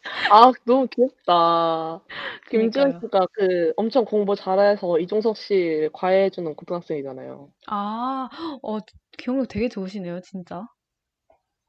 아, 0.32 0.52
너무 0.66 0.88
귀엽다. 0.88 2.02
김지현 2.50 2.94
그니까요. 2.94 3.02
씨가 3.02 3.28
그 3.34 3.74
엄청 3.78 4.06
공부 4.06 4.36
잘해서 4.36 5.00
이종석 5.00 5.38
씨 5.38 5.90
과외해주는 5.94 6.56
고등학생이잖아요. 6.56 7.50
아, 7.68 8.30
어, 8.62 8.80
기억력 9.18 9.48
되게 9.48 9.70
좋으시네요, 9.70 10.20
진짜. 10.22 10.68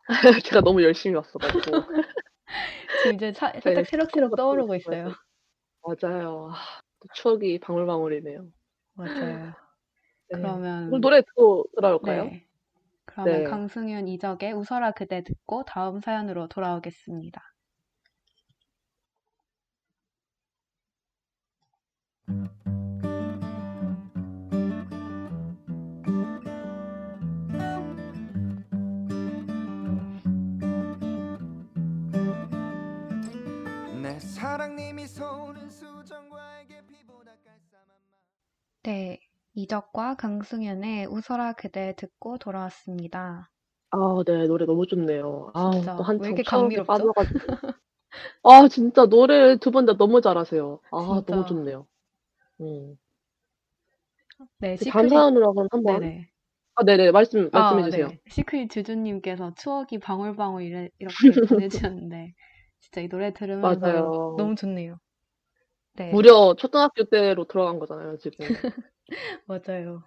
제가 0.44 0.61
너무 0.61 0.82
열심히 0.82 1.14
왔어가지고. 1.16 1.84
지금 3.03 3.16
이제 3.16 3.32
차- 3.32 3.53
제가 3.53 3.62
살짝 3.62 3.86
새록새록 3.86 4.36
떠오르고 4.36 4.74
있어요. 4.76 5.12
맞아요. 5.82 6.51
아, 6.53 6.80
또 7.01 7.09
추억이 7.14 7.59
방울방울이네요. 7.61 8.46
맞아요. 8.94 9.46
네. 9.46 9.53
그러면, 10.28 11.01
노래 11.01 11.22
듣고 11.22 11.64
돌아올까요? 11.74 12.24
네. 12.24 12.46
그러면 13.05 13.38
네. 13.38 13.44
강승윤 13.44 14.09
이적의 14.09 14.53
웃어라 14.53 14.92
그대 14.92 15.22
듣고 15.24 15.64
다음 15.64 16.01
사연으로 16.01 16.48
돌아오겠습니다. 16.48 17.42
내 22.26 22.34
네. 38.82 39.20
이적과 39.54 40.14
강승윤의 40.14 41.06
웃어라 41.06 41.52
그대 41.52 41.94
듣고 41.96 42.38
돌아왔습니다. 42.38 43.50
아, 43.90 43.98
네, 44.26 44.46
노래 44.46 44.64
너무 44.64 44.86
좋네요. 44.86 45.50
아, 45.54 45.70
진짜. 45.72 45.96
또왜 45.96 46.06
한창 46.06 46.26
이렇게 46.28 46.42
감미롭죠? 46.44 46.86
빠져가지고. 46.86 47.38
아, 48.42 48.68
진짜 48.68 49.06
노래 49.06 49.56
두분다 49.56 49.96
너무 49.96 50.20
잘하세요. 50.20 50.80
아, 50.90 50.96
너무 50.96 51.24
진짜. 51.24 51.44
좋네요. 51.46 51.86
음. 52.61 52.96
네, 54.58 54.76
시크릿, 54.76 55.11
그럼 55.11 55.58
한번 55.58 55.82
네네. 55.84 56.30
아, 56.76 56.84
네네 56.84 57.11
말씀 57.11 57.50
아, 57.52 57.74
말씀해 57.74 57.90
주세요. 57.90 58.08
네. 58.08 58.20
시크릿 58.28 58.70
주주님께서 58.70 59.54
추억이 59.56 59.98
방울방울 60.00 60.62
이래, 60.62 60.88
이렇게 60.98 61.14
보내주셨는데, 61.48 62.34
진짜 62.81 63.01
이 63.03 63.09
노래 63.09 63.33
들으면서 63.33 63.81
맞아요. 63.87 64.35
너무 64.37 64.55
좋네요. 64.57 64.99
네, 65.95 66.12
무려 66.12 66.55
초등학교 66.57 67.05
때로 67.05 67.45
돌아간 67.45 67.78
거잖아요, 67.78 68.16
지금. 68.18 68.39
맞아요. 69.47 70.03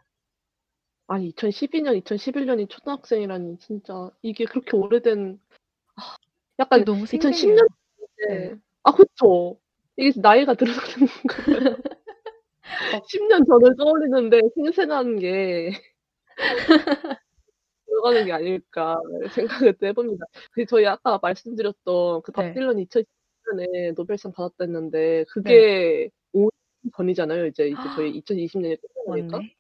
아니 1.07 1.29
2012년, 1.29 1.95
2011년이 1.97 2.67
초등학생이라니 2.67 3.57
진짜 3.59 4.09
이게 4.21 4.45
그렇게 4.45 4.75
오래된 4.77 5.39
아, 5.95 6.15
약간 6.59 6.85
너무 6.85 7.03
2010년 7.05 7.31
생생해요. 7.31 7.67
때 8.17 8.49
네. 8.49 8.55
아 8.83 8.91
그쵸. 8.93 9.59
이게 9.97 10.19
나이가 10.19 10.53
들어서 10.55 10.81
그런 10.81 11.07
건가요? 11.27 11.77
어. 12.95 13.01
10년 13.07 13.45
전을 13.45 13.75
떠올리는데 13.77 14.41
생생한 14.55 15.19
게 15.19 15.71
들어가는 18.03 18.25
게 18.25 18.31
아닐까 18.33 18.97
생각을 19.31 19.73
또 19.79 19.87
해봅니다. 19.87 20.25
그 20.51 20.65
저희 20.65 20.85
아까 20.85 21.17
말씀드렸던 21.21 22.21
그밥 22.23 22.45
네. 22.45 22.53
딜런이 22.53 22.85
2010년에 22.87 23.95
노벨상 23.95 24.33
받았다는데 24.33 24.99
네. 24.99 25.23
그게 25.29 26.09
5년 26.33 26.49
전이잖아요. 26.95 27.45
이제 27.47 27.67
이제 27.67 27.75
저희 27.95 28.21
2020년에 28.21 28.77
끝나니까. 29.05 29.37
맞네. 29.37 29.55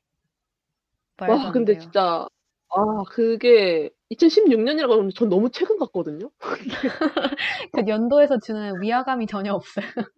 말도 1.17 1.35
와안 1.37 1.53
근데 1.53 1.73
돼요. 1.73 1.81
진짜 1.81 2.27
아 2.69 3.03
그게 3.09 3.89
2016년이라고 4.11 4.89
그러면 4.89 5.11
전 5.15 5.29
너무 5.29 5.49
최근 5.49 5.77
같거든요. 5.79 6.29
그 7.71 7.83
연도에서 7.87 8.39
주는 8.39 8.81
위화감이 8.81 9.25
전혀 9.27 9.53
없어요. 9.53 9.85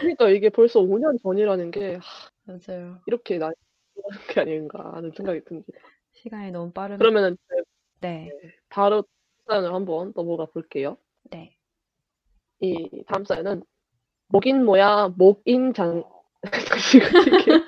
그러니까 0.00 0.30
이게 0.30 0.48
벌써 0.48 0.80
5년 0.80 1.18
전이라는 1.22 1.70
게 1.70 1.96
하, 1.96 2.30
맞아요. 2.44 3.00
이렇게 3.06 3.38
나이 3.38 3.52
게 4.28 4.40
아닌가 4.40 4.92
하는 4.94 5.10
생각이 5.16 5.44
듭니다. 5.44 5.68
시간이 6.16 6.50
너무 6.50 6.72
빠르네. 6.72 6.98
그러면은 6.98 7.36
네, 8.00 8.30
바로 8.68 9.04
사연을 9.46 9.72
한번 9.72 10.12
넘어가 10.14 10.46
볼게요. 10.46 10.96
네. 11.30 11.56
이 12.60 13.04
다음 13.06 13.24
사연은 13.24 13.62
목인 14.28 14.64
뭐야 14.64 15.14
목인 15.16 15.74
장 15.74 16.04
다시 16.68 16.98
읽을게요. 16.98 17.58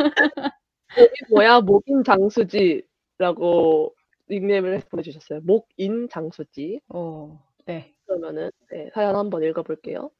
목인 0.97 1.27
뭐야 1.31 1.61
목인 1.63 2.05
장수지라고 2.05 3.95
닉네임을 4.31 4.83
보내주셨어요. 4.91 5.41
목인 5.43 6.09
장수지. 6.09 6.81
오, 6.89 7.39
네. 7.67 7.95
그러면은 8.07 8.51
네, 8.71 8.91
사연 8.95 9.17
한번 9.17 9.43
읽어볼게요. 9.43 10.11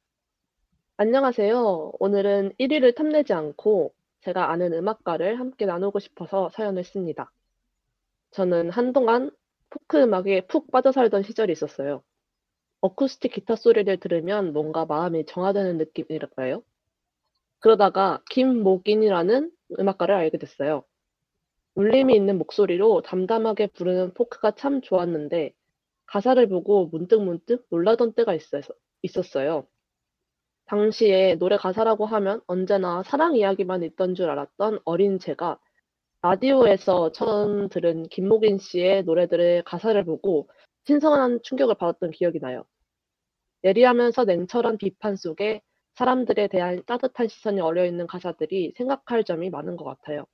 안녕하세요. 0.97 1.93
오늘은 1.99 2.53
1위를 2.59 2.95
탐내지 2.95 3.33
않고 3.33 3.93
제가 4.21 4.51
아는 4.51 4.73
음악가를 4.73 5.39
함께 5.39 5.65
나누고 5.65 5.99
싶어서 5.99 6.49
사연을 6.49 6.83
씁니다. 6.83 7.31
저는 8.31 8.69
한동안 8.69 9.31
포크 9.69 10.01
음악에 10.01 10.47
푹 10.47 10.71
빠져 10.71 10.91
살던 10.91 11.23
시절이 11.23 11.51
있었어요. 11.51 12.03
어쿠스틱 12.81 13.33
기타 13.33 13.55
소리를 13.55 13.97
들으면 13.99 14.53
뭔가 14.53 14.85
마음이 14.85 15.25
정화되는 15.25 15.77
느낌이랄까요? 15.77 16.63
그러다가 17.59 18.21
김목인이라는 18.29 19.51
음악가를 19.79 20.15
알게 20.15 20.37
됐어요. 20.37 20.83
울림이 21.75 22.15
있는 22.15 22.37
목소리로 22.37 23.01
담담하게 23.01 23.67
부르는 23.67 24.13
포크가 24.13 24.51
참 24.51 24.81
좋았는데 24.81 25.53
가사를 26.07 26.47
보고 26.49 26.87
문득문득 26.87 27.67
놀라던 27.69 28.13
때가 28.13 28.35
있었어요. 29.01 29.67
당시에 30.65 31.35
노래 31.35 31.57
가사라고 31.57 32.05
하면 32.05 32.41
언제나 32.47 33.03
사랑 33.03 33.35
이야기만 33.35 33.83
있던 33.83 34.15
줄 34.15 34.29
알았던 34.29 34.79
어린 34.85 35.19
제가 35.19 35.59
라디오에서 36.21 37.13
처음 37.13 37.69
들은 37.69 38.03
김목인 38.09 38.57
씨의 38.57 39.03
노래들의 39.03 39.63
가사를 39.63 40.03
보고 40.03 40.49
신선한 40.83 41.39
충격을 41.43 41.75
받았던 41.75 42.11
기억이 42.11 42.39
나요. 42.39 42.65
예리하면서 43.63 44.25
냉철한 44.25 44.77
비판 44.77 45.15
속에 45.15 45.61
사람들에 45.95 46.47
대한 46.49 46.83
따뜻한 46.85 47.29
시선이 47.29 47.61
어려있는 47.61 48.07
가사들이 48.07 48.73
생각할 48.75 49.23
점이 49.23 49.49
많은 49.49 49.77
것 49.77 49.85
같아요. 49.85 50.25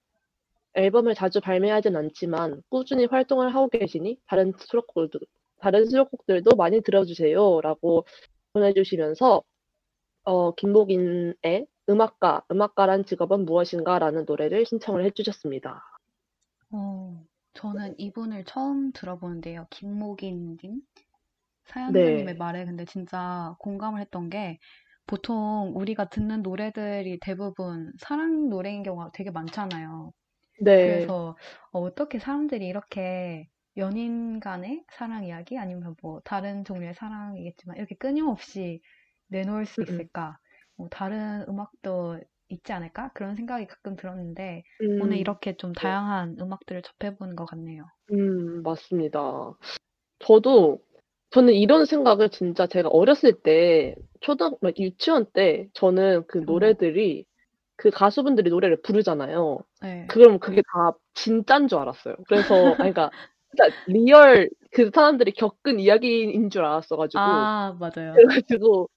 앨범을 0.74 1.14
자주 1.14 1.40
발매하진 1.40 1.96
않지만 1.96 2.64
꾸준히 2.70 3.06
활동을 3.06 3.54
하고 3.54 3.70
계시니 3.70 4.18
다른 4.26 4.54
수록곡들도, 4.58 5.20
다른 5.60 5.86
수록곡들도 5.86 6.56
많이 6.56 6.82
들어주세요. 6.82 7.62
라고 7.62 8.06
보내주시면서 8.54 9.44
어, 10.24 10.56
김목인의 10.56 11.68
음악가, 11.90 12.44
음악가란 12.52 13.06
직업은 13.06 13.46
무엇인가 13.46 13.98
라는 13.98 14.26
노래를 14.28 14.68
신청을 14.68 15.04
해주셨습니다. 15.06 15.84
어, 16.72 17.24
저는 17.54 17.96
이분을 18.00 18.44
처음 18.46 18.92
들어보는데요. 18.92 19.68
김목인님 19.72 20.82
네. 21.86 22.26
사연자님의 22.26 22.38
말에 22.38 22.66
근데 22.66 22.86
진짜 22.86 23.56
공감을 23.60 24.02
했던 24.02 24.30
게 24.30 24.60
보통 25.08 25.74
우리가 25.76 26.10
듣는 26.10 26.44
노래들이 26.44 27.20
대부분 27.22 27.94
사랑 28.00 28.50
노래인 28.50 28.84
경우가 28.84 29.12
되게 29.14 29.32
많잖아요. 29.32 30.12
네, 30.60 31.16
그래서 31.16 31.38
어, 31.74 31.82
어떻게 31.82 32.20
사람들이 32.20 32.68
이렇게 32.68 33.48
연인 33.78 34.40
간의 34.40 34.86
사랑 34.92 35.26
이야기 35.26 35.58
아니면 35.60 35.96
뭐 36.02 36.22
다른 36.26 36.66
종류의 36.66 36.96
사랑이겠지만 36.96 37.78
이렇게 37.78 37.96
끊임없이 37.96 38.82
내놓을 39.30 39.66
수 39.66 39.82
음, 39.82 39.86
음. 39.90 40.00
있을까? 40.00 40.40
뭐 40.78 40.88
다른 40.90 41.46
음악도 41.48 42.20
있지 42.50 42.74
않을까? 42.74 43.12
그런 43.14 43.36
생각이 43.36 43.66
가끔 43.68 43.96
들었는데 43.96 44.64
오늘 44.98 45.18
음, 45.18 45.20
이렇게 45.20 45.56
좀 45.58 45.74
네. 45.74 45.82
다양한 45.82 46.38
음악들을 46.40 46.82
접해보는 46.84 47.36
것 47.36 47.46
같네요. 47.46 47.86
음, 48.12 48.62
맞습니다. 48.64 49.54
저도, 50.20 50.82
저는 51.32 51.54
이런 51.54 51.86
생각을 51.86 52.30
진짜 52.30 52.68
제가 52.68 52.90
어렸을 52.90 53.34
때, 53.42 53.96
초등, 54.22 54.58
막 54.62 54.78
유치원 54.80 55.26
때, 55.34 55.70
저는 55.74 56.26
그 56.28 56.40
어, 56.48 56.52
노래들이, 56.54 57.26
그 57.78 57.92
가수분들이 57.92 58.50
노래를 58.52 58.82
부르잖아요. 58.84 59.60
네. 59.82 60.08
그럼 60.08 60.40
그게 60.40 60.62
다 60.74 60.94
진짠 61.16 61.68
줄 61.68 61.80
알았어요. 61.80 62.16
그래서, 62.28 62.78
아니, 62.80 62.94
그러니까, 62.94 63.12
진짜 63.52 63.76
real, 63.88 64.50
그 64.72 64.92
사람들이 64.94 65.34
겪은 65.34 65.80
이야기인 65.80 66.50
줄 66.52 66.64
알았어가지고, 66.66 67.50
아, 67.54 67.74
맞아요. 67.80 68.30
그래가지고, 68.50 68.90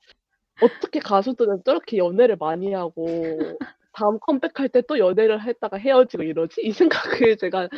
어떻게 0.61 1.01
가수들은 1.01 1.63
저렇게 1.65 1.99
연애를 1.99 2.37
많이 2.37 2.73
하고, 2.73 3.61
다음 3.93 4.19
컴백할 4.21 4.69
때 4.69 4.83
또 4.83 4.99
연애를 4.99 5.43
했다가 5.45 5.77
헤어지고 5.79 6.23
이러지? 6.23 6.63
이 6.63 6.71
생각을 6.73 7.37
제가 7.39 7.69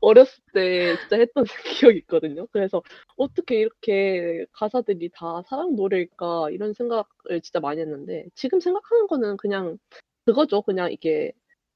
어렸을 0.00 0.42
때 0.54 0.96
진짜 0.98 1.16
했던 1.18 1.44
기억이 1.94 1.98
있거든요. 2.00 2.46
그래서 2.52 2.82
어떻게 3.16 3.60
이렇게 3.60 4.46
가사들이 4.52 5.10
다 5.14 5.42
사랑 5.48 5.76
노래일까? 5.76 6.50
이런 6.50 6.72
생각을 6.74 7.04
진짜 7.42 7.60
많이 7.60 7.80
했는데, 7.80 8.26
지금 8.34 8.60
생각하는 8.60 9.06
거는 9.08 9.36
그냥 9.38 9.78
그거죠. 10.26 10.62
그냥 10.62 10.92
이게, 10.92 11.32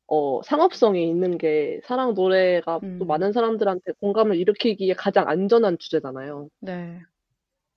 어, 0.08 0.42
상업성이 0.42 1.08
있는 1.08 1.38
게 1.38 1.80
사랑 1.84 2.14
노래가 2.14 2.80
또 2.98 3.04
음, 3.04 3.06
많은 3.06 3.32
사람들한테 3.32 3.92
공감을 4.00 4.36
일으키기에 4.36 4.94
가장 4.94 5.28
안전한 5.28 5.78
주제잖아요. 5.78 6.48
네. 6.60 7.00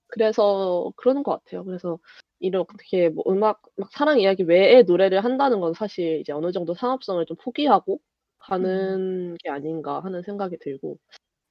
그래서 0.07 0.91
그러는 0.95 1.23
것 1.23 1.31
같아요. 1.43 1.63
그래서 1.63 1.99
이렇게 2.39 3.09
뭐 3.09 3.23
음악, 3.27 3.61
막 3.77 3.89
사랑 3.91 4.19
이야기 4.19 4.43
외에 4.43 4.83
노래를 4.83 5.23
한다는 5.23 5.59
건 5.59 5.73
사실 5.73 6.19
이제 6.19 6.33
어느 6.33 6.51
정도 6.51 6.73
상업성을 6.73 7.25
좀 7.25 7.37
포기하고 7.37 7.95
음, 7.95 7.99
가는 8.39 9.37
게 9.43 9.49
아닌가 9.49 10.01
하는 10.01 10.21
생각이 10.21 10.57
들고 10.59 10.97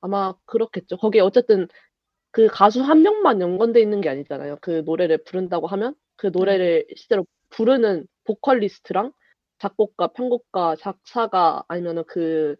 아마 0.01 0.35
그렇겠죠. 0.47 0.97
거기에 0.99 1.23
어쨌든 1.23 1.69
그 2.31 2.49
가수 2.49 2.83
한 2.83 3.03
명만 3.03 3.41
연관돼 3.41 3.81
있는 3.81 4.01
게 4.01 4.09
아니잖아요. 4.09 4.59
그 4.61 4.83
노래를 4.85 5.25
부른다고 5.25 5.67
하면 5.69 5.95
그 6.17 6.27
네. 6.29 6.33
노래를 6.33 6.87
실제로 6.97 7.27
부르는 7.51 8.07
보컬리스트랑 8.25 9.13
작곡가, 9.59 10.09
편곡가, 10.09 10.77
작사가 10.77 11.63
아니면은 11.69 12.05
그 12.07 12.57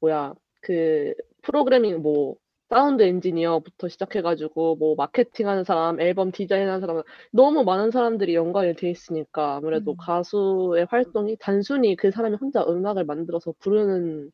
뭐야 0.00 0.34
그 0.60 1.14
프로그래밍 1.42 2.02
뭐 2.02 2.36
사운드 2.68 3.02
엔지니어부터 3.04 3.88
시작해가지고 3.88 4.76
뭐 4.76 4.94
마케팅하는 4.96 5.62
사람, 5.64 6.00
앨범 6.00 6.32
디자인하는 6.32 6.80
사람 6.80 7.02
너무 7.32 7.62
많은 7.64 7.90
사람들이 7.92 8.34
연관이 8.34 8.74
돼 8.74 8.90
있으니까 8.90 9.56
아무래도 9.56 9.94
음, 9.94 9.96
가수의 9.96 10.86
활동이 10.90 11.36
단순히 11.38 11.94
그 11.96 12.10
사람이 12.10 12.36
혼자 12.36 12.62
음악을 12.66 13.04
만들어서 13.04 13.52
부르는 13.60 14.32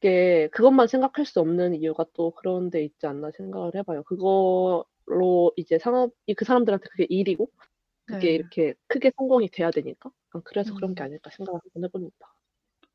게 0.00 0.48
그것만 0.52 0.88
생각할 0.88 1.26
수 1.26 1.40
없는 1.40 1.74
이유가 1.76 2.04
또 2.14 2.30
그런 2.32 2.70
데 2.70 2.84
있지 2.84 3.06
않나 3.06 3.30
생각을 3.32 3.74
해봐요. 3.76 4.02
그걸로 4.04 5.52
이제 5.56 5.78
상업이 5.78 6.34
그 6.36 6.44
사람들한테 6.44 6.88
그게 6.90 7.06
일이고 7.10 7.50
그게 8.06 8.32
네. 8.32 8.34
이렇게 8.34 8.74
크게 8.88 9.12
성공이 9.16 9.50
돼야 9.50 9.70
되니까 9.72 10.10
아, 10.32 10.40
그래서 10.44 10.74
그런 10.74 10.94
게 10.94 11.02
음, 11.02 11.04
아닐까 11.04 11.30
생각을 11.30 11.60
한번 11.64 11.84
해봅니다. 11.84 12.34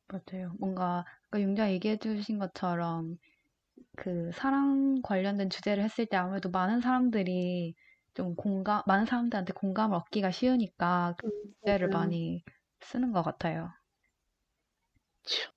맞아요. 0.07 0.53
뭔가 0.59 1.05
아까 1.27 1.39
윤자 1.41 1.71
얘기해 1.71 1.97
주신 1.97 2.39
것처럼 2.39 3.17
그 3.95 4.31
사랑 4.33 5.01
관련된 5.03 5.49
주제를 5.49 5.83
했을 5.83 6.05
때 6.05 6.17
아무래도 6.17 6.49
많은 6.49 6.81
사람들이 6.81 7.75
좀 8.13 8.35
공감, 8.35 8.81
많은 8.87 9.05
사람들한테 9.05 9.53
공감을 9.53 9.95
얻기가 9.97 10.31
쉬우니까 10.31 11.15
그 11.17 11.25
음, 11.25 11.31
주제를 11.61 11.89
맞아요. 11.89 11.89
많이 11.89 12.43
쓰는 12.81 13.11
것 13.11 13.21
같아요. 13.23 13.69
치. 15.23 15.47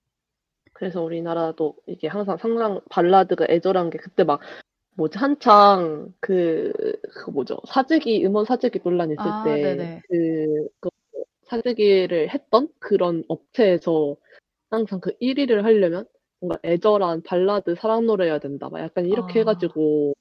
그래서 0.74 1.02
우리나라도 1.02 1.76
이게 1.86 2.08
항상 2.08 2.36
상상 2.38 2.80
발라드가 2.90 3.46
애절한 3.50 3.90
게 3.90 3.98
그때 3.98 4.24
막 4.24 4.40
뭐지 4.96 5.18
한창 5.18 6.14
그 6.20 6.72
그거 7.14 7.32
뭐죠 7.32 7.58
사재기 7.68 8.24
음원 8.26 8.44
사재기 8.46 8.80
논란 8.80 9.12
있을 9.12 9.32
아, 9.32 9.42
때 9.42 9.60
네네. 9.60 10.02
그, 10.08 10.68
그 10.80 10.90
사재기를 11.44 12.30
했던 12.30 12.68
그런 12.80 13.24
업체에서 13.28 14.16
항상 14.70 15.00
그 15.00 15.12
1위를 15.20 15.64
하려면 15.64 16.06
뭔가 16.40 16.58
애절한 16.64 17.22
발라드 17.22 17.74
사랑 17.76 18.06
노래여야 18.06 18.38
된다 18.38 18.68
막 18.70 18.80
약간 18.80 19.06
이렇게 19.06 19.40
아. 19.40 19.40
해가지고 19.40 20.14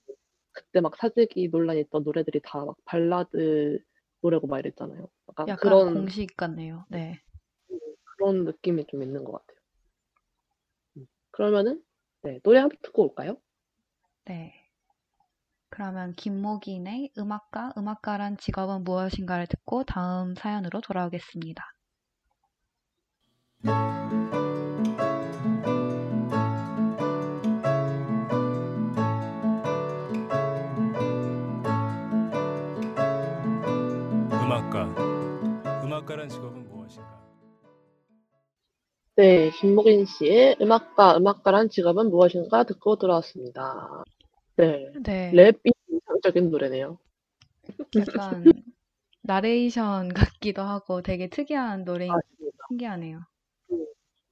그때 0.53 0.81
막 0.81 0.95
사재기 0.97 1.49
논란이 1.49 1.81
있던 1.81 2.03
노래들이 2.03 2.41
다 2.43 2.65
막 2.65 2.77
발라드 2.85 3.79
노래고 4.21 4.47
막 4.47 4.59
이랬잖아요. 4.59 5.07
약간 5.29 5.47
약간 5.47 5.55
그런 5.55 5.93
공식 5.93 6.35
같네요. 6.37 6.85
네. 6.89 7.19
그런 8.17 8.43
느낌이 8.43 8.85
좀 8.87 9.01
있는 9.03 9.23
것 9.23 9.31
같아요. 9.33 9.57
음, 10.97 11.07
그러면은 11.31 11.83
네, 12.23 12.39
노래 12.43 12.59
한곡 12.59 12.81
듣고 12.81 13.03
올까요? 13.03 13.37
네. 14.25 14.53
그러면 15.69 16.11
김목인의 16.13 17.11
음악가, 17.17 17.71
음악가란 17.77 18.35
직업은 18.35 18.83
무엇인가를 18.83 19.47
듣고 19.47 19.85
다음 19.85 20.35
사연으로 20.35 20.81
돌아오겠습니다. 20.81 21.63
네, 39.17 39.49
김목인 39.49 40.05
씨의 40.05 40.57
음악가, 40.61 41.17
음악가란 41.17 41.69
직업은 41.69 42.11
무엇인가 42.11 42.63
듣고 42.65 42.97
돌아왔습니다. 42.97 44.03
네, 44.57 44.91
네. 45.03 45.31
랩이 45.31 45.71
인상적인 45.89 46.51
노래네요. 46.51 46.99
약간 47.95 48.45
나레이션 49.23 50.09
같기도 50.13 50.61
하고 50.61 51.01
되게 51.01 51.29
특이한 51.29 51.83
노래인 51.83 52.11
맞습니다. 52.11 52.57
신기하네요. 52.69 53.21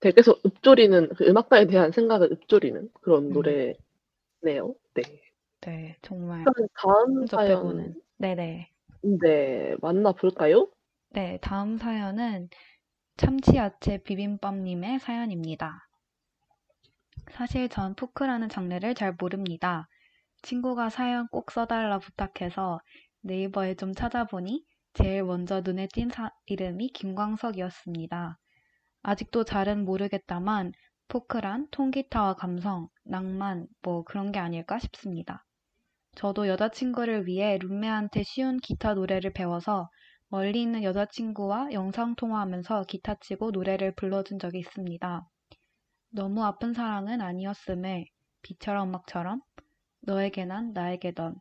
되게 0.02 0.14
계속 0.14 0.46
읊조리는 0.46 1.10
그 1.16 1.26
음악가에 1.26 1.66
대한 1.66 1.92
생각을 1.92 2.32
읊조리는 2.34 2.90
그런 3.02 3.26
음. 3.26 3.34
노래네요. 3.34 4.76
네. 4.94 5.02
네, 5.62 5.98
정말 6.04 6.44
그럼 6.44 6.68
다음 6.80 7.18
혼자 7.22 7.38
사연 7.38 7.48
빼고는. 7.64 7.96
네네. 8.20 8.70
네, 9.02 9.76
만나볼까요? 9.82 10.70
네, 11.10 11.40
다음 11.42 11.80
사연은 11.80 12.50
참치야채 13.18 14.03
비빔밥님의 14.03 14.99
사연입니다. 14.99 15.89
사실 17.32 17.70
전 17.70 17.93
포크라는 17.93 18.49
장르를 18.49 18.95
잘 18.95 19.16
모릅니다. 19.20 19.88
친구가 20.41 20.89
사연 20.89 21.28
꼭 21.28 21.51
써달라 21.51 21.99
부탁해서 21.99 22.80
네이버에 23.22 23.76
좀 23.76 23.93
찾아보니 23.93 24.66
제일 24.93 25.24
먼저 25.24 25.61
눈에 25.61 25.88
띈 25.93 26.09
사- 26.09 26.32
이름이 26.47 26.89
김광석이었습니다. 26.93 28.39
아직도 29.03 29.45
잘은 29.45 29.86
모르겠다만 29.86 30.74
포크란 31.07 31.68
통기타와 31.72 32.36
감성, 32.36 32.89
낭만, 33.03 33.68
뭐 33.84 34.03
그런 34.03 34.32
게 34.32 34.39
아닐까 34.39 34.80
싶습니다. 34.80 35.45
저도 36.16 36.47
여자친구를 36.47 37.28
위해 37.28 37.57
룸메한테 37.59 38.24
쉬운 38.24 38.57
기타 38.59 38.95
노래를 38.95 39.34
배워서 39.34 39.89
멀리 40.36 40.64
있는 40.64 40.84
여자친구와 40.84 41.72
영상통화하면서 41.72 42.84
기타 42.90 43.16
치고 43.16 43.52
노래를 43.52 43.96
불러준 43.96 44.38
적이 44.38 44.60
있습니다. 44.60 45.26
너무 46.10 46.44
아픈 46.44 46.74
사랑은 46.74 47.22
아니었음에 47.22 48.04
비처럼 48.42 48.90
음악처럼 48.90 49.40
너에게 50.02 50.44
난 50.44 50.74
나에게 50.74 51.14
넌 51.14 51.36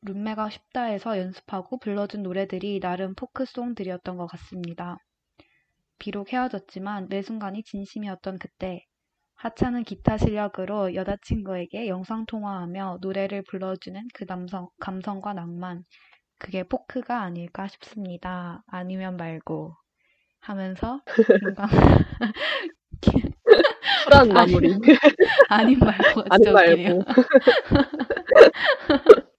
룸메가 0.00 0.48
쉽다 0.48 0.84
해서 0.84 1.18
연습하고 1.18 1.78
불러준 1.78 2.22
노래들이 2.22 2.80
나름 2.80 3.14
포크송들이었던 3.14 4.16
것 4.16 4.26
같습니다. 4.28 4.96
비록 5.98 6.32
헤어졌지만 6.32 7.08
매 7.10 7.20
순간이 7.20 7.62
진심이었던 7.64 8.38
그때 8.38 8.86
하찮은 9.34 9.84
기타 9.84 10.16
실력으로 10.16 10.94
여자친구에게 10.94 11.88
영상통화하며 11.88 13.00
노래를 13.02 13.44
불러주는 13.50 14.08
그 14.14 14.24
남성, 14.24 14.70
감성과 14.80 15.34
낭만 15.34 15.84
그게 16.40 16.64
포크가 16.64 17.20
아닐까 17.20 17.68
싶습니다. 17.68 18.64
아니면 18.66 19.16
말고 19.16 19.76
하면서 20.40 21.00
김광 21.14 21.68
쿨한 24.06 24.28
마무리. 24.28 24.70
아닌 25.48 25.78
말고 25.78 26.24
아닌. 26.30 26.52
말고. 26.52 27.04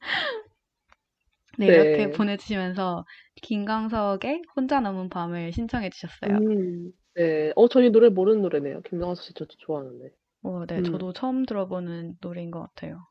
네, 1.58 1.68
네. 1.68 1.74
이렇게 1.74 2.12
보내주시면서 2.12 3.06
김광석의 3.42 4.44
혼자 4.56 4.80
남은 4.80 5.10
밤을 5.10 5.52
신청해 5.52 5.90
주셨어요. 5.90 6.38
음, 6.38 6.92
네. 7.16 7.52
어, 7.56 7.68
저희 7.68 7.90
노래 7.90 8.10
모르는 8.10 8.42
노래네요. 8.42 8.82
김광석 8.82 9.26
씨 9.26 9.34
저도 9.34 9.56
좋아하는데. 9.58 10.10
어, 10.44 10.66
네, 10.68 10.78
음. 10.78 10.84
저도 10.84 11.14
처음 11.14 11.46
들어보는 11.46 12.18
노래인 12.22 12.52
것 12.52 12.62
같아요. 12.62 13.08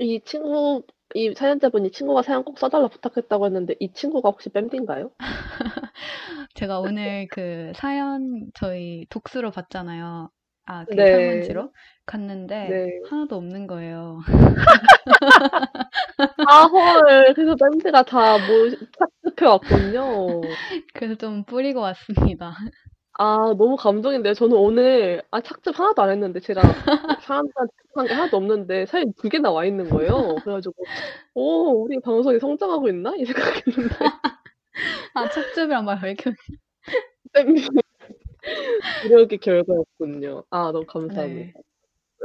이 0.00 0.20
친구, 0.24 0.82
이 1.14 1.32
사연자분이 1.34 1.90
친구가 1.92 2.22
사연 2.22 2.44
꼭 2.44 2.58
써달라 2.58 2.88
부탁했다고 2.88 3.46
했는데, 3.46 3.74
이 3.80 3.92
친구가 3.92 4.30
혹시 4.30 4.48
뺨디인가요? 4.50 5.10
제가 6.54 6.80
오늘 6.80 7.28
그 7.30 7.72
사연 7.76 8.50
저희 8.54 9.06
독수로 9.10 9.50
봤잖아요. 9.50 10.30
아, 10.66 10.84
그 10.86 10.94
네. 10.96 11.10
설문지로 11.10 11.72
갔는데 12.06 12.68
네. 12.70 13.00
하나도 13.10 13.36
없는 13.36 13.66
거예요. 13.66 14.20
아, 16.44 16.64
헐. 16.66 17.34
그래서 17.34 17.54
뺨디가 17.56 18.02
다 18.04 18.38
뭐, 18.38 18.68
착즙해 19.24 19.48
왔군요. 19.48 20.56
그래서 20.94 21.14
좀 21.16 21.44
뿌리고 21.44 21.80
왔습니다. 21.80 22.52
아, 23.18 23.54
너무 23.58 23.76
감동인데요. 23.76 24.34
저는 24.34 24.56
오늘, 24.56 25.22
아, 25.30 25.40
착즙 25.40 25.78
하나도 25.78 26.02
안 26.02 26.10
했는데, 26.10 26.40
제가 26.40 26.60
사람들한테 27.26 27.72
한게 27.94 28.14
하나도 28.14 28.36
없는데, 28.36 28.86
사연 28.86 29.12
두 29.14 29.28
개나 29.28 29.50
와 29.50 29.64
있는 29.64 29.90
거예요. 29.90 30.36
그래 30.42 30.54
가지고, 30.54 30.84
오, 31.34 31.84
우리 31.84 32.00
방송이 32.00 32.38
성장하고 32.38 32.88
있나? 32.88 33.14
이 33.16 33.24
생각했는데, 33.24 33.96
아, 35.14 35.28
첩즙이란 35.28 35.84
말왜 35.84 36.12
이렇게 36.12 36.32
쌤이 37.34 37.60
노력의 39.02 39.38
결과였군요. 39.38 40.44
아, 40.50 40.72
너무 40.72 40.86
감사합니다. 40.86 41.60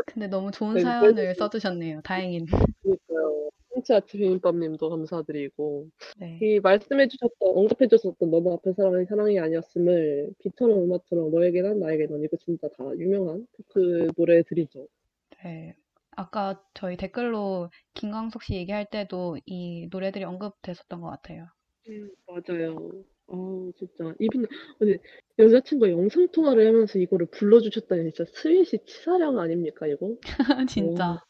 근데 0.06 0.28
너무 0.28 0.52
좋은 0.52 0.76
네, 0.76 0.82
사연을 0.82 1.16
네. 1.16 1.34
써주셨네요. 1.34 2.02
다행인. 2.02 2.46
그러니까요. 2.46 3.37
홍치아트 3.78 4.18
비빔밥님도 4.18 4.90
감사드리고, 4.90 5.88
네. 6.18 6.40
이 6.42 6.60
말씀해주셨던, 6.60 7.38
언급해주셨던 7.40 8.32
너무 8.32 8.54
아픈 8.54 8.74
사랑은 8.74 9.06
사랑이 9.06 9.40
아니었음을, 9.40 10.34
비처럼 10.40 10.84
음악처럼 10.84 11.32
너에게 11.32 11.62
난 11.62 11.80
나에게 11.80 12.08
넌, 12.08 12.24
이거 12.24 12.38
진짜 12.38 12.68
다 12.70 12.84
유명한 12.98 13.46
그 13.70 14.08
노래들이죠. 14.18 14.88
네. 15.44 15.76
아까 16.16 16.60
저희 16.74 16.98
댓글로 16.98 17.70
김광석 17.94 18.42
씨 18.44 18.56
얘기할 18.56 18.90
때도 18.90 19.38
이 19.46 19.88
노래들이 19.92 20.24
언급됐었던 20.24 21.00
것 21.00 21.10
같아요. 21.10 21.46
음, 21.88 22.10
맞아요. 22.26 22.92
아, 23.28 23.72
진짜. 23.78 24.16
이분, 24.20 24.48
근데 24.80 24.98
여자친구가 25.38 25.92
영상 25.92 26.28
통화를 26.30 26.66
하면서 26.66 26.98
이거를 26.98 27.28
불러주셨다니 27.28 28.14
진짜 28.14 28.32
스윗이 28.34 28.86
치사량 28.86 29.38
아닙니까, 29.38 29.86
이거? 29.86 30.16
진짜. 30.72 31.10
와, 31.10 31.24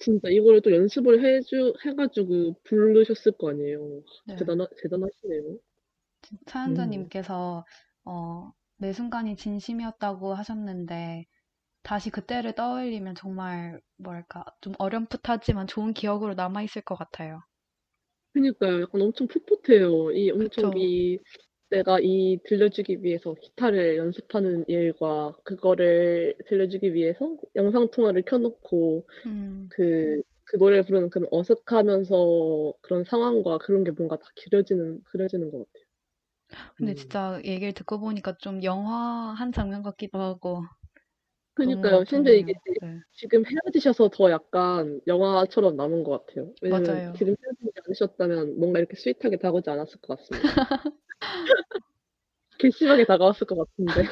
진짜 0.00 0.28
이거를 0.30 0.60
또 0.62 0.72
연습을 0.72 1.22
해주, 1.24 1.74
해 1.86 1.94
가지고 1.94 2.54
부르셨을 2.64 3.32
거 3.38 3.50
아니에요. 3.50 4.02
네. 4.24 4.36
대단하, 4.36 4.66
대단하시네요. 4.82 5.58
사연자님께서 6.48 7.64
어, 8.04 8.52
매 8.76 8.92
순간이 8.92 9.36
진심이었다고 9.36 10.34
하셨는데 10.34 11.24
다시 11.82 12.10
그때를 12.10 12.54
떠올리면 12.54 13.14
정말 13.16 13.80
뭐랄까 13.98 14.44
좀 14.62 14.74
어렴풋하지만 14.78 15.66
좋은 15.68 15.94
기억으로 15.94 16.34
남아 16.34 16.62
있을 16.62 16.82
것 16.82 16.96
같아요. 16.96 17.42
그니까요. 18.32 18.82
약간 18.82 19.02
엄청 19.02 19.26
풋풋해요. 19.26 20.12
이 20.12 20.30
엄청 20.30 20.70
그쵸. 20.70 20.76
이 20.76 21.18
내가 21.70 21.98
이 22.00 22.38
들려주기 22.44 23.02
위해서 23.02 23.34
기타를 23.34 23.96
연습하는 23.96 24.64
일과 24.68 25.32
그거를 25.44 26.36
들려주기 26.48 26.94
위해서 26.94 27.36
영상 27.56 27.90
통화를 27.90 28.22
켜놓고 28.22 29.06
음, 29.26 29.68
그, 29.70 30.22
그 30.44 30.56
노래를 30.56 30.84
부르는 30.84 31.10
그런 31.10 31.28
어색하면서 31.30 32.74
그런 32.80 33.04
상황과 33.04 33.58
그런 33.58 33.84
게 33.84 33.92
뭔가 33.92 34.16
다 34.18 34.24
그려지는, 34.42 35.02
그려지는 35.04 35.50
것 35.52 35.58
같아요. 35.58 35.84
근데 36.76 36.92
음. 36.92 36.96
진짜 36.96 37.40
얘기를 37.44 37.72
듣고 37.72 38.00
보니까 38.00 38.36
좀 38.38 38.64
영화 38.64 39.32
한 39.34 39.52
장면 39.52 39.82
같기도 39.82 40.18
하고 40.20 40.62
그니까요. 41.54 41.92
너무 41.92 42.04
심지어 42.06 42.34
이게. 42.34 42.54
네. 42.80 43.00
지금 43.12 43.44
헤어지셔서 43.44 44.08
더 44.08 44.30
약간 44.30 45.00
영화처럼 45.06 45.76
남은 45.76 46.04
것 46.04 46.26
같아요. 46.26 46.52
왜냐면 46.62 46.86
맞아요. 46.86 47.12
지금 47.16 47.34
헤어지지 47.44 47.70
않으셨다면 47.86 48.58
뭔가 48.58 48.78
이렇게 48.78 48.96
스윗하게 48.96 49.36
다가오지 49.36 49.68
않았을 49.68 50.00
것 50.00 50.18
같습니다. 50.18 50.48
괘씸하게 52.58 53.04
다가왔을 53.06 53.46
것 53.46 53.56
같은데. 53.56 54.02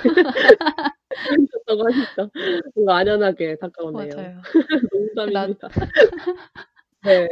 하셨다고 1.11 1.87
하니까 1.87 2.31
뭔가 2.75 2.97
안연하게 2.99 3.57
다가오네요. 3.57 4.11
맞아요. 4.17 4.43
농담입니다. 4.93 5.69
네. 7.03 7.29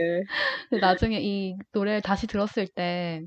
근데 0.71 0.87
나중에 0.87 1.21
이 1.23 1.57
노래를 1.73 2.03
다시 2.03 2.27
들었을 2.27 2.67
때 2.69 3.25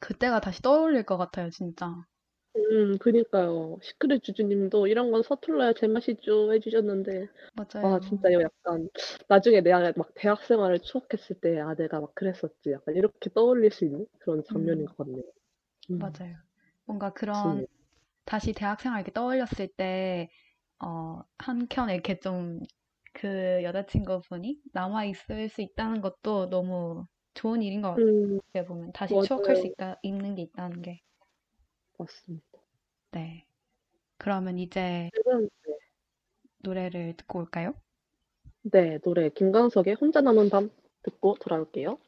그때가 0.00 0.40
다시 0.40 0.62
떠올릴 0.62 1.04
것 1.04 1.16
같아요, 1.16 1.50
진짜. 1.50 1.94
음, 2.54 2.96
그니까요. 2.98 3.78
시크릿 3.82 4.22
주주님도 4.22 4.86
이런 4.86 5.10
건 5.10 5.22
서툴러야 5.22 5.74
제맛이죠 5.74 6.52
해주셨는데, 6.54 7.28
맞아요. 7.54 7.94
아, 7.96 8.00
진짜 8.00 8.30
이거 8.30 8.42
약간, 8.42 8.88
나중에 9.28 9.60
내가 9.60 9.92
막 9.96 10.10
대학 10.14 10.42
생활을 10.42 10.80
추억했을 10.80 11.36
때, 11.40 11.60
아, 11.60 11.74
내가 11.74 12.00
막 12.00 12.14
그랬었지. 12.14 12.72
약간 12.72 12.94
이렇게 12.96 13.30
떠올릴 13.34 13.70
수 13.70 13.84
있는 13.84 14.06
그런 14.20 14.42
장면인 14.44 14.82
음. 14.82 14.86
것 14.86 14.96
같네요. 14.98 15.22
음, 15.90 15.98
맞아요. 15.98 16.36
뭔가 16.84 17.12
그런 17.12 17.64
맞습니다. 17.64 17.72
다시 18.24 18.52
대학생활 18.52 19.00
이렇게 19.00 19.12
떠올렸을 19.12 19.68
때, 19.76 20.30
어, 20.80 21.22
한켠에 21.38 21.94
이렇게 21.94 22.18
좀 22.20 22.60
그 23.18 23.62
여자친구분이 23.64 24.60
남아있을 24.74 25.48
수 25.48 25.62
있다는 25.62 26.02
것도 26.02 26.50
너무 26.50 27.06
좋은 27.34 27.62
일인 27.62 27.80
것 27.80 27.92
같아요. 27.92 28.04
음, 28.04 28.38
어떻게 28.38 28.64
보면 28.66 28.92
다시 28.92 29.18
추억할 29.18 29.56
수 29.56 29.66
맞아요. 29.66 29.72
있다, 29.72 29.98
있는 30.02 30.34
게 30.34 30.42
있다는 30.42 30.82
게. 30.82 31.00
맞습니다. 31.98 32.58
네. 33.12 33.46
그러면 34.18 34.58
이제 34.58 35.10
지금, 35.14 35.48
노래를 36.58 37.16
듣고 37.16 37.38
올까요? 37.38 37.74
네, 38.62 38.98
노래 38.98 39.30
김광석의 39.30 39.94
혼자 39.94 40.20
남은 40.20 40.50
밤 40.50 40.68
듣고 41.02 41.36
돌아올게요. 41.40 41.98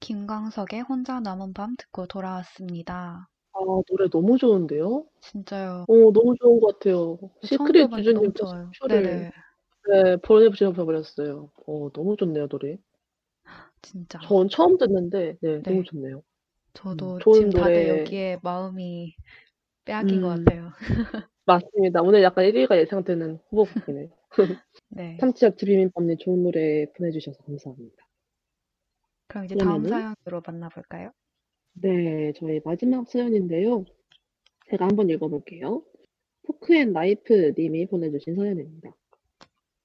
김광석의 0.00 0.80
혼자 0.80 1.20
남은 1.20 1.52
밤 1.52 1.76
듣고 1.76 2.06
돌아왔습니다. 2.06 3.28
아, 3.52 3.58
노래 3.88 4.08
너무 4.08 4.38
좋은데요? 4.38 5.06
진짜요. 5.20 5.84
어, 5.88 5.94
너무 6.12 6.34
좋은 6.40 6.60
것 6.60 6.78
같아요. 6.78 7.18
시크릿 7.42 7.90
너무 8.14 8.32
좋아요. 8.32 8.70
표를. 8.80 9.30
네, 9.92 10.16
보내주셔서 10.16 10.84
버렸어요. 10.84 11.50
어, 11.66 11.90
너무 11.92 12.16
좋네요, 12.16 12.48
노래. 12.48 12.78
진짜. 13.82 14.18
전 14.22 14.48
처음 14.48 14.78
듣는데, 14.78 15.36
네, 15.40 15.62
너무 15.62 15.82
네. 15.82 15.82
좋네요. 15.84 16.22
저도 16.74 17.16
음, 17.16 17.18
좋은 17.20 17.34
지금 17.36 17.50
다들 17.50 17.74
노래. 17.74 17.98
여기에 18.00 18.38
마음이 18.42 19.14
빼앗긴 19.84 20.20
것 20.22 20.28
음, 20.28 20.44
같아요. 20.44 20.70
맞습니다. 21.46 22.02
오늘 22.02 22.22
약간 22.22 22.44
1위가 22.44 22.78
예상되는 22.78 23.38
후보곡이네요. 23.50 24.08
네. 24.88 25.16
참치야채 25.20 25.66
비빔밥님 25.66 26.18
좋은 26.18 26.42
노래 26.44 26.86
보내주셔서 26.96 27.42
감사합니다. 27.44 28.06
그럼 29.30 29.44
이제 29.44 29.54
다음 29.54 29.84
그러면은, 29.84 30.14
사연으로 30.24 30.42
만나볼까요? 30.44 31.12
네, 31.74 32.32
저희 32.32 32.60
마지막 32.64 33.08
사연인데요. 33.08 33.84
제가 34.70 34.88
한번 34.88 35.08
읽어볼게요. 35.08 35.84
포크앤 36.42 36.92
라이프 36.92 37.52
님이 37.56 37.86
보내주신 37.86 38.34
사연입니다. 38.34 38.92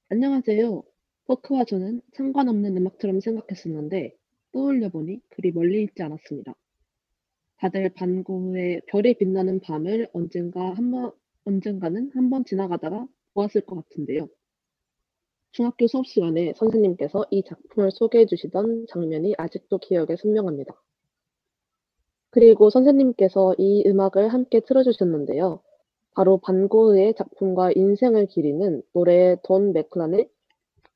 안녕하세요. 0.09 0.81
포크와 1.27 1.63
저는 1.65 2.01
상관없는 2.13 2.75
음악처럼 2.75 3.19
생각했었는데 3.19 4.15
떠올려보니 4.51 5.21
그리 5.29 5.51
멀리 5.51 5.83
있지 5.83 6.01
않았습니다. 6.01 6.55
다들 7.57 7.89
반 7.89 8.17
고흐의 8.17 8.81
별이 8.87 9.13
빛나는 9.13 9.59
밤을 9.59 10.09
언젠가 10.13 10.73
한번 10.73 11.11
언젠가는 11.43 12.11
한번 12.15 12.45
지나가다가 12.45 13.07
보았을 13.35 13.61
것 13.61 13.75
같은데요. 13.75 14.27
중학교 15.55 15.87
수업 15.87 16.05
시간에 16.05 16.51
선생님께서 16.57 17.27
이 17.31 17.41
작품을 17.41 17.89
소개해 17.89 18.25
주시던 18.25 18.87
장면이 18.89 19.35
아직도 19.37 19.77
기억에 19.77 20.17
선명합니다. 20.17 20.75
그리고 22.29 22.69
선생님께서 22.69 23.55
이 23.57 23.87
음악을 23.87 24.33
함께 24.33 24.59
틀어주셨는데요. 24.59 25.61
바로 26.13 26.39
반고흐의 26.39 27.13
작품과 27.13 27.71
인생을 27.73 28.25
기리는 28.25 28.83
노래 28.91 29.37
돈 29.43 29.71
맥클란의 29.71 30.29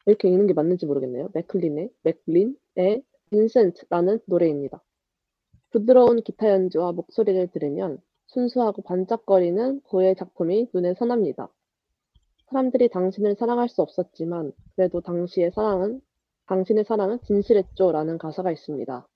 이렇게 0.08 0.28
읽는 0.28 0.48
게 0.48 0.54
맞는지 0.54 0.88
모르겠네요. 0.88 1.30
맥클린의 1.36 1.92
맥린의 2.04 3.04
빈센트라는 3.30 4.20
노래입니다. 4.26 4.84
부드러운 5.70 6.22
기타 6.22 6.50
연주와 6.50 6.92
목소리를 6.92 7.48
들으면 7.54 8.02
순수하고 8.28 8.82
반짝거리는 8.82 9.84
고의 9.84 10.18
작품이 10.18 10.68
눈에 10.74 10.96
선합니다. 10.96 11.50
사람들이 12.50 12.90
당신을 12.90 13.36
사랑할 13.36 13.70
수 13.70 13.82
없었지만 13.82 14.52
그래도 14.76 15.02
당시의 15.02 15.52
사랑은 15.52 16.02
당신의 16.48 16.86
사랑은 16.86 17.20
진실했죠라는 17.24 18.18
가사가 18.18 18.52
있습니다. 18.52 19.08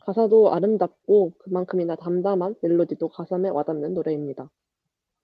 가사도 0.00 0.52
아름답고 0.52 1.32
그만큼이나 1.38 1.96
담담한 1.96 2.56
멜로디도 2.62 3.08
가슴에 3.08 3.48
와닿는 3.50 3.94
노래입니다. 3.94 4.50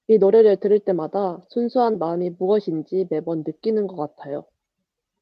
이 0.08 0.18
노래를 0.18 0.58
들을 0.58 0.78
때마다 0.80 1.44
순수한 1.50 1.98
마음이 1.98 2.30
무엇인지 2.38 3.08
매번 3.10 3.44
느끼는 3.46 3.86
것 3.88 3.96
같아요. 3.96 4.46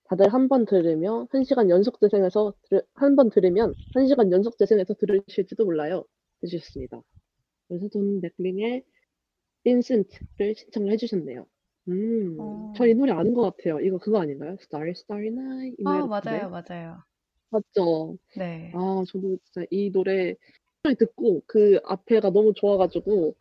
다들 0.04 0.32
한 0.32 0.48
번 0.48 0.66
들으며 0.66 1.26
한 1.30 1.44
시간 1.44 1.70
연속 1.70 2.00
재생해서 2.00 2.54
한 2.94 3.16
번 3.16 3.30
들으면 3.30 3.74
한 3.94 4.06
시간 4.08 4.32
연속 4.32 4.58
재생해서 4.58 4.94
들으실지도 4.94 5.64
몰라요. 5.64 6.04
해주셨습니다. 6.42 7.02
그래서 7.68 7.88
돈 7.88 8.20
맥린의 8.20 8.84
빈센트를 9.64 10.54
신청을 10.56 10.92
해주셨네요. 10.92 11.46
음, 11.88 12.36
어. 12.40 12.72
저이 12.76 12.94
노래 12.94 13.12
아는 13.12 13.34
것 13.34 13.42
같아요. 13.56 13.80
이거 13.80 13.98
그거 13.98 14.20
아닌가요? 14.20 14.56
Starry 14.60 14.92
Starry 14.92 15.28
Night 15.28 15.76
이 15.78 15.84
노래 15.84 15.98
아, 16.00 16.06
같은데? 16.06 16.36
맞아요, 16.38 16.50
맞아요. 16.50 17.04
맞죠? 17.50 18.16
네. 18.36 18.72
아, 18.74 19.04
저도 19.06 19.38
진짜 19.44 19.66
이 19.70 19.90
노래 19.90 20.34
소리 20.82 20.94
듣고 20.96 21.42
그 21.46 21.78
앞에가 21.84 22.30
너무 22.30 22.52
좋아가지고 22.54 23.34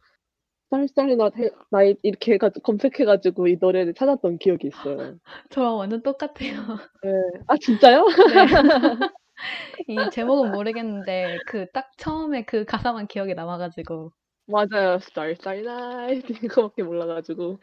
쌀쌀이나 0.69 1.31
나이 1.71 1.95
이렇게 2.03 2.33
해가지고 2.33 2.61
검색해가지고 2.63 3.47
이 3.47 3.57
노래를 3.59 3.93
찾았던 3.93 4.39
기억이 4.39 4.67
있어요. 4.67 5.19
저랑 5.51 5.77
완전 5.77 6.01
똑같아요. 6.03 6.79
네. 7.03 7.11
아 7.47 7.57
진짜요? 7.57 8.05
네. 8.05 8.45
이 9.87 10.09
제목은 10.11 10.51
모르겠는데 10.51 11.41
그 11.45 11.65
딱 11.73 11.91
처음에 11.97 12.45
그 12.45 12.65
가사만 12.65 13.07
기억에 13.07 13.33
남아가지고 13.33 14.11
맞아요. 14.45 14.97
Starry 15.01 15.33
Starry 15.33 15.61
Night 15.65 16.27
이거밖에 16.43 16.83
몰라가지고. 16.83 17.59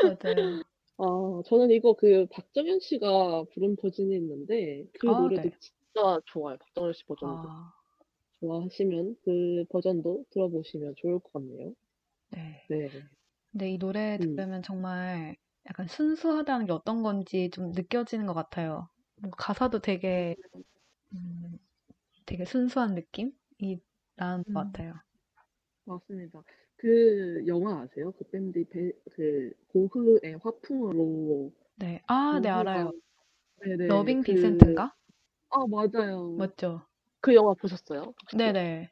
맞아요. 0.00 0.62
아 0.96 1.42
저는 1.46 1.70
이거 1.70 1.94
그 1.94 2.26
박정현 2.30 2.80
씨가 2.80 3.44
부른 3.54 3.76
버전이 3.76 4.14
있는데 4.16 4.86
그 4.94 5.06
아, 5.06 5.12
노래도 5.16 5.48
네. 5.48 5.58
진짜 5.58 6.20
좋아요. 6.26 6.56
박정현 6.58 6.92
씨 6.92 7.04
버전도. 7.04 7.50
아, 7.50 7.72
좋아하시면 8.40 9.16
그 9.24 9.64
버전도 9.70 10.26
들어보시면 10.30 10.94
좋을 10.98 11.20
것 11.20 11.32
같네요. 11.34 11.74
네. 12.30 12.68
네. 12.68 13.08
근데 13.52 13.70
이 13.72 13.78
노래 13.78 14.18
음. 14.20 14.36
들으면 14.36 14.62
정말 14.62 15.36
약간 15.66 15.86
순수하다는 15.88 16.66
게 16.66 16.72
어떤 16.72 17.02
건지 17.02 17.50
좀 17.52 17.72
느껴지는 17.72 18.26
것 18.26 18.34
같아요. 18.34 18.90
뭔가 19.16 19.36
가사도 19.38 19.80
되게 19.80 20.36
음, 21.14 21.58
되게 22.26 22.44
순수한 22.44 22.94
느낌이 22.94 23.80
나는 24.16 24.44
것 24.44 24.50
음. 24.50 24.72
같아요. 24.72 24.94
맞습니다. 25.84 26.44
그 26.78 27.44
영화 27.48 27.82
아세요? 27.82 28.12
그 28.18 28.24
밴드 28.30 28.64
배, 28.68 28.92
그 29.12 29.52
고흐의 29.72 30.38
화풍으로 30.42 31.52
네. 31.76 32.02
아, 32.06 32.40
네, 32.42 32.48
고흐가 32.50 32.50
알아요. 32.50 32.92
네네 33.64 33.84
러빙 33.86 34.22
그 34.22 34.24
빈센트인가? 34.24 34.94
아 35.50 35.66
맞아요. 35.68 36.30
맞죠? 36.36 36.86
그 37.20 37.34
영화 37.34 37.54
보셨어요? 37.54 38.14
혹시? 38.22 38.36
네네. 38.36 38.90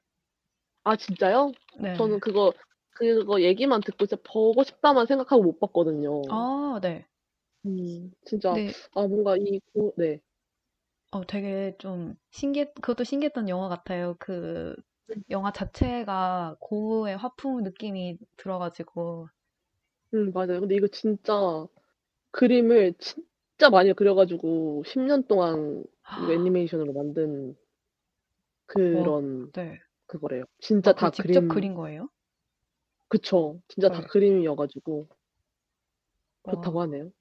아 0.84 0.96
진짜요? 0.96 1.52
네. 1.80 1.96
저는 1.96 2.20
그거 2.20 2.52
그거 2.90 3.40
얘기만 3.42 3.80
듣고 3.82 4.06
진짜 4.06 4.22
보고 4.24 4.62
싶다만 4.64 5.06
생각하고 5.06 5.42
못 5.42 5.58
봤거든요. 5.60 6.22
아, 6.28 6.78
네. 6.82 7.06
음 7.64 8.12
진짜 8.24 8.58
네. 8.58 8.72
아 8.94 9.06
뭔가 9.06 9.36
이 9.36 9.60
고, 9.72 9.92
네. 9.96 10.20
어, 11.12 11.24
되게 11.26 11.74
좀 11.78 12.14
신기했, 12.30 12.74
그것도 12.74 13.04
신기했던 13.04 13.48
영화 13.48 13.68
같아요. 13.68 14.16
그 14.18 14.74
음. 14.78 14.82
영화 15.30 15.52
자체가 15.52 16.56
고흐의 16.60 17.16
화풍 17.16 17.62
느낌이 17.62 18.18
들어가지고. 18.36 19.28
음 20.14 20.32
맞아요. 20.32 20.60
근데 20.60 20.74
이거 20.76 20.86
진짜 20.88 21.66
그림을 22.32 22.94
진짜 22.98 23.70
많이 23.70 23.92
그려가지고 23.94 24.84
10년 24.86 25.26
동안 25.28 25.84
이거 26.16 26.32
애니메이션으로 26.32 26.92
만든 26.92 27.56
와, 28.90 29.12
그런 29.12 29.52
네. 29.52 29.78
그거래요. 30.06 30.44
진짜 30.60 30.92
아, 30.94 30.94
다 30.94 31.10
직접 31.10 31.46
그림 31.46 31.48
그린 31.48 31.74
거예요? 31.74 32.08
그쵸. 33.08 33.60
진짜 33.68 33.88
다 33.90 34.02
헐. 34.02 34.08
그림이어가지고 34.08 35.08
그렇다고 36.42 36.78
와, 36.78 36.84
하네요. 36.84 37.12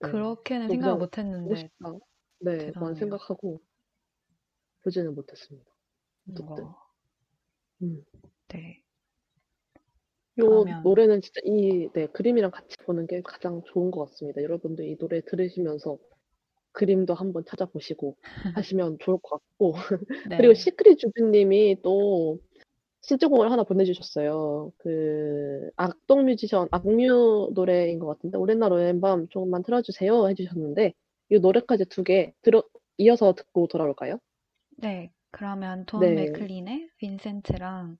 네. 0.00 0.08
그렇게는 0.10 0.68
저 0.68 0.72
생각을 0.72 0.98
그냥 0.98 0.98
못 0.98 1.18
보고 1.42 1.54
했는데 1.54 1.56
싶다. 1.56 1.92
네, 2.40 2.72
만 2.78 2.94
대단하네요. 2.94 2.94
생각하고 2.94 3.60
보지는 4.82 5.14
못했습니다. 5.14 5.70
어쨌든. 6.30 6.64
와, 6.64 6.89
음. 7.82 8.04
네. 8.48 8.82
요 10.38 10.46
그러면 10.48 10.82
노래는 10.82 11.20
진짜 11.22 11.40
이 11.44 11.88
네, 11.92 12.06
그림이랑 12.08 12.50
같이 12.50 12.76
보는 12.78 13.06
게 13.06 13.20
가장 13.22 13.62
좋은 13.66 13.90
것 13.90 14.06
같습니다. 14.06 14.42
여러분들 14.42 14.86
이 14.86 14.96
노래 14.96 15.20
들으시면서 15.22 15.98
그림도 16.72 17.14
한번 17.14 17.44
찾아보시고 17.46 18.16
하시면 18.56 18.98
좋을 19.00 19.18
것 19.22 19.30
같고 19.40 19.74
그리고 20.36 20.54
네. 20.54 20.54
시크릿 20.54 20.98
주주님이 20.98 21.78
또 21.82 22.38
신청곡을 23.02 23.50
하나 23.52 23.64
보내주셨어요. 23.64 24.72
그 24.78 25.70
악동 25.76 26.26
뮤지션 26.26 26.68
악뮤 26.72 27.50
노래인 27.54 27.98
것 28.00 28.06
같은데 28.08 28.38
오랜날 28.38 28.72
오랜 28.72 29.00
밤 29.00 29.28
조금만 29.28 29.62
틀어주세요 29.64 30.28
해주셨는데 30.30 30.94
이 31.30 31.38
노래까지 31.40 31.86
두 31.86 32.04
개 32.04 32.32
들어 32.42 32.64
이어서 32.98 33.34
듣고 33.34 33.68
돌아올까요? 33.68 34.18
네. 34.78 35.12
그러면 35.30 35.84
돈 35.86 36.00
네. 36.00 36.14
맥클린의 36.14 36.90
빈센트랑 36.98 37.96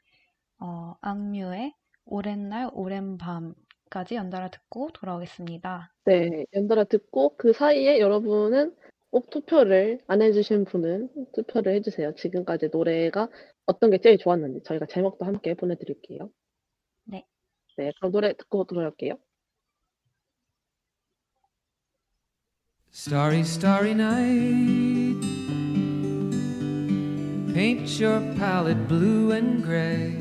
어, 0.58 0.94
악뮤의 1.00 1.74
오랜 2.04 2.48
날 2.48 2.68
오랜 2.72 3.16
밤까지 3.18 4.16
연달아 4.16 4.48
듣고 4.50 4.90
돌아오겠습니다. 4.92 5.94
네, 6.04 6.44
연달아 6.54 6.84
듣고 6.84 7.36
그 7.36 7.52
사이에 7.52 8.00
여러분은 8.00 8.74
꼭 9.10 9.30
투표를 9.30 10.00
안 10.06 10.22
해주신 10.22 10.64
분은 10.64 11.08
투표를 11.32 11.74
해주세요. 11.74 12.14
지금까지 12.14 12.68
노래가 12.72 13.28
어떤 13.66 13.90
게 13.90 13.98
제일 13.98 14.18
좋았는지 14.18 14.62
저희가 14.64 14.86
제목도 14.86 15.24
함께 15.24 15.54
보내드릴게요. 15.54 16.30
네. 17.04 17.24
네, 17.76 17.92
그럼 17.98 18.12
노래 18.12 18.32
듣고 18.36 18.64
돌아올게요. 18.64 19.14
Starry, 22.92 23.40
starry 23.40 23.92
night. 23.92 24.89
Paint 27.60 28.00
your 28.00 28.20
palette 28.38 28.88
blue 28.88 29.32
and 29.32 29.62
gray. 29.62 30.16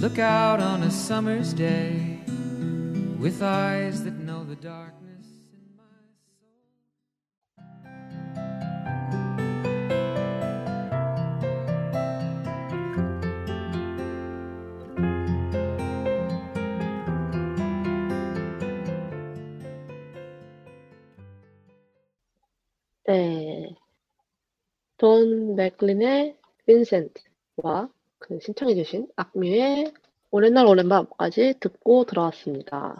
Look 0.00 0.20
out 0.20 0.60
on 0.60 0.84
a 0.84 0.90
summer's 0.92 1.52
day 1.52 2.20
with 3.18 3.42
eyes 3.42 4.04
that 4.04 4.14
know 4.14 4.44
the 4.44 4.54
soul. 4.54 4.92
네, 23.08 23.43
돈 24.98 25.56
맥클린의 25.56 26.36
빈센트와 26.66 27.88
그 28.18 28.38
신청해주신 28.40 29.08
악뮤의 29.16 29.92
오랜 30.30 30.54
날 30.54 30.66
오랜 30.66 30.88
밤까지 30.88 31.54
듣고 31.60 32.04
들어왔습니다. 32.04 32.96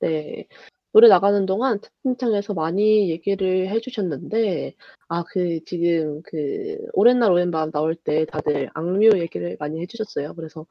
네, 0.00 0.46
노래 0.92 1.08
나가는 1.08 1.46
동안 1.46 1.80
채팅창에서 1.80 2.54
많이 2.54 3.10
얘기를 3.10 3.68
해주셨는데, 3.70 4.74
아, 5.08 5.24
그, 5.24 5.60
지금 5.64 6.22
그, 6.22 6.78
오랜 6.92 7.18
날 7.18 7.30
오랜 7.32 7.50
밤 7.50 7.70
나올 7.70 7.94
때 7.94 8.26
다들 8.26 8.68
악뮤 8.74 9.18
얘기를 9.18 9.56
많이 9.58 9.80
해주셨어요. 9.80 10.34
그래서 10.34 10.66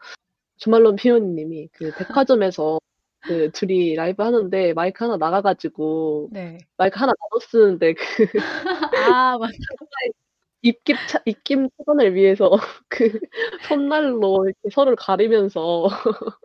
주말론 0.58 0.96
피오니님이 0.96 1.70
그 1.72 1.92
백화점에서 1.98 2.80
그 3.22 3.52
둘이 3.52 3.96
라이브 3.96 4.22
하는데 4.24 4.74
마이크 4.74 5.04
하나 5.04 5.18
나가가지고 5.18 6.30
네. 6.32 6.58
마이크 6.78 7.00
하나 7.00 7.14
나눠 7.20 7.40
쓰는데 7.40 7.94
그 7.94 8.02
아, 9.16 9.38
맞 9.38 9.50
입김 10.62 10.96
차, 11.08 11.22
입김 11.26 11.70
차단을 11.78 12.14
위해서 12.16 12.50
그 12.90 13.20
손날로 13.68 14.46
이렇게 14.46 14.70
서로를 14.72 14.96
가리면서 14.96 15.88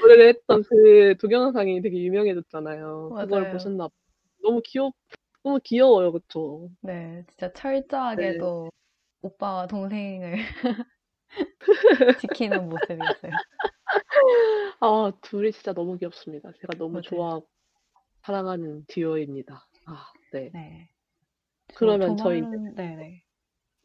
노래를 0.00 0.28
했던 0.28 0.62
그 0.68 1.16
동영상이 1.20 1.80
되게 1.82 1.98
유명해졌잖아요. 2.02 3.12
그걸 3.16 3.40
맞아요. 3.42 3.52
보셨나 3.52 3.88
봐. 3.88 3.94
너무 4.42 4.60
귀엽, 4.64 4.92
너무 5.42 5.60
귀여워요, 5.62 6.12
그쵸? 6.12 6.68
네. 6.80 7.24
진짜 7.28 7.52
철저하게도 7.52 8.70
오빠와 9.22 9.66
동생을 9.66 10.36
지키는 12.20 12.68
모습이었어요. 12.68 13.32
아, 14.80 15.12
둘이 15.22 15.52
진짜 15.52 15.72
너무 15.72 15.96
귀엽습니다. 15.98 16.50
제가 16.60 16.74
너무 16.78 16.94
맞아요. 16.94 17.02
좋아하고 17.02 17.46
사랑하는 18.22 18.84
듀오입니다. 18.88 19.66
아, 19.86 20.06
네. 20.32 20.50
네. 20.52 20.88
조- 21.74 21.86
그러면 21.86 22.16
저희 22.16 22.38
이제- 22.38 22.46
조말론, 22.48 22.74
네네. 22.74 23.22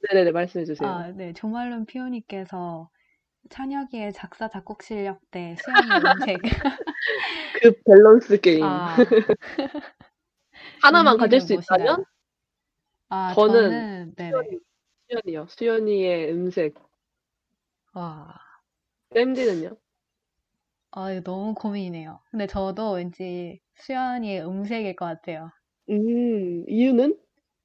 네네네, 0.09 0.31
말씀해 0.31 0.65
주세요. 0.65 0.89
아, 0.89 1.11
네. 1.11 1.33
조말론 1.33 1.85
피오니께서 1.85 2.89
찬혁이의 3.49 4.13
작사, 4.13 4.47
작곡 4.49 4.83
실력 4.83 5.19
대 5.31 5.55
수영의 5.57 5.97
음색. 5.97 6.41
그 7.63 7.73
밸런스 7.85 8.39
게임. 8.39 8.63
아, 8.63 8.95
하나만 10.81 11.17
가질 11.17 11.41
수 11.41 11.53
무엇이다. 11.53 11.75
있다면? 11.75 12.05
아, 13.09 13.33
저는 13.33 13.53
저는, 13.53 14.13
네네. 14.15 14.31
수연이, 14.31 14.59
수연이요. 15.09 15.47
수연이의 15.49 16.31
음색. 16.31 16.75
와, 17.93 18.35
뺨디는요? 19.09 19.75
아, 20.91 21.11
이거 21.11 21.21
너무 21.23 21.53
고민이네요. 21.55 22.19
근데 22.31 22.47
저도 22.47 22.93
왠지 22.93 23.59
수연이의 23.75 24.45
음색일 24.45 24.95
것 24.95 25.05
같아요. 25.05 25.51
음, 25.89 26.65
이유는? 26.67 27.17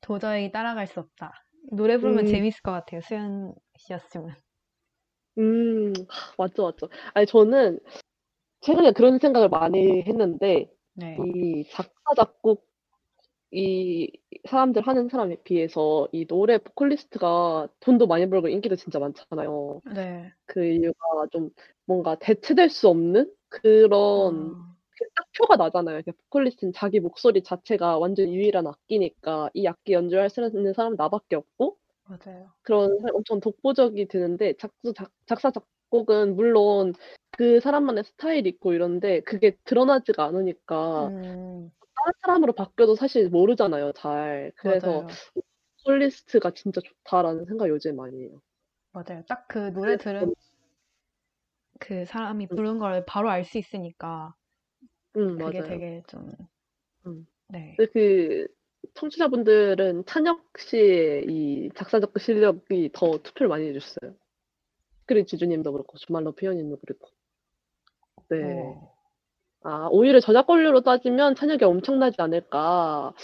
도저히 0.04 0.52
따라갈 0.52 0.86
수 0.86 1.00
없다. 1.00 1.32
노래 1.72 1.96
부르면 1.96 2.26
음. 2.26 2.30
재밌을 2.30 2.60
것 2.62 2.72
같아요. 2.72 3.00
수연 3.00 3.54
씨였으면. 3.78 4.34
음, 5.38 5.92
하, 6.08 6.34
맞죠, 6.36 6.64
맞죠. 6.64 6.88
아니, 7.14 7.26
저는 7.26 7.80
최근에 8.60 8.92
그런 8.92 9.18
생각을 9.18 9.48
많이 9.48 10.02
했는데, 10.02 10.70
네. 10.92 11.16
이 11.34 11.64
작사, 11.70 11.90
작곡, 12.14 12.68
이 13.50 14.10
사람들 14.48 14.82
하는 14.82 15.08
사람에 15.08 15.36
비해서 15.42 16.08
이 16.12 16.26
노래 16.26 16.58
보컬리스트가 16.58 17.68
돈도 17.80 18.06
많이 18.06 18.28
벌고 18.28 18.48
인기도 18.48 18.76
진짜 18.76 18.98
많잖아요. 18.98 19.80
네. 19.94 20.32
그 20.44 20.64
이유가 20.64 20.98
좀 21.30 21.50
뭔가 21.86 22.16
대체될 22.16 22.68
수 22.68 22.88
없는 22.88 23.32
그런 23.48 24.54
아, 24.54 24.73
그 24.98 25.04
딱 25.14 25.26
표가 25.36 25.56
나잖아요. 25.56 26.02
그 26.04 26.12
보컬리스트는 26.12 26.72
자기 26.72 27.00
목소리 27.00 27.42
자체가 27.42 27.98
완전 27.98 28.28
유일한 28.32 28.66
악기니까 28.66 29.50
이 29.54 29.66
악기 29.66 29.92
연주할 29.92 30.30
수 30.30 30.40
있는 30.44 30.72
사람은 30.72 30.96
나밖에 30.96 31.36
없고 31.36 31.78
맞아요. 32.04 32.52
그런 32.62 32.98
사람 33.00 33.16
엄청 33.16 33.40
독보적이 33.40 34.06
되는데 34.08 34.54
작사, 34.58 34.92
작, 34.94 35.10
작사 35.26 35.50
작곡은 35.50 36.36
물론 36.36 36.94
그 37.32 37.60
사람만의 37.60 38.04
스타일이 38.04 38.48
있고 38.50 38.72
이런데 38.72 39.20
그게 39.20 39.56
드러나지가 39.64 40.24
않으니까 40.24 41.08
음, 41.08 41.70
다른 41.96 42.12
사람으로 42.22 42.52
바뀌어도 42.54 42.94
사실 42.96 43.28
모르잖아요, 43.28 43.92
잘. 43.92 44.52
그래서 44.56 45.02
맞아요. 45.02 45.08
보컬리스트가 45.84 46.52
진짜 46.52 46.80
좋다라는 46.80 47.44
생각 47.46 47.68
요즘 47.68 47.96
많이 47.96 48.22
해요. 48.22 48.40
맞아요. 48.92 49.24
딱 49.28 49.46
그 49.48 49.72
노래 49.72 49.96
들은 49.96 50.34
그 51.80 52.04
사람이 52.04 52.48
부른 52.48 52.78
걸 52.78 53.04
바로 53.06 53.30
알 53.30 53.44
수 53.44 53.58
있으니까 53.58 54.34
응, 55.16 55.38
그게 55.38 55.60
맞아요. 55.60 55.68
되게 55.68 56.02
좀, 56.06 56.30
음. 57.06 57.26
네. 57.48 57.74
근데 57.76 57.90
그 57.92 58.48
청취자분들은 58.94 60.04
찬혁 60.06 60.44
씨의 60.58 61.26
이 61.28 61.70
작사 61.74 62.00
작곡 62.00 62.20
실력이 62.20 62.90
더 62.92 63.18
투표를 63.18 63.48
많이 63.48 63.66
해줬어요. 63.68 64.14
그리고 65.06 65.26
지주님도 65.26 65.72
그렇고 65.72 65.96
주말로 65.98 66.32
피어님도 66.32 66.78
그렇고. 66.78 67.08
네. 68.28 68.42
어, 68.42 68.94
아 69.62 69.88
오히려 69.90 70.20
저작권료로 70.20 70.82
따지면 70.82 71.34
찬혁이 71.34 71.64
엄청나지 71.64 72.16
않을까 72.20 73.14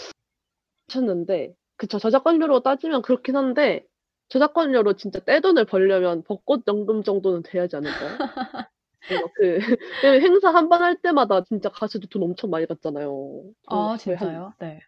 하셨는데 0.87 1.55
그쵸 1.77 1.99
저작권료로 1.99 2.61
따지면 2.61 3.01
그렇긴 3.01 3.35
한데 3.35 3.85
저작권료로 4.29 4.93
진짜 4.93 5.19
떼돈을 5.19 5.65
벌려면 5.65 6.23
벚꽃 6.23 6.63
연금 6.67 7.03
정도는 7.03 7.43
돼야지 7.43 7.75
않을까요? 7.75 8.17
네, 9.09 9.21
그 9.35 9.59
행사 10.21 10.49
한 10.53 10.69
번 10.69 10.81
할 10.81 10.95
때마다 11.01 11.43
진짜 11.43 11.69
가수들 11.69 12.09
돈 12.09 12.23
엄청 12.23 12.49
많이 12.49 12.65
받잖아요. 12.65 13.43
아, 13.67 13.97
진짜요? 13.99 14.53
네. 14.59 14.79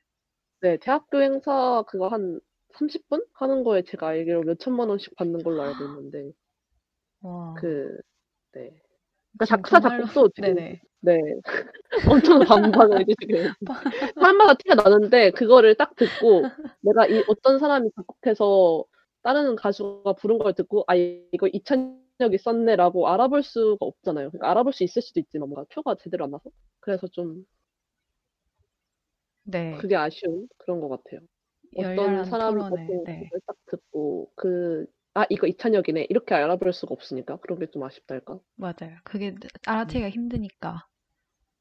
네, 0.62 0.78
대학교 0.78 1.22
행사 1.22 1.84
그거 1.88 2.08
한 2.10 2.40
30분 2.76 3.26
하는 3.34 3.64
거에 3.64 3.84
제가 3.84 4.08
알기로 4.10 4.44
몇 4.44 4.60
천만 4.60 4.90
원씩 4.90 5.16
받는 5.18 5.44
걸로 5.44 5.64
알고 5.64 5.84
아. 5.84 5.88
있는데 5.88 6.32
와. 7.22 7.54
그 7.58 7.98
네. 8.54 8.72
그러니까 9.38 9.46
작사 9.48 9.80
작곡도 9.82 10.30
지금 10.36 10.56
네네. 10.56 10.82
네. 11.02 11.18
엄청 12.40 12.40
반반을 12.42 13.04
이제 13.04 13.14
지금 13.22 13.54
사람마다 14.16 14.56
티가 14.56 14.76
나는데 14.76 15.32
그거를 15.32 15.76
딱 15.76 15.96
듣고 15.96 16.44
내가 16.82 17.08
이 17.08 17.24
어떤 17.30 17.60
사람이 17.60 17.92
작곡해서 17.96 18.86
다른 19.24 19.56
가수가 19.56 20.14
부른 20.14 20.40
걸 20.40 20.54
듣고 20.54 20.86
아 20.88 20.96
이거 20.96 21.48
2000 21.52 22.03
능력이 22.24 22.38
썼네라고 22.38 23.08
알아볼 23.10 23.44
수가 23.44 23.78
없잖아요. 23.86 24.30
그러니까 24.32 24.50
알아볼 24.52 24.74
수 24.74 24.84
있을 24.84 25.02
수도 25.02 25.20
있지만 25.20 25.50
뭔가 25.50 25.66
표가 25.74 25.96
제대로 26.02 26.26
안 26.26 26.32
나서 26.32 26.50
그래서 26.80 27.08
좀 27.08 27.46
네. 29.44 29.78
그게 29.78 29.96
아쉬운 29.96 30.48
그런 30.58 30.80
것 30.80 30.90
같아요. 30.90 31.20
어떤 31.76 32.24
사람 32.26 32.54
토론에 32.54 32.84
어떤 32.84 33.04
네. 33.04 33.30
분을 33.30 33.42
딱 33.46 33.56
듣고 33.66 34.32
그 34.36 34.86
아 35.16 35.26
이거 35.30 35.46
이찬혁이네 35.46 36.08
이렇게 36.10 36.34
알아볼 36.34 36.74
수가 36.74 36.94
없으니까 36.94 37.38
그런 37.38 37.60
게 37.60 37.68
좀 37.68 37.84
아쉽달까. 37.84 38.40
맞아요. 38.56 38.98
그게 39.04 39.36
알아채기가 39.68 40.08
음. 40.08 40.12
힘드니까. 40.12 40.88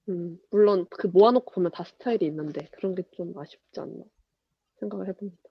음, 0.08 0.38
물론 0.50 0.86
그 0.90 1.06
모아놓고 1.06 1.50
보면 1.52 1.70
다 1.72 1.84
스타일이 1.84 2.26
있는데 2.26 2.66
그런 2.72 2.94
게 2.94 3.02
좀 3.12 3.36
아쉽지 3.38 3.80
않나 3.80 4.04
생각을 4.80 5.08
해봅니다. 5.08 5.42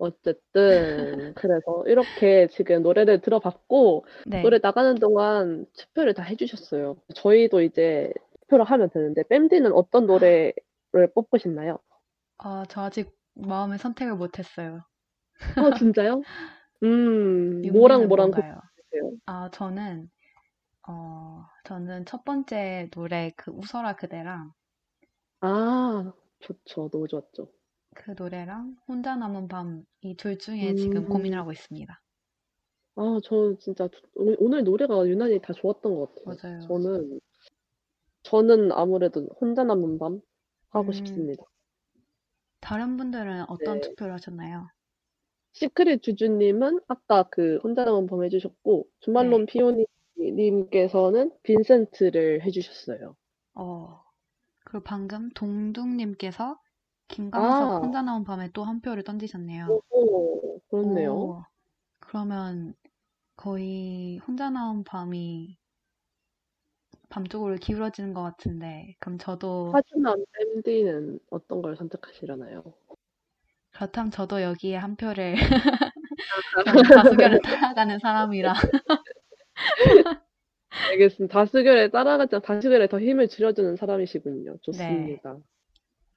어쨌든 0.00 1.34
그래서 1.34 1.84
이렇게 1.86 2.48
지금 2.48 2.82
노래를 2.82 3.20
들어봤고 3.20 4.06
네. 4.26 4.42
노래 4.42 4.58
나가는 4.60 4.94
동안 4.94 5.66
투표를 5.74 6.14
다 6.14 6.22
해주셨어요. 6.22 6.96
저희도 7.14 7.60
이제 7.60 8.10
투표를 8.40 8.64
하면 8.64 8.88
되는데 8.88 9.22
뺨디는 9.24 9.72
어떤 9.72 10.06
노래를 10.06 10.54
뽑고 11.14 11.36
싶나요? 11.38 11.78
어, 12.38 12.64
저 12.68 12.82
아직 12.82 13.10
마음의 13.34 13.78
선택을 13.78 14.16
못했어요. 14.16 14.82
아 15.56 15.78
진짜요? 15.78 16.22
음, 16.82 17.62
뭐랑 17.70 18.08
뭐랑? 18.08 18.30
고르세요? 18.30 19.12
아, 19.26 19.50
저는, 19.52 20.08
어, 20.88 21.44
저는 21.64 22.06
첫 22.06 22.24
번째 22.24 22.88
노래 22.90 23.32
그 23.36 23.50
웃어라 23.50 23.96
그대랑 23.96 24.52
아, 25.42 26.12
좋죠. 26.40 26.88
너무 26.90 27.06
좋았죠. 27.06 27.48
그 27.94 28.14
노래랑 28.16 28.76
혼자 28.88 29.16
남은 29.16 29.48
밤 29.48 29.84
이 30.02 30.14
둘 30.16 30.38
중에 30.38 30.74
지금 30.74 31.04
음. 31.04 31.08
고민을 31.08 31.38
하고 31.38 31.52
있습니다. 31.52 32.00
아, 32.96 33.18
저 33.22 33.54
진짜 33.58 33.88
오늘 34.14 34.64
노래가 34.64 35.06
유난히 35.06 35.40
다 35.40 35.52
좋았던 35.52 35.94
것 35.94 36.14
같아요. 36.14 36.36
맞아요. 36.42 36.60
저는 36.66 37.20
저는 38.22 38.72
아무래도 38.72 39.26
혼자 39.40 39.64
남은 39.64 39.98
밤 39.98 40.20
하고 40.70 40.88
음. 40.88 40.92
싶습니다. 40.92 41.44
다른 42.60 42.96
분들은 42.96 43.44
어떤 43.48 43.80
네. 43.80 43.88
투표를 43.88 44.14
하셨나요? 44.14 44.68
시크릿 45.52 46.02
주주님은 46.02 46.80
아까 46.88 47.24
그 47.24 47.58
혼자 47.62 47.84
남은 47.84 48.06
밤 48.06 48.22
해주셨고 48.24 48.86
주말론 49.00 49.46
피오니님께서는 49.46 51.32
빈센트를 51.42 52.42
해주셨어요. 52.44 53.16
어, 53.54 54.02
그리고 54.64 54.84
방금 54.84 55.30
동둥님께서 55.30 56.58
김광석 57.10 57.70
아. 57.70 57.78
혼자 57.78 58.02
나온 58.02 58.24
밤에 58.24 58.50
또 58.52 58.64
한 58.64 58.80
표를 58.80 59.02
던지셨네요. 59.02 59.80
오, 59.90 60.58
그렇네요. 60.70 61.14
오, 61.14 61.42
그러면 61.98 62.74
거의 63.36 64.18
혼자 64.18 64.50
나온 64.50 64.84
밤이 64.84 65.58
밤 67.08 67.26
쪽으로 67.26 67.56
기울어지는 67.56 68.14
것 68.14 68.22
같은데, 68.22 68.94
그럼 69.00 69.18
저도, 69.18 69.72
하지만 69.72 70.24
밴디는 70.32 71.18
어떤 71.30 71.60
걸 71.62 71.76
선택하시려나요? 71.76 72.62
그렇다면 73.72 74.10
저도 74.10 74.42
여기에 74.42 74.76
한 74.76 74.96
표를 74.96 75.34
다수결을 76.94 77.40
따라가는 77.42 77.98
사람이라. 78.00 78.54
알겠습니다. 80.90 81.32
다수결에 81.32 81.88
따라가자 81.90 82.40
다수결에 82.40 82.86
더 82.88 83.00
힘을 83.00 83.28
줄여주는 83.28 83.76
사람이시군요. 83.76 84.52
네. 84.52 84.58
좋습니다. 84.62 85.36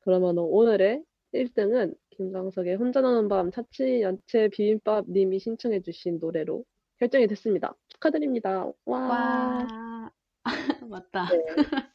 그러면 0.04 0.38
오늘의 0.38 1.04
1등은 1.34 1.96
김광석의 2.12 2.76
혼자 2.76 3.02
나는 3.02 3.28
밤 3.28 3.52
차치 3.52 4.02
야채 4.04 4.50
비빔밥 4.50 5.06
님이 5.10 5.40
신청해 5.40 5.82
주신 5.82 6.20
노래로 6.20 6.64
결정이 7.00 7.28
됐습니다. 7.28 7.74
축하드립니다. 7.88 8.70
와. 8.86 9.00
와, 9.00 10.12
맞다. 10.90 11.28
네. 11.32 11.44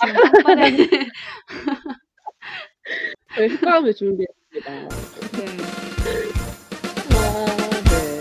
지금 0.00 0.88
저희 3.36 3.54
효과음을 3.54 3.94
준비했습니다. 3.94 4.70
네. 4.72 4.88
와, 7.14 7.46
네. 7.84 8.20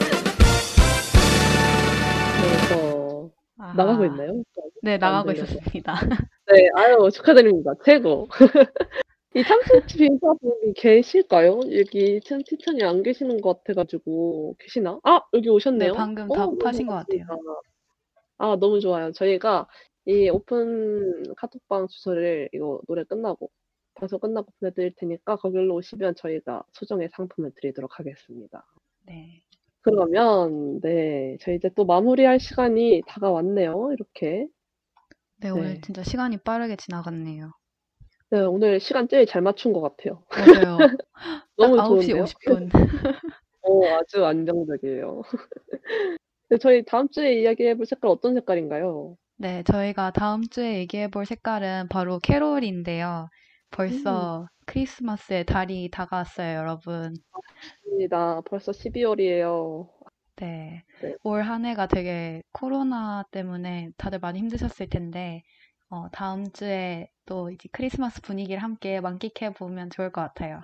그래서 2.42 3.30
나가고 3.76 4.04
아하. 4.04 4.06
있나요? 4.06 4.44
네, 4.84 4.98
나가고. 4.98 5.32
있었습니다. 5.32 5.96
네, 6.48 6.70
아유, 6.76 7.10
축하드립니다. 7.12 7.74
최고. 7.84 8.28
이 9.36 9.44
참치 9.44 9.98
비빔밥이 9.98 10.74
계실까요? 10.76 11.60
여기 11.78 12.20
참 12.26 12.42
티천이 12.44 12.84
안 12.84 13.04
계시는 13.04 13.42
것 13.42 13.64
같아가지고 13.64 14.56
계시나? 14.60 15.00
아, 15.04 15.22
여기 15.34 15.50
오셨네요. 15.50 15.92
네, 15.92 15.98
방금 15.98 16.32
어, 16.32 16.36
다 16.36 16.46
너무 16.46 16.58
파신 16.58 16.88
것 16.88 16.94
같아요. 16.96 17.26
반갑습니다. 17.28 17.62
아, 18.40 18.58
너무 18.60 18.80
좋아요. 18.80 19.12
저희가 19.12 19.68
이 20.06 20.30
오픈 20.30 21.24
카톡방 21.36 21.88
주소를 21.90 22.50
이거 22.54 22.82
노래 22.88 23.04
끝나고 23.04 23.52
방송 23.94 24.20
끝나고 24.20 24.52
보내드릴 24.60 24.94
테니까 24.96 25.36
거기로 25.36 25.76
오시면 25.76 26.16
저희가 26.16 26.64
소정의 26.72 27.10
상품을 27.12 27.52
드리도록 27.56 28.00
하겠습니다. 28.00 28.66
네. 29.06 29.44
그러면 29.82 30.82
네, 30.82 31.38
저희 31.42 31.58
이제 31.58 31.70
또 31.76 31.86
마무리할 31.86 32.40
시간이 32.40 33.04
다가왔네요. 33.08 33.92
이렇게. 33.94 34.48
네, 35.38 35.50
오늘 35.50 35.76
네. 35.76 35.82
진짜 35.82 36.02
시간이 36.04 36.38
빠르게 36.38 36.76
지나갔네요. 36.78 37.52
네, 38.32 38.40
오늘 38.42 38.80
시간 38.80 39.08
제일 39.08 39.26
잘 39.26 39.42
맞춘 39.42 39.74
것 39.74 39.82
같아요. 39.82 40.24
맞아요. 40.30 40.78
너무 41.58 41.76
딱 41.78 41.86
9시 41.90 42.12
좋은데요? 42.12 42.24
50분. 42.24 42.70
어, 43.64 43.86
아주 43.96 44.26
안정적이에요. 44.26 45.22
네, 46.50 46.58
저희 46.58 46.84
다음 46.86 47.10
주에 47.10 47.42
이야기해 47.42 47.76
볼 47.76 47.86
색깔 47.86 48.10
어떤 48.12 48.34
색깔인가요? 48.36 49.18
네, 49.38 49.64
저희가 49.64 50.12
다음 50.12 50.44
주에 50.48 50.80
얘기해 50.80 51.10
볼 51.10 51.26
색깔은 51.26 51.88
바로 51.90 52.20
캐롤인데요. 52.20 53.30
벌써 53.72 54.48
크리스마스의 54.66 55.46
달이 55.46 55.90
다가왔어요, 55.92 56.58
여러분. 56.58 57.14
입니다. 57.86 58.42
벌써 58.46 58.72
12월이에요. 58.72 59.90
네. 60.38 60.84
네. 61.02 61.16
올 61.24 61.42
한 61.44 61.66
해가 61.66 61.88
되게 61.88 62.42
코로나 62.52 63.24
때문에 63.32 63.90
다들 63.98 64.20
많이 64.20 64.40
힘드셨을 64.40 64.90
텐데, 64.90 65.44
어, 65.90 66.10
다음 66.12 66.52
주에 66.52 67.12
또 67.28 67.52
이제 67.52 67.70
크리스마스 67.72 68.22
분위기를 68.22 68.62
함께 68.64 69.00
만끽해 69.02 69.54
보면 69.54 69.92
좋을 69.92 70.12
것 70.12 70.22
같아요. 70.22 70.62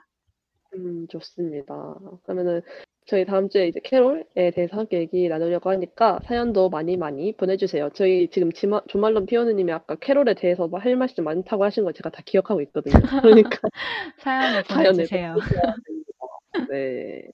음, 0.73 1.07
좋습니다. 1.07 1.95
그러면은 2.23 2.61
저희 3.07 3.23
다음 3.25 3.49
주에 3.49 3.67
이제 3.67 3.79
캐롤에 3.83 4.51
대해서 4.55 4.77
함께 4.77 4.97
얘기 4.99 5.27
나누려고 5.29 5.69
하니까 5.69 6.19
사연도 6.25 6.69
많이 6.69 6.97
많이 6.97 7.33
보내주세요. 7.37 7.91
저희 7.93 8.29
지금 8.29 8.51
지마, 8.51 8.81
조말론 8.87 9.25
피오느님이 9.27 9.71
아까 9.71 9.95
캐롤에 9.95 10.33
대해서 10.33 10.67
뭐 10.67 10.79
할 10.79 10.95
말이 10.95 11.13
좀 11.13 11.25
많다고 11.25 11.63
하신 11.63 11.83
거 11.83 11.91
제가 11.93 12.09
다 12.09 12.21
기억하고 12.25 12.61
있거든요. 12.63 12.93
그러니까 13.23 13.59
사연을 14.17 14.63
보내주세요. 14.63 15.35
네. 16.69 17.31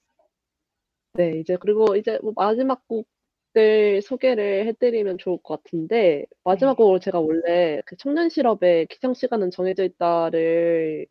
네, 1.13 1.39
이제 1.39 1.57
그리고 1.57 1.95
이제 1.95 2.19
뭐 2.23 2.34
마지막 2.35 2.88
곡 2.88 3.07
들 3.53 4.02
소개를 4.02 4.65
해 4.68 4.73
드리면 4.73 5.18
좋을 5.18 5.38
것 5.44 5.64
같은데 5.64 6.26
마지막 6.44 6.73
네. 6.73 6.78
곡으로 6.78 6.99
제가 6.99 7.19
원래 7.19 7.82
그 7.86 7.98
청년 7.98 8.30
실업의 8.30 8.88
기상 8.88 9.14
시간은 9.14 9.52
정해져 9.52 9.84
있다를 9.84 11.07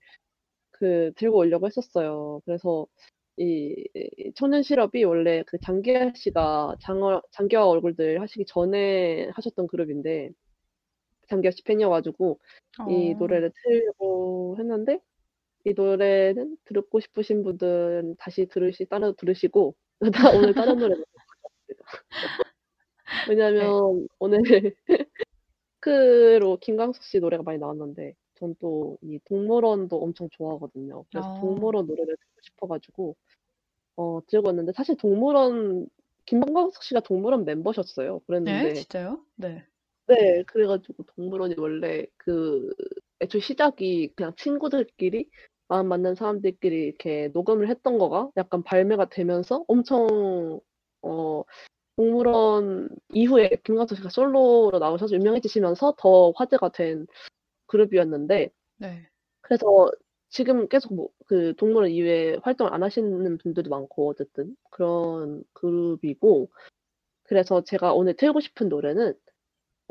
그 0.70 1.12
들고 1.16 1.38
오려고 1.38 1.66
했었어요. 1.66 2.40
그래서 2.46 2.86
이, 3.36 3.74
이 3.94 4.32
청년 4.34 4.62
실업이 4.62 5.04
원래 5.04 5.42
그 5.46 5.58
장기하 5.60 6.12
씨가 6.14 6.76
장어, 6.80 7.22
장기하 7.32 7.66
얼굴들 7.66 8.20
하시기 8.20 8.44
전에 8.46 9.30
하셨던 9.34 9.66
그룹인데 9.68 10.30
장기하 11.28 11.52
씨 11.52 11.62
팬이어 11.64 11.90
가지고 11.90 12.40
이 12.90 13.12
어, 13.14 13.18
노래를 13.18 13.52
틀려고 13.64 14.56
했는데 14.58 15.00
이 15.64 15.74
노래는 15.74 16.56
듣고 16.66 17.00
싶으신 17.00 17.44
분들은 17.44 18.16
다시 18.18 18.46
들으시 18.46 18.86
따라 18.86 19.12
들으시고 19.12 19.74
나 20.12 20.30
오늘 20.30 20.54
다른 20.54 20.78
노래 20.78 20.96
왜냐면 23.30 24.08
오늘 24.18 24.40
크로 25.80 26.58
김광석 26.58 27.02
씨 27.02 27.20
노래가 27.20 27.42
많이 27.42 27.58
나왔는데 27.58 28.14
전 28.34 28.54
또 28.54 28.96
이 29.02 29.18
동물원도 29.26 29.96
엄청 30.02 30.28
좋아하거든요. 30.30 31.04
그래서 31.10 31.28
어. 31.28 31.40
동물원 31.40 31.86
노래를 31.86 32.16
듣고 32.16 32.40
싶어 32.42 32.66
가지고 32.66 33.16
어 33.96 34.20
들고 34.26 34.48
왔는데 34.48 34.72
사실 34.72 34.96
동물원 34.96 35.88
김광석 36.26 36.82
씨가 36.82 37.00
동물원 37.00 37.44
멤버셨어요. 37.44 38.14
네? 38.14 38.20
그랬는데 38.26 38.74
진짜요? 38.74 39.24
네. 39.36 39.64
네, 40.06 40.42
그래 40.44 40.66
가지고 40.66 41.04
동물원이 41.16 41.54
원래 41.58 42.06
그 42.16 42.70
애초에 43.20 43.40
시작이 43.40 44.12
그냥 44.16 44.32
친구들끼리 44.36 45.28
마음 45.68 45.86
맞는 45.88 46.14
사람들끼리 46.16 46.84
이렇게 46.86 47.28
녹음을 47.32 47.68
했던 47.68 47.98
거가 47.98 48.30
약간 48.36 48.62
발매가 48.62 49.08
되면서 49.10 49.64
엄청 49.68 50.60
어 51.02 51.42
동물원 52.00 52.88
이후에 53.12 53.50
김광석 53.62 53.98
씨가 53.98 54.08
솔로로 54.08 54.78
나오셔서 54.78 55.14
유명해지시면서 55.16 55.96
더 55.98 56.32
화제가 56.34 56.70
된 56.70 57.06
그룹이었는데 57.66 58.50
네. 58.78 59.08
그래서 59.42 59.90
지금 60.30 60.66
계속 60.68 60.94
뭐 60.94 61.08
그 61.26 61.54
동물원 61.56 61.92
이후에 61.92 62.38
활동을 62.42 62.74
안 62.74 62.82
하시는 62.82 63.38
분들도 63.38 63.70
많고 63.70 64.08
어쨌든 64.08 64.56
그런 64.70 65.44
그룹이고 65.52 66.50
그래서 67.22 67.62
제가 67.62 67.92
오늘 67.94 68.16
틀고 68.16 68.40
싶은 68.40 68.68
노래는 68.68 69.14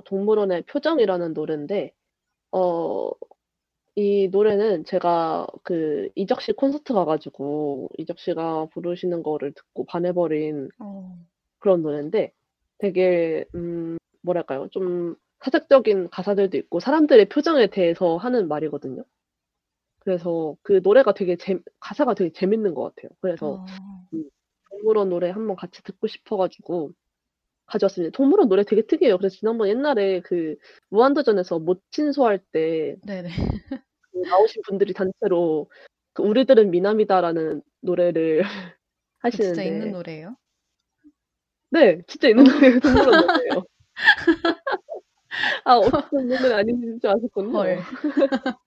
동물원의 0.06 0.64
표정이라는 0.64 1.34
노래인데 1.34 1.94
어 2.52 3.11
이 3.95 4.30
노래는 4.31 4.86
제가 4.86 5.45
그 5.64 6.10
이적 6.15 6.41
씨 6.41 6.53
콘서트 6.53 6.94
가가지고 6.94 7.90
이적 7.98 8.18
씨가 8.18 8.68
부르시는 8.68 9.23
거를 9.23 9.52
듣고 9.52 9.86
반해버린 9.86 10.69
어. 10.80 11.18
그런 11.60 11.81
노래인데 11.81 12.34
되게 12.80 13.45
음 13.56 13.98
뭐랄까요? 14.22 14.68
좀 14.69 15.15
사색적인 15.40 16.10
가사들도 16.10 16.57
있고 16.57 16.80
사람들의 16.80 17.30
표정에 17.30 17.68
대해서 17.68 18.18
하는 18.18 18.48
말이거든요. 18.48 19.03
그래서 19.99 20.56
그 20.61 20.81
노래가 20.84 21.14
되게 21.14 21.38
재 21.38 21.60
가사가 21.80 22.14
되게 22.14 22.31
재밌는 22.31 22.73
것 22.73 22.95
같아요. 22.95 23.11
그래서 23.22 23.53
어. 23.53 23.65
동물원 24.69 25.10
노래 25.10 25.30
한번 25.30 25.56
같이 25.56 25.84
듣고 25.84 26.07
싶어가지고 26.07 26.91
가져왔습니다. 27.65 28.15
동물원 28.15 28.49
노래 28.49 28.64
되게 28.64 28.81
특이해요. 28.81 29.18
그래서 29.18 29.36
지난번 29.36 29.68
옛날에 29.69 30.22
그 30.22 30.56
무한도전에서 30.90 31.60
모친소 31.60 32.26
할 32.26 32.40
때. 32.52 32.95
그 34.11 34.18
나오신 34.18 34.64
분들이 34.65 34.94
단체로 34.94 35.69
그 36.14 36.23
우리들은 36.23 36.72
미남이다라는 36.72 37.61
노래를 37.81 38.44
그 39.22 39.31
진짜 39.31 39.49
하시는데 39.49 39.65
있는 39.68 39.91
노래예요? 39.91 40.36
네, 41.72 42.02
진짜 42.08 42.30
있는 42.30 42.44
노래예요. 42.46 42.80
동물원 42.80 43.28
노래예요. 43.28 43.64
아, 45.66 45.76
어떤 45.78 46.28
노래 46.28 46.54
아닌지 46.54 47.08
아셨군요. 47.08 47.52
헐. 47.58 47.78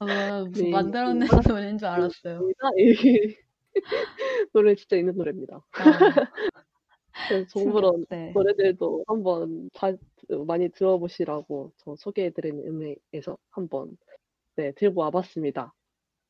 아, 0.00 0.44
네, 0.54 0.70
만들어낸 0.70 1.26
동물원 1.26 1.42
노래인 1.48 1.78
줄 1.78 1.88
알았어요. 1.88 2.48
이 2.78 3.34
노래 4.52 4.74
진짜 4.76 4.96
있는 4.96 5.16
노래입니다. 5.16 5.56
아, 5.56 6.28
그래서 7.28 7.46
동물원 7.52 8.06
네. 8.08 8.30
노래들도 8.32 9.04
한번 9.08 9.68
다 9.74 9.88
많이 10.46 10.68
들어보시라고 10.68 11.72
저 11.78 11.96
소개해드리는 11.96 12.64
의미에서 12.64 13.36
한번 13.50 13.96
네, 14.54 14.72
들고 14.72 15.00
와봤습니다. 15.00 15.74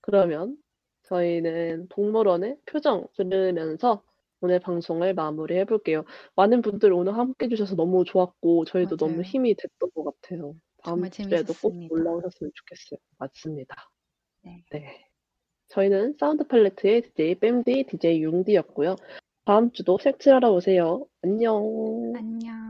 그러면 0.00 0.56
저희는 1.02 1.88
동물원의 1.88 2.58
표정 2.66 3.06
들으면서 3.14 4.02
오늘 4.40 4.60
방송을 4.60 5.14
마무리해 5.14 5.64
볼게요. 5.64 6.04
많은 6.36 6.62
분들 6.62 6.92
오늘 6.92 7.16
함께 7.16 7.46
해 7.46 7.48
주셔서 7.48 7.74
너무 7.74 8.04
좋았고 8.04 8.64
저희도 8.66 8.96
너무 8.96 9.12
맞아요. 9.12 9.22
힘이 9.22 9.54
됐던 9.54 9.90
것 9.94 10.04
같아요. 10.04 10.54
다음 10.82 11.10
주에도 11.10 11.52
꼭 11.60 11.74
올라오셨으면 11.90 12.52
좋겠어요. 12.54 12.98
맞습니다. 13.18 13.90
네. 14.42 14.64
네. 14.70 15.08
저희는 15.68 16.16
사운드 16.18 16.46
팔레트의 16.46 17.02
DJ 17.02 17.34
뺨디, 17.40 17.86
DJ 17.90 18.22
융디였고요. 18.22 18.96
다음 19.44 19.72
주도 19.72 19.98
색칠하러 19.98 20.52
오세요. 20.52 21.06
안녕. 21.22 22.12
안녕. 22.16 22.68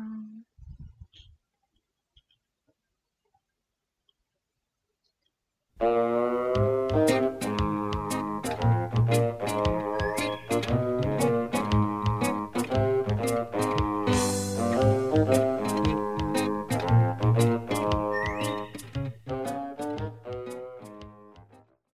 Uh... 5.81 6.28